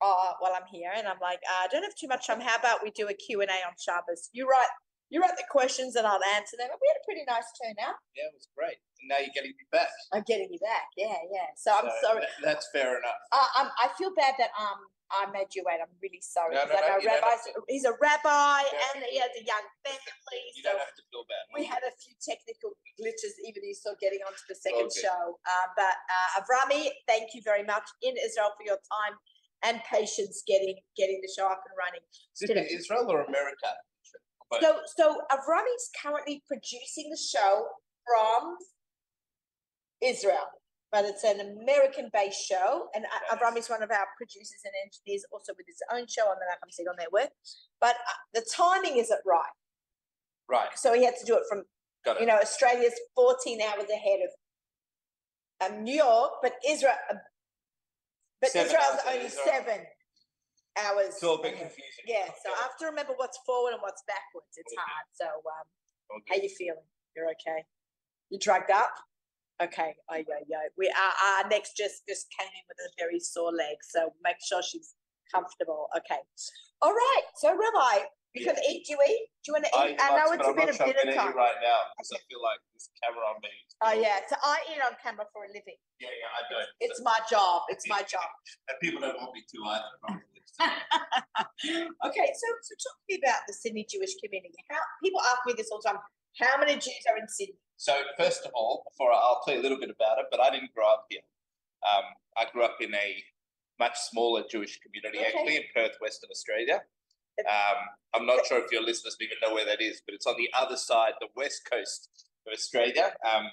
uh, 0.03 0.33
while 0.41 0.53
I'm 0.55 0.67
here. 0.71 0.91
And 0.95 1.07
I'm 1.07 1.21
like, 1.21 1.41
uh, 1.49 1.65
I 1.65 1.69
don't 1.71 1.83
have 1.85 1.95
too 1.95 2.09
much 2.09 2.27
time. 2.27 2.41
How 2.41 2.57
about 2.57 2.81
we 2.83 2.91
do 2.91 3.09
a 3.09 3.15
Q&A 3.15 3.45
on 3.45 3.75
Shabbos? 3.79 4.29
You 4.33 4.49
write, 4.49 4.73
you 5.13 5.21
write 5.21 5.37
the 5.37 5.45
questions 5.53 5.93
and 5.95 6.09
I'll 6.09 6.25
answer 6.33 6.57
them. 6.57 6.73
And 6.73 6.81
we 6.81 6.89
had 6.89 6.97
a 6.97 7.05
pretty 7.05 7.25
nice 7.29 7.45
turnout. 7.61 8.01
Yeah, 8.17 8.33
it 8.33 8.35
was 8.35 8.49
great. 8.57 8.81
And 9.05 9.13
now 9.13 9.21
you're 9.21 9.37
getting 9.37 9.53
me 9.53 9.67
back. 9.69 9.93
I'm 10.17 10.25
getting 10.25 10.49
you 10.49 10.57
back. 10.65 10.89
Yeah, 10.97 11.13
yeah. 11.29 11.53
So 11.61 11.69
I'm 11.77 11.93
So 12.01 12.17
sorry. 12.17 12.25
that- 12.25 12.41
that's 12.41 12.67
fair 12.73 12.97
enough. 12.97 13.21
I, 13.29 13.45
I'm, 13.61 13.69
I 13.77 13.87
feel 14.01 14.17
bad 14.17 14.35
that 14.41 14.57
um 14.57 14.89
I 15.13 15.29
made 15.29 15.53
you 15.53 15.61
wait. 15.69 15.77
I'm 15.77 15.93
really 16.01 16.25
sorry 16.25 16.57
No, 16.57 16.65
no, 16.65 16.73
no, 16.73 16.81
know 16.81 16.97
you 16.97 17.13
don't 17.13 17.21
have 17.21 17.37
rabbis. 17.45 17.45
He's 17.69 17.85
a 17.85 17.93
rabbi 18.01 18.65
and 18.65 19.05
he 19.05 19.21
has 19.21 19.29
a 19.37 19.45
young 19.45 19.67
family. 19.85 20.41
You 20.57 20.65
So 20.65 20.73
don't 20.73 20.81
have 20.81 20.97
to 20.97 21.05
feel 21.13 21.29
bad. 21.29 21.45
we 21.53 21.69
had 21.69 21.85
a 21.85 21.93
few 22.01 22.17
technical 22.25 22.73
glitches. 22.97 23.37
Even 23.45 23.61
he's 23.69 23.85
still 23.85 24.01
getting 24.01 24.25
onto 24.25 24.41
the 24.49 24.57
second 24.57 24.89
Okay. 24.89 25.05
show. 25.05 25.37
Uh, 25.45 25.67
but 25.77 25.97
uh, 26.09 26.41
Avrami, 26.41 26.89
thank 27.05 27.37
you 27.37 27.45
very 27.45 27.61
much 27.69 27.85
in 28.01 28.17
Israel 28.17 28.57
for 28.57 28.65
your 28.65 28.81
time 28.89 29.21
and 29.69 29.85
patience 29.85 30.41
getting 30.49 30.81
getting 30.97 31.21
the 31.21 31.29
show 31.29 31.45
up 31.45 31.61
and 31.69 31.77
running. 31.77 32.01
Is 32.33 32.49
it 32.49 32.57
Israel 32.73 33.05
or 33.13 33.29
America? 33.29 33.69
But 34.53 34.61
So 34.63 34.81
so 34.97 35.21
Avrami's 35.33 35.91
currently 36.03 36.43
producing 36.47 37.11
the 37.11 37.17
show 37.17 37.67
from 38.07 38.57
Israel, 40.03 40.47
but 40.91 41.05
it's 41.05 41.25
an 41.25 41.41
American-based 41.41 42.41
show, 42.47 42.89
and 42.95 43.05
A- 43.05 43.35
Avrami's 43.37 43.71
one 43.71 43.83
of 43.83 43.91
our 43.91 44.07
producers 44.19 44.61
and 44.65 44.75
engineers, 44.85 45.25
also 45.33 45.53
with 45.57 45.67
his 45.67 45.81
own 45.93 46.07
show 46.07 46.29
on 46.29 46.37
the 46.39 46.47
Nachum 46.51 46.71
Segal 46.71 46.99
Network. 46.99 47.31
But 47.81 47.97
uh, 47.97 48.19
the 48.35 48.45
timing 48.55 48.99
isn't 48.99 49.21
right, 49.27 49.57
right, 50.51 50.69
so 50.77 50.93
he 50.95 51.05
had 51.05 51.15
to 51.19 51.25
do 51.25 51.37
it 51.37 51.45
from 51.49 51.65
got 52.05 52.21
you 52.21 52.27
know 52.27 52.37
Australia's 52.37 52.95
14 53.15 53.61
hours 53.63 53.89
ahead 53.91 54.21
of 54.27 55.73
um, 55.73 55.85
New 55.85 55.95
York, 55.95 56.33
but 56.43 56.55
Israel, 56.69 56.95
uh, 57.11 57.15
but 58.41 58.51
Seven. 58.51 58.67
Israel's 58.67 59.01
only 59.09 59.27
Israel. 59.27 59.45
seven 59.47 59.81
hours. 60.79 61.15
It's 61.17 61.23
all 61.25 61.39
a 61.39 61.43
bit 61.43 61.59
confusing. 61.59 62.05
Yeah, 62.07 62.27
so 62.43 62.53
I 62.53 62.63
have 62.63 62.77
to 62.81 62.87
remember 62.87 63.13
what's 63.17 63.39
forward 63.45 63.73
and 63.73 63.83
what's 63.83 64.03
backwards. 64.07 64.53
It's 64.57 64.73
Okay. 64.73 64.81
hard. 64.83 65.07
So, 65.13 65.27
um, 65.29 66.23
how 66.29 66.37
you 66.37 66.49
feeling? 66.49 66.85
You're 67.17 67.29
okay. 67.37 67.65
You 68.31 68.39
drugged 68.39 68.71
up? 68.71 68.93
Okay. 69.63 69.95
Oh 70.11 70.17
yeah, 70.17 70.41
yeah. 70.49 70.65
We 70.79 70.89
our, 70.89 71.43
our 71.45 71.49
next 71.49 71.77
just 71.77 72.03
just 72.09 72.27
came 72.39 72.49
in 72.49 72.65
with 72.69 72.79
a 72.81 72.91
very 72.99 73.21
sore 73.21 73.53
leg, 73.53 73.77
so 73.83 74.13
make 74.25 74.37
sure 74.43 74.63
she's 74.63 74.95
comfortable. 75.33 75.89
Okay. 75.97 76.19
All 76.81 76.93
right. 76.93 77.23
So, 77.37 77.53
Rabbi, 77.53 78.07
you 78.35 78.45
can 78.45 78.57
eat. 78.69 78.87
Do 78.89 78.95
you 78.97 78.99
eat? 79.07 79.29
Do 79.45 79.47
you 79.47 79.53
want 79.55 79.65
to 79.67 79.73
I, 79.77 79.89
eat? 79.93 79.99
I, 80.01 80.09
know 80.17 80.33
it's 80.33 80.49
a 80.49 80.53
bit 80.57 80.69
of 80.73 80.81
I'm 80.81 80.89
dinner 80.89 81.15
time. 81.15 81.37
right 81.37 81.55
now 81.63 81.79
because 81.95 82.11
I 82.17 82.21
feel 82.27 82.43
like 82.43 82.59
this 82.75 82.89
camera 83.05 83.23
on 83.29 83.39
me. 83.45 83.53
is 83.53 83.77
Oh 83.85 83.93
yeah. 83.93 84.25
So 84.29 84.35
I 84.43 84.59
eat 84.73 84.81
on 84.83 84.97
camera 85.03 85.27
for 85.33 85.45
a 85.45 85.49
living. 85.49 85.79
Yeah, 86.01 86.09
yeah, 86.11 86.33
I 86.33 86.43
don't. 86.51 86.69
It's 86.81 87.01
my 87.05 87.19
job. 87.31 87.63
It's 87.69 87.87
my 87.95 88.03
job. 88.03 88.27
and 88.69 88.77
people 88.81 89.01
don't 89.05 89.21
want 89.21 89.35
me 89.37 89.45
to 89.47 89.59
either. 89.69 90.19
okay, 90.61 92.29
so 92.35 92.47
so 92.63 92.73
talk 92.77 92.97
to 92.99 93.07
me 93.09 93.21
about 93.23 93.41
the 93.47 93.55
Sydney 93.55 93.87
Jewish 93.89 94.15
community. 94.23 94.55
How 94.71 94.79
people 95.03 95.21
ask 95.21 95.41
me 95.47 95.55
this 95.57 95.71
all 95.71 95.81
the 95.83 95.89
time. 95.91 95.99
How 96.41 96.59
many 96.59 96.75
Jews 96.75 97.05
are 97.11 97.19
in 97.19 97.29
Sydney? 97.29 97.57
So 97.77 97.95
first 98.17 98.45
of 98.47 98.53
all, 98.55 98.85
before 98.91 99.13
I- 99.13 99.19
I'll 99.19 99.43
tell 99.45 99.55
you 99.55 99.61
a 99.61 99.65
little 99.65 99.79
bit 99.81 99.91
about 99.91 100.19
it, 100.19 100.27
but 100.31 100.41
I 100.41 100.51
didn't 100.51 100.73
grow 100.75 100.89
up 100.89 101.07
here. 101.11 101.23
Um, 101.87 102.05
I 102.37 102.45
grew 102.51 102.65
up 102.65 102.77
in 102.81 102.95
a 102.95 103.25
much 103.79 103.99
smaller 103.99 104.45
Jewish 104.49 104.79
community, 104.81 105.19
Okay. 105.19 105.27
actually 105.29 105.57
in 105.57 105.65
Perth, 105.75 105.97
Western 106.01 106.31
Australia. 106.31 106.85
Um, 107.49 107.77
I'm 108.15 108.27
not 108.27 108.47
sure 108.47 108.63
if 108.63 108.71
your 108.71 108.83
listeners 108.83 109.17
even 109.21 109.39
know 109.43 109.55
where 109.55 109.65
that 109.65 109.81
is, 109.81 110.03
but 110.05 110.15
it's 110.15 110.27
on 110.27 110.37
the 110.37 110.53
other 110.53 110.77
side, 110.77 111.15
the 111.21 111.29
west 111.35 111.69
coast 111.71 112.11
of 112.47 112.53
Australia. 112.53 113.17
Um, 113.25 113.51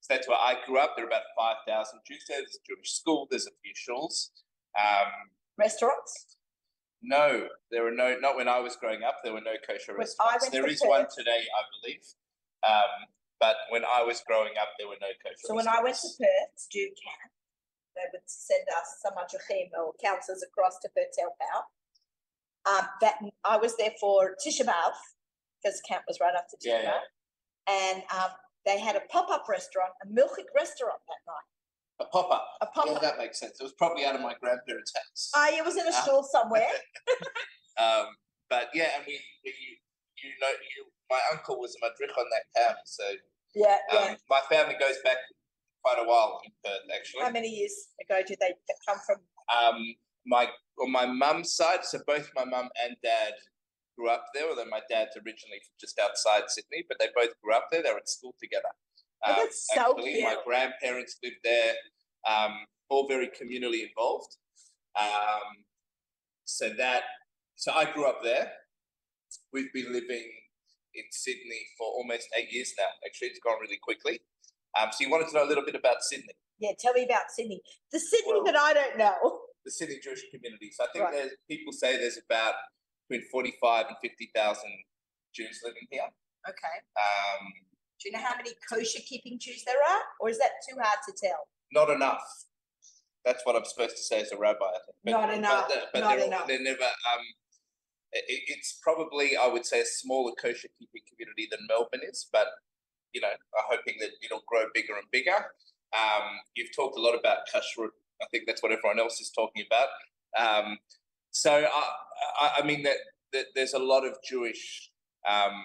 so 0.00 0.14
that's 0.14 0.28
where 0.28 0.38
I 0.38 0.62
grew 0.64 0.78
up. 0.78 0.94
There 0.96 1.04
are 1.04 1.08
about 1.08 1.24
5,000 1.36 2.00
Jews 2.06 2.24
there. 2.28 2.38
There's 2.38 2.56
a 2.56 2.66
Jewish 2.66 2.92
school, 2.92 3.26
there's 3.30 3.46
a 3.46 3.52
few 3.62 3.72
shuls. 3.74 4.30
Um, 4.78 5.30
Restaurants? 5.58 6.32
no, 7.02 7.48
there 7.70 7.82
were 7.82 7.90
no, 7.90 8.16
not 8.20 8.36
when 8.36 8.48
I 8.48 8.60
was 8.60 8.76
growing 8.76 9.02
up, 9.02 9.18
there 9.24 9.32
were 9.32 9.42
no 9.42 9.58
kosher 9.66 9.92
When 9.92 10.06
restaurants. 10.06 10.48
There 10.50 10.66
is 10.66 10.80
one 10.80 11.06
today, 11.10 11.42
I 11.42 11.62
believe. 11.74 12.06
Um, 12.62 13.10
but 13.40 13.56
when 13.70 13.82
I 13.84 14.04
was 14.06 14.22
growing 14.26 14.54
up, 14.60 14.70
there 14.78 14.86
were 14.86 15.00
no 15.00 15.10
kosher 15.18 15.42
So 15.42 15.54
when 15.54 15.66
I 15.66 15.82
went 15.82 15.96
to. 15.96 16.06
Perth 16.06 16.54
to 16.54 16.66
do 16.70 16.86
camp, 16.94 17.34
they 17.98 18.06
would 18.12 18.22
send 18.26 18.62
us 18.78 19.02
some 19.02 19.14
Ajuchim 19.18 19.74
or 19.76 19.92
counsellors 20.02 20.44
across 20.46 20.78
to 20.80 20.88
Perth 20.94 21.10
to 21.18 21.20
help 21.22 21.38
out. 21.52 21.66
Um, 22.64 22.86
that 23.00 23.18
I 23.44 23.56
was 23.56 23.76
there 23.76 23.90
for 24.00 24.36
Tisha 24.38 24.62
B'Av 24.62 24.94
because 25.58 25.80
camp 25.80 26.04
was 26.06 26.18
right 26.20 26.34
after 26.38 26.56
Tisha 26.56 26.86
Yeah, 26.86 26.86
B'Av, 26.86 27.02
and 27.66 28.02
um, 28.14 28.30
they 28.64 28.78
had 28.78 28.94
a 28.94 29.02
pop-up 29.10 29.48
restaurant, 29.48 29.90
a 30.04 30.06
milchik 30.06 30.46
restaurant 30.54 31.02
that 31.10 31.22
night. 31.26 31.50
A 32.02 32.04
pop 32.10 32.30
up. 32.32 32.46
A 32.60 32.66
Yeah, 32.66 32.70
pop-up. 32.74 33.02
that 33.02 33.18
makes 33.18 33.38
sense. 33.38 33.60
It 33.60 33.62
was 33.62 33.72
probably 33.74 34.04
out 34.04 34.14
of 34.16 34.20
my 34.20 34.34
grandparents' 34.40 34.92
house. 34.94 35.30
Ah, 35.36 35.48
it 35.54 35.64
was 35.64 35.76
in 35.76 35.86
a 35.86 35.90
Ah. 35.94 36.02
shul 36.04 36.22
somewhere. 36.24 36.70
um, 37.78 38.06
but 38.50 38.68
yeah, 38.74 38.90
and 38.96 39.04
we, 39.06 39.20
we 39.44 39.50
you 40.22 40.30
know, 40.40 40.48
you 40.50 40.84
my 41.10 41.20
uncle 41.32 41.60
was 41.60 41.74
a 41.76 41.80
madrich 41.86 42.16
on 42.18 42.24
that 42.30 42.44
camp, 42.56 42.78
so 42.86 43.04
Yeah, 43.54 43.76
yeah. 43.92 43.98
um, 44.12 44.16
my 44.30 44.40
family 44.48 44.74
goes 44.80 44.96
back 45.04 45.18
quite 45.84 45.98
a 45.98 46.04
while 46.08 46.40
in 46.44 46.52
Perth, 46.64 46.80
actually. 46.94 47.22
How 47.22 47.30
many 47.30 47.48
years 47.48 47.74
ago 48.00 48.20
did 48.26 48.38
they 48.40 48.54
come 48.88 48.98
from? 49.06 49.18
Um, 49.54 49.94
my 50.26 50.48
on 50.80 50.90
my 50.90 51.06
mum's 51.06 51.54
side, 51.54 51.84
so 51.84 51.98
both 52.06 52.30
my 52.34 52.44
mum 52.44 52.68
and 52.82 52.96
dad 53.02 53.34
grew 53.98 54.08
up 54.10 54.24
there. 54.34 54.48
Although 54.48 54.66
my 54.70 54.80
dad's 54.88 55.14
originally 55.16 55.60
from 55.62 55.74
just 55.78 55.98
outside 55.98 56.44
Sydney, 56.48 56.84
but 56.88 56.98
they 56.98 57.08
both 57.14 57.30
grew 57.42 57.54
up 57.54 57.66
there. 57.70 57.82
They 57.82 57.90
were 57.92 57.98
at 57.98 58.08
school 58.08 58.34
together. 58.42 58.70
Oh, 59.24 59.34
that's 59.36 59.68
so 59.74 59.92
actually, 59.96 60.22
my 60.22 60.36
grandparents 60.44 61.16
lived 61.22 61.36
there. 61.44 61.74
Um, 62.28 62.52
all 62.88 63.08
very 63.08 63.28
communally 63.28 63.86
involved. 63.88 64.36
Um, 65.00 65.64
so 66.44 66.70
that 66.76 67.02
so 67.56 67.72
I 67.72 67.90
grew 67.92 68.06
up 68.06 68.20
there. 68.22 68.50
We've 69.52 69.72
been 69.72 69.92
living 69.92 70.28
in 70.94 71.04
Sydney 71.10 71.62
for 71.78 71.86
almost 71.86 72.28
eight 72.36 72.52
years 72.52 72.72
now. 72.78 72.84
Actually, 73.06 73.28
it's 73.28 73.40
gone 73.40 73.56
really 73.60 73.78
quickly. 73.82 74.20
Um, 74.78 74.88
so 74.92 75.04
you 75.04 75.10
wanted 75.10 75.28
to 75.28 75.34
know 75.34 75.44
a 75.44 75.48
little 75.48 75.64
bit 75.64 75.74
about 75.74 76.02
Sydney. 76.02 76.34
Yeah, 76.58 76.72
tell 76.78 76.92
me 76.92 77.04
about 77.04 77.30
Sydney. 77.30 77.62
The 77.92 78.00
Sydney 78.00 78.32
Well- 78.34 78.44
that 78.44 78.56
I 78.56 78.72
don't 78.74 78.98
know. 78.98 79.40
the 79.64 79.70
Sydney 79.70 79.98
Jewish 80.02 80.22
community. 80.30 80.70
So 80.72 80.84
I 80.84 80.88
think 80.92 81.04
Right. 81.04 81.14
there's 81.14 81.32
people 81.48 81.72
say 81.72 81.96
there's 81.96 82.18
about 82.18 82.54
between 83.08 83.28
forty-five 83.30 83.86
and 83.86 83.96
fifty 84.02 84.30
thousand 84.34 84.72
Jews 85.32 85.60
living 85.64 85.86
here. 85.90 86.08
Okay. 86.48 86.76
Um, 86.96 87.52
Do 88.02 88.08
you 88.08 88.12
know 88.16 88.24
how 88.24 88.34
many 88.36 88.50
kosher 88.68 88.98
keeping 89.06 89.38
Jews 89.38 89.62
there 89.64 89.76
are, 89.76 90.00
or 90.20 90.28
is 90.28 90.38
that 90.38 90.50
too 90.68 90.76
hard 90.80 90.98
to 91.06 91.12
tell? 91.22 91.46
not 91.74 91.88
enough. 91.88 92.22
That's 93.24 93.40
what 93.46 93.56
I'm 93.56 93.64
supposed 93.64 93.96
to 93.96 94.02
say 94.02 94.20
as 94.20 94.30
a 94.32 94.36
rabbi. 94.36 94.64
I 94.66 94.78
think. 94.84 94.96
Not 95.04 95.32
enough, 95.32 95.68
the- 95.68 95.86
But, 95.92 96.00
not 96.00 96.16
they're, 96.18 96.26
enough. 96.26 96.46
they're 96.48 96.62
never. 96.62 96.82
Um, 96.82 97.22
it, 98.12 98.24
it's 98.48 98.78
probably 98.82 99.36
I 99.36 99.46
would 99.46 99.64
say 99.64 99.80
a 99.80 99.86
smaller 99.86 100.32
kosher 100.32 100.68
keeping 100.78 101.02
community 101.08 101.48
than 101.50 101.60
Melbourne 101.68 102.00
is, 102.06 102.28
but 102.32 102.48
you 103.14 103.20
know, 103.20 103.28
I'm 103.28 103.64
hoping 103.70 103.94
that 104.00 104.10
it'll 104.22 104.42
grow 104.48 104.64
bigger 104.74 104.94
and 104.96 105.04
bigger. 105.12 105.36
Um, 105.96 106.40
you've 106.56 106.74
talked 106.74 106.96
a 106.98 107.00
lot 107.00 107.14
about 107.18 107.38
kashrut. 107.54 107.90
I 108.20 108.26
think 108.30 108.44
that's 108.46 108.62
what 108.62 108.72
everyone 108.72 108.98
else 108.98 109.20
is 109.20 109.30
talking 109.30 109.64
about. 109.66 109.88
Um, 110.38 110.78
so 111.30 111.52
I, 111.72 111.88
I, 112.40 112.50
I 112.58 112.66
mean 112.66 112.82
that, 112.82 112.96
that 113.32 113.46
there's 113.54 113.74
a 113.74 113.78
lot 113.78 114.04
of 114.06 114.16
Jewish 114.28 114.90
um, 115.28 115.64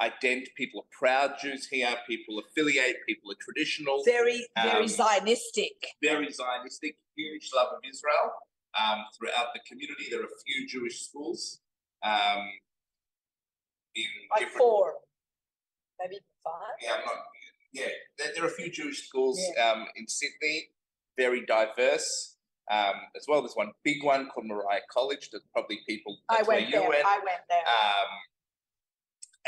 ident. 0.00 0.46
People 0.56 0.80
are 0.80 0.90
proud 0.98 1.34
Jews 1.40 1.66
here. 1.68 1.94
People 2.08 2.40
affiliate. 2.40 2.96
People 3.08 3.30
are 3.32 3.36
traditional. 3.40 4.02
Very, 4.04 4.46
very 4.56 4.84
Um, 4.84 4.88
Zionistic. 4.88 5.76
Very 6.02 6.28
Zionistic. 6.28 6.96
Huge 7.16 7.50
love 7.54 7.68
of 7.72 7.78
Israel 7.88 8.32
um, 8.80 9.04
throughout 9.16 9.48
the 9.54 9.60
community. 9.68 10.06
There 10.10 10.20
are 10.20 10.24
a 10.24 10.38
few 10.46 10.66
Jewish 10.66 11.00
schools. 11.02 11.60
Um, 12.02 12.50
in 13.94 14.04
Like 14.30 14.40
different 14.40 14.58
four, 14.58 14.94
maybe 16.00 16.18
five. 16.42 16.74
yeah, 16.82 16.94
I'm 16.98 17.04
not, 17.04 17.14
yeah, 17.72 17.86
there, 18.18 18.32
there 18.34 18.44
are 18.44 18.48
a 18.48 18.50
few 18.50 18.70
Jewish 18.70 19.06
schools 19.06 19.40
Yeah. 19.56 19.70
um, 19.70 19.86
in 19.94 20.08
Sydney, 20.08 20.70
very 21.16 21.46
diverse. 21.46 22.36
Um, 22.70 22.94
as 23.14 23.26
well, 23.28 23.40
there's 23.42 23.54
one 23.54 23.70
big 23.84 24.02
one 24.02 24.28
called 24.30 24.46
Moriah 24.46 24.80
College. 24.90 25.30
That 25.30 25.42
probably 25.52 25.80
people. 25.86 26.18
I 26.28 26.42
went 26.42 26.70
there. 26.72 26.88
went. 26.88 27.04
I 27.06 27.18
went 27.18 27.42
there. 27.48 27.58
Um, 27.60 28.08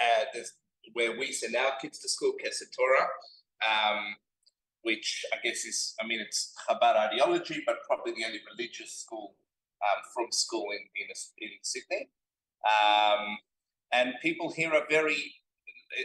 uh, 0.00 0.40
where 0.92 1.18
we 1.18 1.32
send 1.32 1.56
our 1.56 1.72
kids 1.80 1.98
to 2.00 2.08
school, 2.08 2.32
Kesser 2.42 2.66
Torah, 2.76 3.08
um, 3.66 4.16
which 4.82 5.24
I 5.32 5.38
guess 5.42 5.64
is, 5.64 5.94
I 6.00 6.06
mean, 6.06 6.20
it's 6.20 6.54
Chabad 6.68 6.96
ideology, 6.96 7.62
but 7.66 7.76
probably 7.86 8.12
the 8.12 8.24
only 8.24 8.40
religious 8.56 8.92
school 8.92 9.34
um, 9.82 10.02
from 10.14 10.26
school 10.30 10.66
in 10.70 10.78
in, 10.96 11.08
in 11.38 11.50
Sydney. 11.62 12.10
Um, 12.64 13.38
and 13.92 14.14
people 14.22 14.52
here 14.52 14.72
are 14.72 14.86
very, 14.88 15.34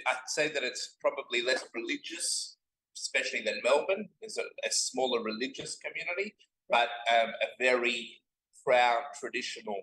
I'd 0.07 0.27
say 0.27 0.49
that 0.49 0.63
it's 0.63 0.95
probably 1.01 1.41
less 1.41 1.63
religious, 1.73 2.57
especially 2.95 3.41
than 3.41 3.61
Melbourne. 3.63 4.09
Is 4.21 4.37
a, 4.37 4.43
a 4.67 4.71
smaller 4.71 5.23
religious 5.23 5.77
community, 5.77 6.35
but 6.69 6.89
um, 7.11 7.29
a 7.29 7.47
very 7.59 8.21
proud 8.65 9.03
traditional 9.19 9.81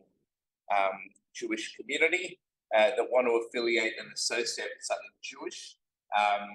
um, 0.77 0.99
Jewish 1.35 1.77
community 1.77 2.39
uh, 2.77 2.91
that 2.97 3.07
want 3.11 3.27
to 3.27 3.41
affiliate 3.47 3.95
and 3.99 4.09
associate 4.13 4.69
with 4.77 4.85
something 4.85 5.15
Jewish, 5.23 5.77
um, 6.19 6.49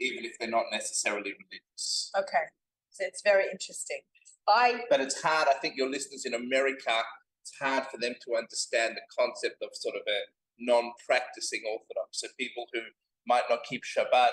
even 0.00 0.24
if 0.24 0.32
they're 0.38 0.50
not 0.50 0.66
necessarily 0.72 1.32
religious. 1.32 2.10
Okay, 2.16 2.46
so 2.90 3.04
it's 3.06 3.22
very 3.22 3.44
interesting. 3.50 4.00
I 4.48 4.82
But 4.90 5.00
it's 5.00 5.20
hard. 5.22 5.48
I 5.48 5.58
think 5.58 5.76
your 5.76 5.90
listeners 5.90 6.24
in 6.24 6.34
America, 6.34 7.02
it's 7.42 7.52
hard 7.60 7.84
for 7.90 7.98
them 7.98 8.14
to 8.26 8.36
understand 8.36 8.96
the 8.96 9.02
concept 9.18 9.56
of 9.62 9.70
sort 9.72 9.96
of 9.96 10.02
a 10.06 10.20
non-practicing 10.58 11.62
Orthodox. 11.66 12.20
So 12.20 12.28
people 12.38 12.66
who 12.72 12.80
might 13.26 13.44
not 13.50 13.60
keep 13.68 13.82
Shabbat, 13.82 14.30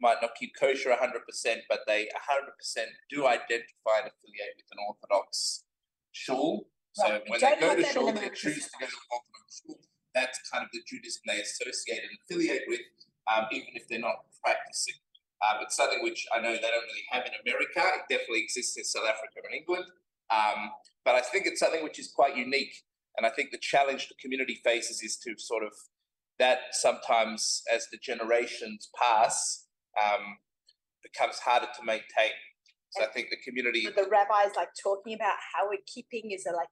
might 0.00 0.18
not 0.22 0.30
keep 0.38 0.52
kosher 0.58 0.90
100%, 0.90 1.56
but 1.68 1.80
they 1.86 2.04
100% 2.04 2.84
do 3.10 3.26
identify 3.26 3.98
and 3.98 4.10
affiliate 4.10 4.54
with 4.56 4.70
an 4.70 4.78
Orthodox 4.86 5.64
shul. 6.12 6.68
So 6.92 7.04
Right, 7.04 7.22
we 7.24 7.30
when 7.30 7.40
they 7.40 7.60
go 7.60 7.76
to 7.76 7.84
shul, 7.84 8.12
they 8.12 8.30
choose 8.30 8.64
to 8.64 8.78
go 8.80 8.86
to 8.86 8.92
an 8.92 9.08
Orthodox 9.10 9.62
shul. 9.66 9.78
That's 10.18 10.42
kind 10.50 10.66
of 10.66 10.70
the 10.74 10.82
Judaism 10.82 11.22
they 11.30 11.38
associate 11.38 12.02
and 12.02 12.10
affiliate 12.18 12.66
with, 12.66 12.82
um, 13.30 13.46
even 13.54 13.70
if 13.78 13.86
they're 13.86 14.02
not 14.02 14.26
practicing. 14.42 14.98
Um, 15.38 15.62
it's 15.62 15.76
something 15.76 16.02
which 16.02 16.26
I 16.34 16.42
know 16.42 16.50
they 16.50 16.58
don't 16.58 16.88
really 16.90 17.06
have 17.14 17.22
in 17.22 17.32
America. 17.46 17.78
It 17.78 18.10
definitely 18.10 18.42
exists 18.42 18.76
in 18.76 18.82
South 18.82 19.06
Africa 19.06 19.46
and 19.46 19.54
England. 19.54 19.86
Um, 20.34 20.74
but 21.04 21.14
I 21.14 21.22
think 21.22 21.46
it's 21.46 21.60
something 21.60 21.84
which 21.84 21.98
is 21.98 22.10
quite 22.10 22.36
unique. 22.36 22.74
And 23.16 23.26
I 23.26 23.30
think 23.30 23.50
the 23.50 23.62
challenge 23.62 24.08
the 24.08 24.18
community 24.20 24.60
faces 24.64 25.02
is 25.02 25.16
to 25.18 25.34
sort 25.38 25.62
of 25.62 25.72
that 26.38 26.58
sometimes 26.72 27.62
as 27.72 27.86
the 27.90 27.98
generations 27.98 28.88
pass 28.98 29.66
um, 30.02 30.38
becomes 31.02 31.38
harder 31.38 31.66
to 31.66 31.84
maintain. 31.84 32.34
So 32.90 33.04
I 33.04 33.08
think 33.08 33.28
the 33.30 33.36
community, 33.44 33.86
the 33.86 34.08
rabbis 34.10 34.56
like 34.56 34.70
talking 34.82 35.14
about 35.14 35.36
how 35.52 35.68
we're 35.68 35.84
keeping 35.86 36.30
is 36.30 36.46
it 36.46 36.54
like 36.54 36.68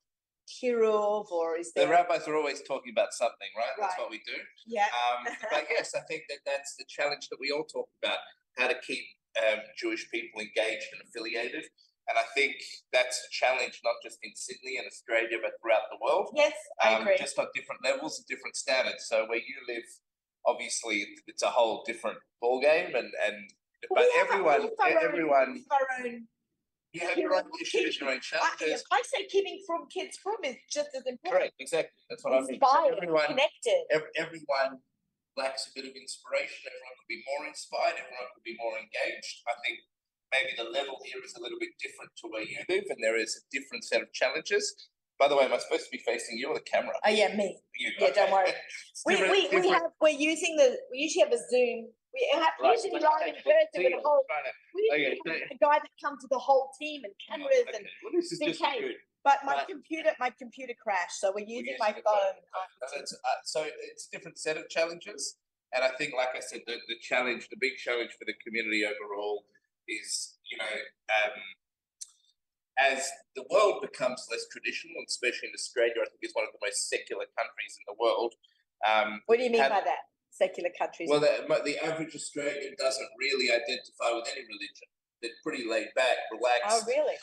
kiruv 0.47 1.31
or 1.31 1.59
is 1.59 1.73
there... 1.73 1.87
the 1.87 1.93
rabbis 1.93 2.27
are 2.29 2.37
always 2.37 2.63
talking 2.63 2.93
about 2.95 3.13
something, 3.13 3.51
right? 3.57 3.75
That's 3.79 3.99
what 3.99 4.11
we 4.11 4.19
do. 4.19 4.39
yeah 4.67 4.87
Um, 4.95 5.35
but 5.51 5.67
yes, 5.71 5.95
I 5.95 6.01
think 6.09 6.25
that 6.29 6.39
that's 6.47 6.77
the 6.79 6.85
challenge 6.89 7.29
that 7.31 7.39
we 7.41 7.51
all 7.51 7.65
talk 7.65 7.89
about: 8.03 8.19
how 8.57 8.69
to 8.69 8.79
keep 8.87 9.05
um, 9.37 9.61
Jewish 9.77 10.11
people 10.11 10.41
engaged 10.41 10.87
and 10.93 11.03
affiliated. 11.07 11.65
And 12.09 12.17
I 12.17 12.23
think 12.39 12.55
that's 12.93 13.19
a 13.19 13.31
challenge 13.35 13.81
not 13.83 13.95
just 14.03 14.19
in 14.23 14.31
Sydney 14.37 14.79
and 14.79 14.87
Australia, 14.87 15.39
but 15.43 15.59
throughout 15.61 15.91
the 15.91 15.99
world. 15.99 16.31
yes 16.35 16.55
I 16.81 16.95
um, 16.95 17.03
agree 17.03 17.19
just 17.19 17.39
on 17.39 17.47
different 17.55 17.83
levels 17.83 18.19
and 18.19 18.27
different 18.27 18.55
standards. 18.55 19.07
So 19.09 19.27
where 19.27 19.39
you 19.39 19.59
live, 19.69 19.83
obviously, 20.47 21.05
it's, 21.27 21.43
a 21.43 21.51
whole 21.51 21.83
different 21.85 22.19
ball 22.41 22.61
game, 22.61 22.95
and 22.95 23.11
and 23.27 23.51
but 23.91 24.07
everyone, 24.19 24.63
own- 24.63 24.99
everyone, 25.03 25.65
our 25.71 26.07
own 26.07 26.27
you 26.97 27.09
have 27.09 27.19
your 27.19 27.35
own 27.35 27.45
issues, 27.61 28.01
your 28.01 28.11
own 28.11 28.19
I, 28.19 28.25
challenges. 28.25 28.85
I 28.91 29.03
say 29.05 29.27
keeping 29.29 29.61
from 29.67 29.87
kids 29.93 30.17
from 30.17 30.41
is 30.45 30.57
just 30.73 30.91
as 30.97 31.05
important 31.05 31.37
Correct, 31.37 31.55
exactly. 31.61 32.01
That's 32.09 32.25
what 32.25 32.33
I 32.33 32.41
mean. 32.41 32.47
So 32.47 32.53
inspired 32.57 32.95
everyone, 32.97 33.27
connected 33.29 33.81
ev- 33.93 34.13
everyone 34.17 34.81
lacks 35.37 35.69
a 35.69 35.71
bit 35.77 35.85
of 35.85 35.93
inspiration. 35.93 36.65
Everyone 36.65 36.95
could 36.97 37.13
be 37.13 37.21
more 37.29 37.45
inspired. 37.45 37.97
Everyone 38.01 38.29
could 38.33 38.47
be 38.47 38.57
more 38.57 38.75
engaged. 38.81 39.45
I 39.45 39.55
think 39.61 39.77
maybe 40.33 40.53
the 40.57 40.69
level 40.73 40.97
here 41.05 41.21
is 41.21 41.37
a 41.37 41.41
little 41.45 41.61
bit 41.61 41.77
different 41.77 42.11
to 42.25 42.25
where 42.33 42.45
you 42.45 42.57
live, 42.73 42.89
and 42.89 43.01
there 43.05 43.21
is 43.21 43.37
a 43.37 43.43
different 43.53 43.85
set 43.85 44.01
of 44.01 44.09
challenges. 44.17 44.89
By 45.19 45.29
the 45.29 45.37
way, 45.37 45.45
am 45.45 45.53
I 45.53 45.59
supposed 45.59 45.89
to 45.89 45.93
be 45.93 46.03
facing 46.05 46.37
you 46.37 46.49
or 46.49 46.55
the 46.55 46.65
camera? 46.65 46.93
oh 47.05 47.09
yeah 47.09 47.35
me 47.35 47.57
You, 47.79 47.93
Yeah, 48.01 48.13
don't 48.13 48.33
worry. 48.33 48.53
We, 49.07 49.17
we, 49.23 49.49
we 49.53 49.69
have 49.69 49.93
we're 50.01 50.09
using 50.09 50.57
the 50.57 50.77
we 50.91 50.99
usually 50.99 51.25
have 51.25 51.33
a 51.33 51.39
zoom 51.51 51.89
we 52.17 52.25
have 52.33 52.53
Right, 52.61 52.73
usually 52.73 53.01
live 53.01 53.29
in 53.29 53.37
person 53.45 53.85
with 53.85 54.01
a 54.01 54.03
whole 54.03 54.25
we 54.75 54.89
Okay, 54.93 55.45
a 55.53 55.59
guy 55.61 55.79
that 55.79 55.93
comes 56.03 56.23
with 56.23 56.31
the 56.33 56.39
whole 56.39 56.73
team 56.81 57.05
and 57.05 57.13
cameras 57.21 57.69
Okay, 57.69 57.77
and 57.77 57.85
well, 58.03 58.13
this 58.13 58.33
is 58.33 58.39
just 58.41 58.61
good. 58.61 58.97
but 59.23 59.39
my 59.45 59.55
Right. 59.55 59.69
computer 59.69 60.11
my 60.19 60.31
computer 60.31 60.75
crashed 60.81 61.21
so 61.21 61.33
we're 61.35 61.47
using 61.47 61.77
my 61.79 61.93
phone 61.93 62.35
No, 62.81 62.89
that's, 62.95 63.13
uh, 63.13 63.41
so 63.45 63.69
it's 63.93 64.09
a 64.09 64.11
different 64.17 64.39
set 64.39 64.57
of 64.57 64.69
challenges, 64.69 65.37
and 65.75 65.85
I 65.85 65.91
think, 65.99 66.15
like 66.15 66.33
I 66.35 66.41
said, 66.41 66.61
the, 66.67 66.77
the 66.89 66.99
challenge, 67.01 67.49
the 67.49 67.57
big 67.61 67.77
challenge 67.77 68.13
for 68.19 68.25
the 68.25 68.35
community 68.45 68.85
overall 68.87 69.45
is, 69.89 70.39
you 70.51 70.57
know, 70.59 70.75
um, 71.13 71.37
as 72.79 73.09
the 73.35 73.45
world 73.51 73.81
becomes 73.83 74.27
less 74.31 74.47
traditional, 74.53 75.03
especially 75.09 75.49
in 75.49 75.55
Australia, 75.55 76.01
I 76.05 76.09
think 76.09 76.21
is 76.23 76.35
one 76.35 76.45
of 76.45 76.53
the 76.53 76.65
most 76.65 76.89
secular 76.89 77.25
countries 77.37 77.79
in 77.81 77.85
the 77.89 77.97
world. 77.99 78.35
Um, 78.87 79.23
what 79.27 79.39
do 79.39 79.45
you 79.45 79.51
mean 79.51 79.63
by 79.63 79.81
that 79.81 80.05
secular 80.37 80.71
countries 80.79 81.09
well, 81.11 81.21
the, 81.21 81.45
the 81.65 81.79
average 81.85 82.15
Australian 82.15 82.75
doesn't 82.79 83.09
really 83.19 83.49
identify 83.51 84.13
with 84.13 84.29
any 84.33 84.45
religion. 84.45 84.89
They're 85.23 85.31
pretty 85.43 85.65
laid 85.69 85.89
back, 85.97 86.17
relaxed. 86.33 86.69
oh 86.69 86.83
really 86.87 87.17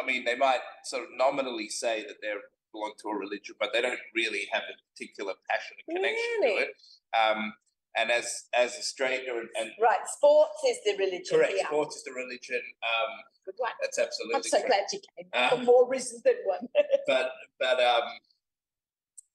I 0.00 0.04
mean, 0.06 0.24
they 0.24 0.36
might 0.36 0.60
sort 0.84 1.04
of 1.04 1.08
nominally 1.16 1.68
say 1.68 2.04
that 2.06 2.16
they 2.22 2.28
belong 2.72 2.92
to 3.00 3.08
a 3.08 3.16
religion, 3.16 3.54
but 3.58 3.70
they 3.72 3.80
don't 3.80 3.98
really 4.14 4.46
have 4.52 4.62
a 4.62 4.76
particular 4.92 5.32
passion 5.48 5.76
and 5.88 5.96
connection 5.96 6.30
Really? 6.42 6.56
to 6.56 6.62
it. 6.68 6.70
Um, 7.18 7.52
and 7.96 8.10
as 8.12 8.44
as 8.54 8.76
Australia 8.76 9.32
and, 9.34 9.48
and 9.58 9.70
right 9.82 10.04
sports 10.06 10.60
is 10.68 10.76
the 10.84 10.92
religion 10.98 11.38
correct, 11.38 11.52
here 11.52 11.64
sports 11.66 11.96
is 11.96 12.04
the 12.04 12.12
religion. 12.12 12.60
Um, 12.84 13.10
good 13.46 13.54
one 13.56 13.72
that's 13.80 13.98
absolutely 13.98 14.36
i'm 14.36 14.42
so 14.42 14.58
correct. 14.60 14.68
glad 14.68 14.84
you 14.92 15.00
came 15.16 15.28
Um, 15.32 15.48
for 15.60 15.64
more 15.64 15.88
reasons 15.88 16.22
than 16.22 16.34
one 16.44 16.68
But 17.06 17.30
but 17.58 17.80
um, 17.82 18.02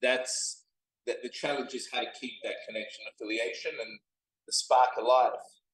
that's 0.02 0.63
the, 1.06 1.18
the 1.24 1.30
challenge 1.30 1.74
is 1.74 1.90
how 1.92 2.00
to 2.02 2.12
keep 2.20 2.34
that 2.44 2.56
connection, 2.68 3.04
affiliation, 3.14 3.72
and 3.80 4.00
the 4.48 4.54
spark 4.54 4.90
alive. 4.98 5.34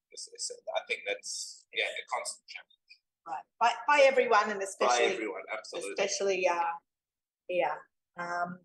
I 0.09 0.81
think 0.87 1.01
that's 1.07 1.65
yeah, 1.73 1.85
a 1.85 2.03
constant 2.09 2.45
challenge 2.49 2.79
Right, 3.27 3.45
by, 3.61 3.71
by 3.87 4.03
everyone 4.05 4.49
and 4.49 4.59
by 4.59 4.65
especially, 4.65 5.13
everyone. 5.13 5.41
Absolutely. 5.53 5.91
especially, 5.91 6.47
uh, 6.47 6.73
yeah. 7.47 7.77
Um, 8.17 8.57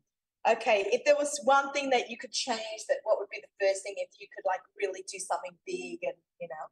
okay, 0.49 0.89
if 0.91 1.05
there 1.05 1.17
was 1.17 1.39
one 1.45 1.71
thing 1.73 1.91
that 1.91 2.09
you 2.09 2.17
could 2.17 2.33
change, 2.33 2.81
that 2.89 2.99
what 3.05 3.19
would 3.19 3.29
be 3.31 3.43
the 3.43 3.53
first 3.67 3.83
thing 3.83 3.95
if 3.99 4.09
you 4.19 4.27
could 4.35 4.49
like 4.49 4.61
really 4.81 5.05
do 5.11 5.19
something 5.19 5.53
big 5.67 5.99
and, 6.03 6.17
you 6.41 6.49
know? 6.49 6.67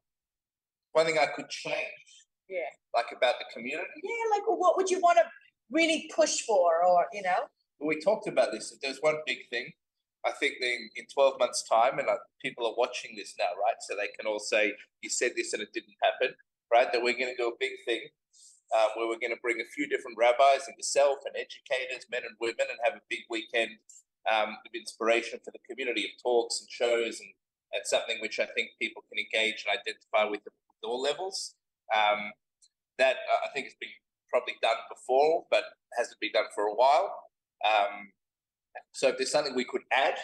One 0.92 1.04
thing 1.04 1.18
I 1.18 1.26
could 1.36 1.50
change, 1.50 2.08
Yeah. 2.48 2.68
like 2.94 3.12
about 3.14 3.34
the 3.38 3.44
community. 3.52 4.00
Yeah, 4.02 4.36
like 4.38 4.48
well, 4.48 4.58
what 4.58 4.76
would 4.78 4.88
you 4.88 5.00
want 5.00 5.18
to 5.18 5.24
really 5.70 6.10
push 6.14 6.40
for 6.40 6.82
or, 6.84 7.06
you 7.12 7.22
know? 7.22 7.48
we 7.84 8.00
talked 8.00 8.26
about 8.28 8.52
this. 8.52 8.72
If 8.72 8.80
there's 8.80 8.98
one 9.00 9.16
big 9.26 9.38
thing, 9.50 9.70
I 10.24 10.30
think 10.32 10.54
in, 10.60 10.90
in 10.96 11.06
12 11.12 11.38
months' 11.38 11.64
time, 11.68 11.98
and 11.98 12.08
people 12.40 12.66
are 12.66 12.78
watching 12.78 13.16
this 13.16 13.34
now, 13.38 13.50
right? 13.58 13.78
So 13.80 13.94
they 13.94 14.08
can 14.18 14.26
all 14.26 14.38
say, 14.38 14.72
you 15.02 15.10
said 15.10 15.32
this 15.36 15.52
and 15.52 15.62
it 15.62 15.72
didn't 15.74 15.98
happen, 16.02 16.36
right? 16.72 16.92
That 16.92 17.02
we're 17.02 17.18
going 17.18 17.34
to 17.34 17.42
do 17.42 17.48
a 17.48 17.58
big 17.58 17.72
thing 17.84 18.06
um, 18.72 18.94
where 18.94 19.06
we're 19.06 19.20
going 19.20 19.34
to 19.34 19.42
bring 19.42 19.60
a 19.60 19.68
few 19.74 19.88
different 19.88 20.16
rabbis 20.16 20.66
and 20.66 20.76
yourself 20.78 21.26
and 21.26 21.34
educators, 21.34 22.06
men 22.10 22.22
and 22.24 22.36
women, 22.40 22.70
and 22.70 22.78
have 22.84 22.94
a 22.94 23.04
big 23.10 23.26
weekend 23.28 23.82
um, 24.30 24.56
of 24.62 24.70
inspiration 24.74 25.40
for 25.44 25.50
the 25.50 25.62
community 25.68 26.06
of 26.06 26.14
talks 26.22 26.60
and 26.60 26.70
shows 26.70 27.18
and, 27.18 27.34
and 27.74 27.82
something 27.84 28.22
which 28.22 28.38
I 28.38 28.46
think 28.54 28.78
people 28.80 29.02
can 29.10 29.18
engage 29.18 29.66
and 29.66 29.74
identify 29.74 30.30
with 30.30 30.46
at 30.46 30.86
all 30.86 31.02
levels. 31.02 31.54
Um, 31.90 32.32
that 32.98 33.16
uh, 33.26 33.40
I 33.44 33.52
think 33.52 33.66
has 33.66 33.76
been 33.80 33.92
probably 34.30 34.54
done 34.62 34.80
before, 34.88 35.44
but 35.50 35.64
hasn't 35.98 36.20
been 36.20 36.32
done 36.32 36.48
for 36.54 36.64
a 36.64 36.74
while. 36.74 37.28
Um, 37.60 38.12
so 38.92 39.08
if 39.08 39.18
there's 39.18 39.30
something 39.30 39.54
we 39.54 39.64
could 39.64 39.82
add 39.92 40.16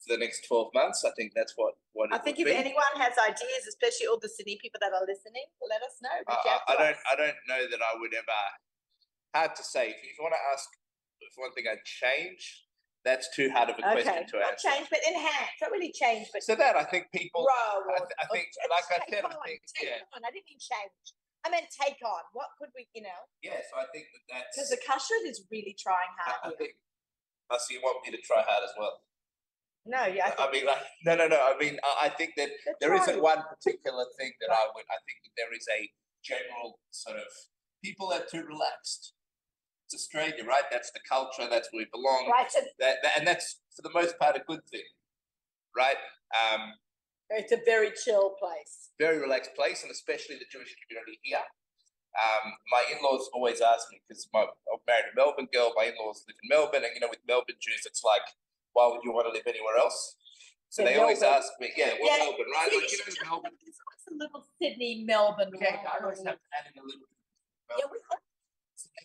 for 0.00 0.14
the 0.14 0.18
next 0.18 0.46
12 0.46 0.68
months, 0.74 1.04
I 1.04 1.10
think 1.16 1.32
that's 1.34 1.54
what, 1.56 1.74
what 1.92 2.12
I 2.12 2.18
think 2.18 2.38
if 2.38 2.46
be. 2.46 2.52
anyone 2.52 2.94
has 2.96 3.14
ideas, 3.18 3.64
especially 3.68 4.06
all 4.06 4.18
the 4.20 4.28
Sydney 4.28 4.58
people 4.60 4.78
that 4.82 4.92
are 4.92 5.06
listening, 5.06 5.46
let 5.68 5.82
us 5.82 5.96
know. 6.02 6.12
I, 6.28 6.34
I, 6.34 6.36
uh, 6.36 6.58
I 6.68 6.74
don't 6.76 6.92
us. 6.92 7.02
I 7.12 7.14
don't 7.16 7.38
know 7.48 7.62
that 7.70 7.80
I 7.80 7.92
would 7.98 8.12
ever 8.14 8.40
hard 9.34 9.56
to 9.56 9.64
say. 9.64 9.90
If 9.90 9.98
you, 10.04 10.22
want 10.22 10.34
to 10.38 10.44
ask 10.54 10.64
if 11.20 11.34
one 11.36 11.50
thing 11.52 11.66
I'd 11.66 11.82
change, 11.82 12.68
that's 13.02 13.28
too 13.34 13.50
hard 13.50 13.68
of 13.68 13.76
a 13.76 13.82
Okay, 13.84 14.00
question 14.00 14.24
to 14.30 14.36
not 14.40 14.56
answer. 14.56 14.70
change, 14.70 14.86
but 14.88 15.02
enhance. 15.04 15.58
Not 15.60 15.70
really 15.74 15.92
change, 15.92 16.30
but 16.32 16.40
So 16.42 16.54
that 16.54 16.78
I 16.78 16.84
think 16.86 17.10
people 17.12 17.44
grow. 17.44 17.84
I, 17.92 18.00
th- 18.00 18.16
I 18.16 18.26
think 18.32 18.48
just 18.48 18.64
like 18.70 18.86
I 18.88 19.04
said, 19.10 19.24
I 19.26 19.36
think 19.44 19.60
yeah. 19.82 20.00
on. 20.14 20.24
I 20.24 20.30
didn't 20.32 20.48
mean 20.48 20.62
change. 20.62 21.04
I 21.44 21.52
meant 21.52 21.68
take 21.68 22.00
on. 22.00 22.24
What 22.32 22.48
could 22.56 22.72
we, 22.72 22.88
you 22.96 23.04
know? 23.04 23.20
Yeah, 23.44 23.60
so 23.68 23.76
I 23.76 23.84
think 23.92 24.08
that 24.16 24.24
that's 24.32 24.56
Because 24.56 24.72
the 24.72 24.80
Kashrut 24.80 25.28
is 25.28 25.44
really 25.52 25.76
trying 25.76 26.08
I, 26.16 26.24
hard 26.24 26.40
I 26.40 26.48
here. 26.48 26.56
think 26.56 26.72
I 27.50 27.58
see 27.58 27.74
you 27.74 27.80
want 27.82 28.04
me 28.04 28.10
to 28.16 28.22
try 28.22 28.42
hard 28.46 28.64
as 28.64 28.70
well. 28.78 29.00
No, 29.86 30.06
yeah, 30.06 30.32
I 30.38 30.48
I, 30.48 30.50
mean 30.50 30.64
like 30.64 30.80
no 31.04 31.14
no 31.14 31.28
no. 31.28 31.36
I 31.36 31.58
mean 31.58 31.78
I, 31.84 32.06
I 32.06 32.08
think 32.08 32.32
that 32.36 32.48
there 32.80 32.94
isn't 32.94 33.20
one 33.20 33.42
particular 33.48 34.06
thing 34.18 34.32
that 34.40 34.50
I 34.50 34.64
would. 34.74 34.84
I 34.88 34.98
think 35.04 35.20
that 35.24 35.34
there 35.36 35.52
is 35.52 35.66
a 35.68 35.90
general 36.24 36.80
sort 36.90 37.18
of 37.18 37.28
people 37.84 38.10
are 38.12 38.24
too 38.24 38.42
relaxed. 38.48 39.12
It's 39.84 39.94
Australia, 39.94 40.42
right? 40.48 40.64
That's 40.72 40.90
the 40.92 41.00
culture. 41.06 41.46
That's 41.50 41.68
where 41.70 41.84
we 41.84 41.88
belong. 41.92 42.30
right. 42.32 42.50
So 42.50 42.60
That, 42.80 42.96
that 43.02 43.12
and 43.18 43.26
that's 43.28 43.60
for 43.76 43.82
the 43.82 43.92
most 43.92 44.18
part 44.18 44.36
a 44.36 44.40
good 44.40 44.64
thing, 44.70 44.88
right? 45.76 46.00
Um, 46.32 46.72
it's 47.28 47.52
a 47.52 47.60
very 47.66 47.90
chill 47.92 48.30
place. 48.40 48.90
very 48.98 49.18
relaxed 49.18 49.54
place, 49.54 49.82
and 49.82 49.90
especially 49.92 50.36
the 50.36 50.48
Jewish 50.50 50.74
community 50.80 51.18
here. 51.22 51.44
Um, 52.14 52.54
my 52.70 52.82
in-laws 52.94 53.26
always 53.34 53.58
ask 53.60 53.90
me 53.90 53.98
because 54.06 54.26
my 54.32 54.46
I'm 54.46 54.80
married 54.86 55.10
a 55.10 55.14
Melbourne 55.18 55.50
girl. 55.50 55.74
My 55.74 55.90
in-laws 55.90 56.22
live 56.30 56.38
in 56.38 56.46
Melbourne, 56.46 56.86
and 56.86 56.94
you 56.94 57.02
know, 57.02 57.10
with 57.10 57.22
Melbourne 57.26 57.58
Jews, 57.58 57.82
it's 57.86 58.06
like, 58.06 58.22
why 58.72 58.86
would 58.86 59.02
you 59.02 59.10
want 59.10 59.26
to 59.26 59.34
live 59.34 59.46
anywhere 59.46 59.78
else? 59.78 60.14
So 60.70 60.82
Yeah, 60.82 60.90
they 60.90 60.96
always 60.98 61.22
ask 61.22 61.50
me, 61.58 61.70
yeah, 61.78 61.94
well, 61.98 62.10
Yeah, 62.10 62.24
Melbourne, 62.26 62.50
right? 62.54 62.70
Like 62.70 62.90
you 62.90 62.98
know, 62.98 63.42
Melbourne. 63.42 63.54
Always 63.54 64.06
a 64.10 64.14
little 64.14 64.42
Sydney, 64.62 65.02
Melbourne. 65.06 65.50
Yeah, 65.58 65.82
I 65.86 66.02
always 66.02 66.22
have 66.22 66.38
to 66.38 66.48
add 66.54 66.70
in 66.70 66.78
a 66.78 66.82
little. 66.82 67.02
bit. 67.02 67.78
Yeah, 67.78 67.86
we 67.90 67.98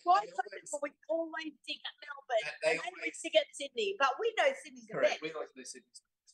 why 0.04 0.24
people 0.24 0.80
we 0.82 0.90
always 1.08 1.52
dig 1.66 1.80
at 1.82 1.94
Melbourne. 2.00 2.46
They, 2.62 2.74
they 2.74 2.74
and 2.78 2.90
we 2.94 3.00
always, 3.04 3.18
dig 3.20 3.34
at 3.36 3.48
Sydney, 3.52 3.96
but 3.98 4.16
we 4.18 4.32
know 4.38 4.48
Sydney's 4.64 4.88
correct. 4.88 5.20
We 5.20 5.32
always 5.34 5.52
to 5.52 5.60
this, 5.60 5.74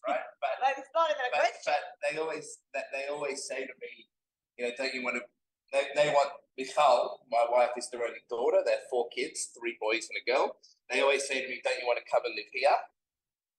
right? 0.07 0.23
But 0.41 0.55
Like 0.65 0.79
it's 0.79 0.93
not 0.95 1.11
even 1.11 1.25
a 1.25 1.31
but, 1.33 1.41
question. 1.41 1.67
but 1.73 1.83
they 2.03 2.13
always 2.19 2.47
that 2.75 2.87
they 2.95 3.05
always 3.11 3.45
say 3.45 3.67
to 3.67 3.75
me, 3.81 3.93
you 4.57 4.63
know, 4.67 4.73
don't 4.77 4.95
you 4.95 5.03
want 5.03 5.19
to? 5.21 5.25
They, 5.73 5.83
they 5.95 6.09
want 6.11 6.31
Michal, 6.59 7.21
my 7.31 7.45
wife 7.51 7.71
is 7.77 7.91
their 7.91 8.03
only 8.03 8.23
daughter. 8.31 8.63
They 8.65 8.73
have 8.73 8.89
four 8.91 9.09
kids, 9.15 9.51
three 9.59 9.77
boys 9.81 10.09
and 10.09 10.19
a 10.23 10.25
girl. 10.31 10.57
They 10.91 11.01
always 11.03 11.27
say 11.27 11.43
to 11.43 11.49
me, 11.49 11.61
don't 11.65 11.79
you 11.81 11.87
want 11.87 11.99
to 11.99 12.11
come 12.11 12.23
and 12.25 12.35
live 12.35 12.47
here? 12.53 12.71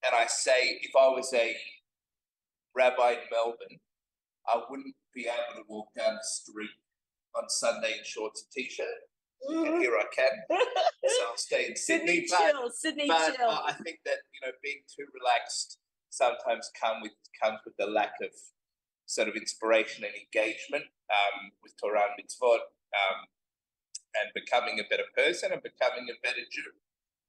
And 0.04 0.14
I 0.14 0.26
say, 0.26 0.78
if 0.82 0.90
I 0.98 1.08
was 1.08 1.32
a 1.34 1.54
rabbi 2.74 3.12
in 3.12 3.18
Melbourne, 3.30 3.78
I 4.46 4.62
wouldn't 4.68 4.94
be 5.14 5.26
able 5.26 5.62
to 5.62 5.64
walk 5.68 5.88
down 5.96 6.14
the 6.14 6.24
street 6.24 6.70
on 7.36 7.48
Sunday 7.48 7.92
in 7.98 8.04
shorts 8.04 8.42
and 8.42 8.50
t-shirt. 8.52 8.86
And 9.48 9.66
Mhm. 9.66 9.80
here 9.80 9.96
I 9.96 10.04
can. 10.14 10.42
So 11.08 11.26
I'll 11.30 11.36
stay 11.36 11.66
in 11.66 11.76
Sydney 11.76 12.26
Sydney, 12.26 12.26
but 12.28 12.38
chill, 12.52 12.70
Sydney 12.70 13.06
but 13.06 13.36
chill. 13.36 13.48
uh, 13.48 13.62
I 13.66 13.72
think 13.72 14.00
that 14.04 14.18
you 14.34 14.40
know 14.42 14.52
being 14.62 14.82
too 14.94 15.06
relaxed 15.14 15.78
sometimes 16.10 16.70
come 16.78 17.00
with 17.02 17.12
comes 17.40 17.60
with 17.64 17.76
the 17.78 17.86
lack 17.86 18.14
of 18.20 18.30
sort 19.08 19.26
of 19.26 19.34
inspiration 19.34 20.04
and 20.04 20.12
engagement 20.12 20.84
um, 21.08 21.56
with 21.64 21.72
Torah 21.80 22.12
and 22.12 22.20
mitzvot 22.20 22.60
um, 22.92 23.18
and 24.12 24.28
becoming 24.36 24.76
a 24.76 24.86
better 24.92 25.08
person 25.16 25.48
and 25.48 25.64
becoming 25.64 26.12
a 26.12 26.16
better 26.20 26.44
Jew. 26.52 26.76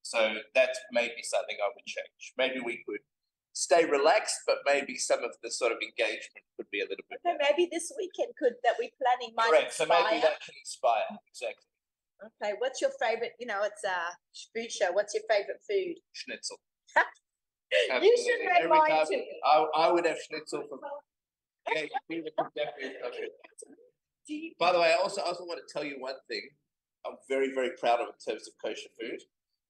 So 0.03 0.43
that's 0.53 0.79
maybe 0.91 1.23
something 1.23 1.55
I 1.55 1.71
would 1.71 1.87
change. 1.87 2.35
Maybe 2.35 2.59
we 2.59 2.83
could 2.83 2.99
stay 3.55 3.87
relaxed, 3.87 4.43
but 4.45 4.59
maybe 4.67 4.99
some 4.99 5.23
of 5.23 5.31
the 5.41 5.51
sort 5.51 5.71
of 5.71 5.79
engagement 5.79 6.43
could 6.59 6.67
be 6.71 6.83
a 6.83 6.87
little 6.87 7.07
bit 7.07 7.23
Okay, 7.23 7.39
maybe 7.39 7.71
this 7.71 7.91
weekend 7.95 8.35
could 8.35 8.59
that 8.67 8.75
we're 8.75 8.91
planning 8.99 9.31
might 9.35 9.47
Correct. 9.47 9.73
So 9.73 9.87
maybe 9.87 10.19
that 10.19 10.43
can 10.43 10.55
inspire. 10.59 11.07
Exactly. 11.31 11.67
Okay, 12.19 12.59
what's 12.59 12.83
your 12.83 12.91
favorite? 12.99 13.39
You 13.39 13.47
know, 13.47 13.63
it's 13.63 13.83
a 13.87 14.11
food 14.51 14.71
show. 14.71 14.91
What's 14.91 15.15
your 15.15 15.23
favorite 15.31 15.63
food? 15.63 15.95
Schnitzel. 16.11 16.59
You 18.01 18.17
should 18.17 18.41
make 18.49 18.67
mine 18.67 19.05
too. 19.05 19.21
I, 19.45 19.65
I 19.77 19.91
would 19.91 20.03
have 20.07 20.17
schnitzel 20.17 20.63
for 20.67 20.79
yeah, 21.75 21.85
you 22.09 22.23
could 22.23 22.53
definitely 22.55 22.97
have 23.03 23.13
it. 23.13 24.55
By 24.59 24.71
the 24.71 24.79
way, 24.79 24.93
I 24.93 25.01
also 25.01 25.21
also 25.21 25.43
want 25.43 25.59
to 25.65 25.73
tell 25.73 25.83
you 25.83 25.97
one 25.99 26.17
thing 26.27 26.41
I'm 27.05 27.17
very, 27.27 27.53
very 27.53 27.71
proud 27.79 28.01
of 28.01 28.11
in 28.11 28.19
terms 28.19 28.47
of 28.47 28.53
kosher 28.61 28.91
food. 28.99 29.21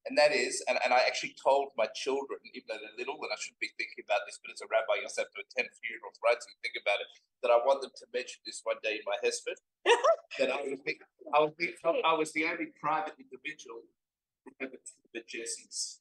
And 0.07 0.17
that 0.17 0.31
is, 0.31 0.63
and, 0.65 0.79
and 0.81 0.95
I 0.95 1.03
actually 1.05 1.35
told 1.37 1.75
my 1.77 1.85
children, 1.93 2.39
even 2.55 2.65
though 2.71 2.79
they're 2.79 2.97
little, 2.97 3.19
and 3.19 3.29
I 3.29 3.37
shouldn't 3.37 3.61
be 3.61 3.69
thinking 3.75 4.01
about 4.07 4.23
this, 4.25 4.39
but 4.41 4.49
as 4.49 4.63
a 4.63 4.67
rabbi, 4.71 4.97
you 4.97 5.05
also 5.05 5.27
have 5.27 5.33
to 5.35 5.43
attend 5.43 5.69
funerals, 5.75 6.17
right? 6.23 6.39
So 6.39 6.47
you 6.49 6.57
think 6.63 6.79
about 6.79 7.03
it, 7.03 7.09
that 7.43 7.51
I 7.51 7.59
want 7.61 7.83
them 7.83 7.91
to 7.93 8.05
mention 8.15 8.39
this 8.47 8.63
one 8.63 8.79
day 8.81 8.97
in 8.97 9.05
my 9.05 9.19
hesped. 9.21 9.59
that 10.39 10.49
I 10.49 10.59
was, 10.65 10.79
the, 10.87 10.95
I, 11.35 11.39
was 11.43 11.53
the, 11.59 11.67
I 12.07 12.13
was 12.15 12.29
the 12.31 12.47
only 12.47 12.71
private 12.79 13.19
individual 13.19 13.83
who 14.47 14.49
ever 14.63 14.79
the 15.13 15.21
Jesse's, 15.27 15.99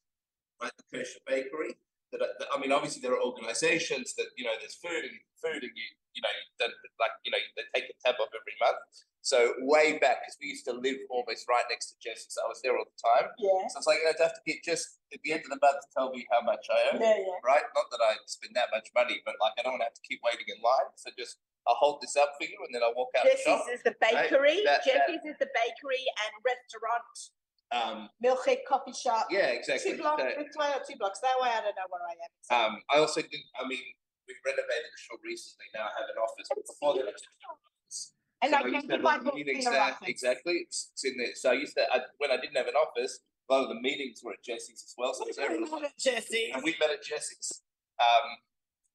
right? 0.62 0.72
The 0.78 0.86
kosher 0.88 1.20
bakery. 1.26 1.74
That, 2.12 2.22
I- 2.24 2.34
that 2.40 2.48
I 2.54 2.56
mean, 2.58 2.72
obviously 2.72 3.02
there 3.04 3.12
are 3.12 3.20
organisations 3.22 4.14
that 4.16 4.28
you 4.36 4.44
know 4.44 4.56
there's 4.60 4.76
food 4.80 5.04
and 5.04 5.16
food, 5.42 5.60
and 5.62 5.74
you 5.76 5.86
you 6.16 6.22
know 6.24 6.32
don't 6.58 6.72
like 6.98 7.12
you 7.24 7.30
know 7.30 7.38
they 7.56 7.64
take 7.76 7.90
a 7.90 7.96
tab 8.00 8.16
off 8.20 8.32
every 8.32 8.56
month. 8.60 8.80
So 9.20 9.52
way 9.60 9.98
back 10.00 10.24
because 10.24 10.40
we 10.40 10.48
used 10.48 10.64
to 10.64 10.72
live 10.72 10.96
almost 11.12 11.44
right 11.52 11.66
next 11.68 11.92
to 11.92 11.94
Jesse's, 12.00 12.38
I 12.40 12.48
was 12.48 12.64
there 12.64 12.72
all 12.78 12.86
the 12.88 12.96
time. 12.96 13.28
yeah, 13.36 13.68
So 13.68 13.76
it's 13.76 13.84
like 13.90 14.00
you 14.00 14.08
know, 14.08 14.16
to 14.16 14.24
have 14.24 14.32
to 14.40 14.44
get 14.48 14.64
just 14.64 14.96
at 15.12 15.20
the 15.20 15.36
end 15.36 15.44
of 15.44 15.52
the 15.52 15.60
month 15.60 15.84
tell 15.92 16.08
me 16.08 16.24
how 16.32 16.40
much 16.40 16.64
I 16.72 16.96
owe, 16.96 16.96
yeah, 16.96 17.18
yeah. 17.28 17.36
right? 17.44 17.66
Not 17.76 17.92
that 17.92 18.00
I 18.00 18.16
spend 18.24 18.56
that 18.56 18.72
much 18.72 18.88
money, 18.96 19.20
but 19.28 19.36
like 19.44 19.52
I 19.60 19.68
don't 19.68 19.76
want 19.76 19.84
to 19.84 19.90
have 19.92 19.98
to 20.00 20.06
keep 20.08 20.24
waiting 20.24 20.48
in 20.48 20.56
line. 20.64 20.88
So 20.96 21.12
just 21.18 21.36
I'll 21.68 21.76
hold 21.76 22.00
this 22.00 22.16
up 22.16 22.32
for 22.40 22.48
you, 22.48 22.56
and 22.64 22.72
then 22.72 22.80
I'll 22.80 22.96
walk 22.96 23.12
out 23.20 23.28
the 23.28 23.36
shop. 23.36 23.68
Is 23.68 23.84
the 23.84 23.92
bakery. 24.00 24.64
That- 24.64 24.80
that- 24.88 25.04
Jesse's 25.12 25.28
is 25.28 25.36
the 25.36 25.50
bakery 25.52 26.00
and 26.24 26.32
restaurant. 26.40 27.36
Um, 27.70 28.08
Milkshake 28.24 28.64
coffee 28.66 28.92
shop. 28.96 29.26
yeah, 29.30 29.52
exactly. 29.52 29.92
Two 29.92 29.98
blocks, 29.98 30.22
So- 30.22 30.42
this 30.42 30.56
way 30.56 30.70
or 30.72 30.80
two 30.88 30.96
blocks 30.96 31.20
that 31.20 31.36
way. 31.40 31.50
I 31.50 31.60
don't 31.60 31.76
know 31.76 31.88
where 31.90 32.00
I 32.02 32.12
am. 32.12 32.30
So- 32.42 32.54
Um, 32.56 32.82
I 32.90 32.98
also 32.98 33.20
did. 33.20 33.40
I 33.60 33.66
mean, 33.68 33.82
we 34.26 34.34
renovated 34.44 34.88
the 34.92 34.98
shop 35.00 35.20
recently. 35.22 35.66
Now 35.74 35.88
I 35.88 36.00
have 36.00 36.08
an 36.08 36.16
office. 36.16 36.48
Before 36.48 36.94
that, 36.94 37.08
I 37.08 37.12
just 37.12 37.24
had 37.28 37.36
an 37.44 37.48
office. 37.52 38.12
and 38.40 38.50
So 38.50 38.56
I 38.56 38.60
used 38.60 38.88
can 38.88 39.00
to 39.02 39.08
have 39.08 39.24
the 39.24 39.32
meetings 39.34 39.64
there. 39.64 39.96
Exactly, 40.02 40.54
it's, 40.64 40.90
it's 40.92 41.04
in 41.04 41.16
there. 41.18 41.34
So 41.34 41.50
I 41.50 41.54
used 41.54 41.76
to. 41.76 41.84
I, 41.92 42.00
when 42.18 42.30
I 42.30 42.36
didn't 42.36 42.56
have 42.56 42.68
an 42.68 42.76
office, 42.76 43.20
a 43.48 43.52
lot 43.52 43.62
of 43.64 43.68
the 43.68 43.80
meetings 43.80 44.20
were 44.22 44.32
at 44.32 44.42
Jesse's 44.42 44.82
as 44.84 44.94
well. 44.96 45.12
So 45.14 45.24
it 45.24 45.28
was 45.28 45.38
I 45.38 45.44
everyone. 45.44 45.70
love 45.70 45.84
it, 45.84 45.92
Jesse. 45.98 46.50
and 46.52 46.62
we 46.62 46.74
met 46.80 46.90
at 46.90 47.02
Jesse's. 47.02 47.62
Um, 48.00 48.38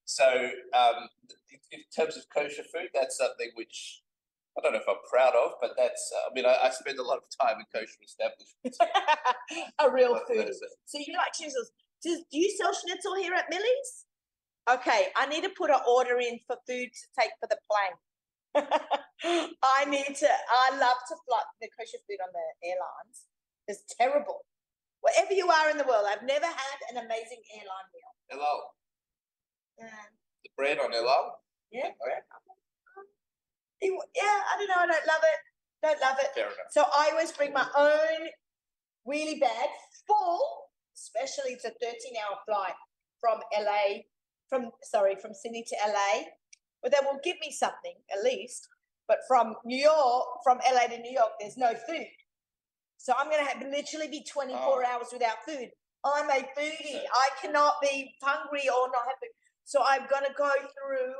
so 0.06 0.50
um, 0.74 1.10
in, 1.52 1.60
in 1.72 1.80
terms 1.96 2.18
of 2.18 2.24
kosher 2.30 2.64
food, 2.64 2.90
that's 2.94 3.18
something 3.18 3.50
which 3.56 4.02
I 4.58 4.62
don't 4.62 4.74
know 4.74 4.80
if 4.80 4.88
I'm 4.90 5.02
proud 5.10 5.34
of, 5.36 5.54
but 5.62 5.72
that's. 5.78 6.12
Uh, 6.14 6.30
I 6.30 6.34
mean, 6.34 6.46
I, 6.46 6.56
I 6.64 6.70
spend 6.70 7.00
a 7.00 7.04
lot 7.04 7.18
of 7.18 7.24
time 7.42 7.58
in 7.60 7.66
kosher 7.74 7.98
establishments. 8.04 8.78
a 9.82 9.90
real 9.92 10.14
But 10.14 10.30
foodie. 10.30 10.46
that's 10.46 10.62
it. 10.62 10.72
So 10.86 11.00
you 11.00 11.14
like 11.18 11.34
schnitzels? 11.34 11.70
Do, 12.04 12.16
do 12.32 12.38
you 12.38 12.50
sell 12.58 12.74
schnitzel 12.74 13.16
here 13.16 13.34
at 13.34 13.46
Millee's? 13.50 14.06
Okay, 14.70 15.08
I 15.16 15.26
need 15.26 15.44
to 15.44 15.50
put 15.58 15.70
an 15.72 15.80
order 15.88 16.20
in 16.20 16.40
for 16.48 16.56
food 16.68 16.90
to 16.94 17.06
take 17.20 17.32
for 17.42 17.48
the 17.50 17.58
plane. 17.68 17.98
I 19.64 19.86
need 19.90 20.14
to. 20.16 20.28
I 20.30 20.78
love 20.78 21.00
to 21.10 21.16
fly 21.26 21.42
the 21.62 21.70
kosher 21.78 21.98
food 22.08 22.20
on 22.22 22.30
the 22.32 22.48
airlines. 22.70 23.26
It's 23.68 23.84
terrible. 24.00 24.46
wherever 25.02 25.34
you 25.34 25.50
are 25.50 25.70
in 25.72 25.78
the 25.78 25.84
world. 25.86 26.06
I've 26.08 26.24
never 26.24 26.46
had 26.46 26.78
an 26.92 26.98
amazing 27.06 27.42
airline 27.56 27.88
meal. 27.94 28.14
Hello. 28.30 28.54
Yeah. 29.80 30.08
The 30.44 30.50
bread 30.56 30.78
on 30.80 30.92
hello. 30.92 31.32
Yeah. 31.72 31.88
Okay. 31.98 32.20
It- 33.84 34.10
Yeah, 34.16 34.40
I 34.52 34.56
don't 34.58 34.70
know. 34.70 34.80
I 34.80 34.88
don't 34.88 35.08
love 35.08 35.24
it. 35.24 35.40
Don't 35.84 36.02
love 36.02 36.18
it. 36.20 36.32
Fair 36.34 36.46
enough. 36.46 36.72
So 36.72 36.84
I 36.84 37.10
always 37.12 37.32
bring 37.34 37.52
my 37.54 37.68
own 37.76 38.30
wheelie 39.08 39.40
bag 39.40 39.70
full, 40.08 40.70
especially 40.96 41.52
it's 41.54 41.66
a 41.66 41.72
13 41.82 42.16
hour 42.18 42.40
flight 42.48 42.76
from 43.20 43.40
LA, 43.54 44.04
from 44.50 44.72
sorry, 44.84 45.16
from 45.16 45.34
Sydney 45.34 45.64
to 45.68 45.76
LA. 45.86 46.26
But 46.82 46.92
they 46.92 47.00
will 47.04 47.20
give 47.24 47.38
me 47.42 47.52
something 47.52 47.96
at 48.12 48.24
least. 48.24 48.68
But 49.08 49.20
from 49.28 49.56
New 49.66 49.78
York, 49.78 50.26
from 50.44 50.60
LA 50.60 50.88
to 50.88 50.98
New 51.00 51.12
York, 51.12 51.34
there's 51.40 51.58
no 51.58 51.74
food. 51.76 52.08
So 52.98 53.14
I'm 53.18 53.30
gonna 53.30 53.44
have 53.46 53.62
literally 53.62 54.08
be 54.08 54.24
24 54.24 54.84
Oh. 54.84 54.88
hours 54.88 55.08
without 55.12 55.44
food. 55.46 55.70
I'm 56.06 56.30
a 56.30 56.44
foodie. 56.58 57.04
I 57.14 57.30
cannot 57.42 57.76
be 57.82 58.16
hungry 58.22 58.68
or 58.70 58.88
not 58.90 59.06
have 59.08 59.20
food. 59.22 59.36
So 59.66 59.84
I'm 59.84 60.08
gonna 60.08 60.34
go 60.38 60.52
through 60.76 61.14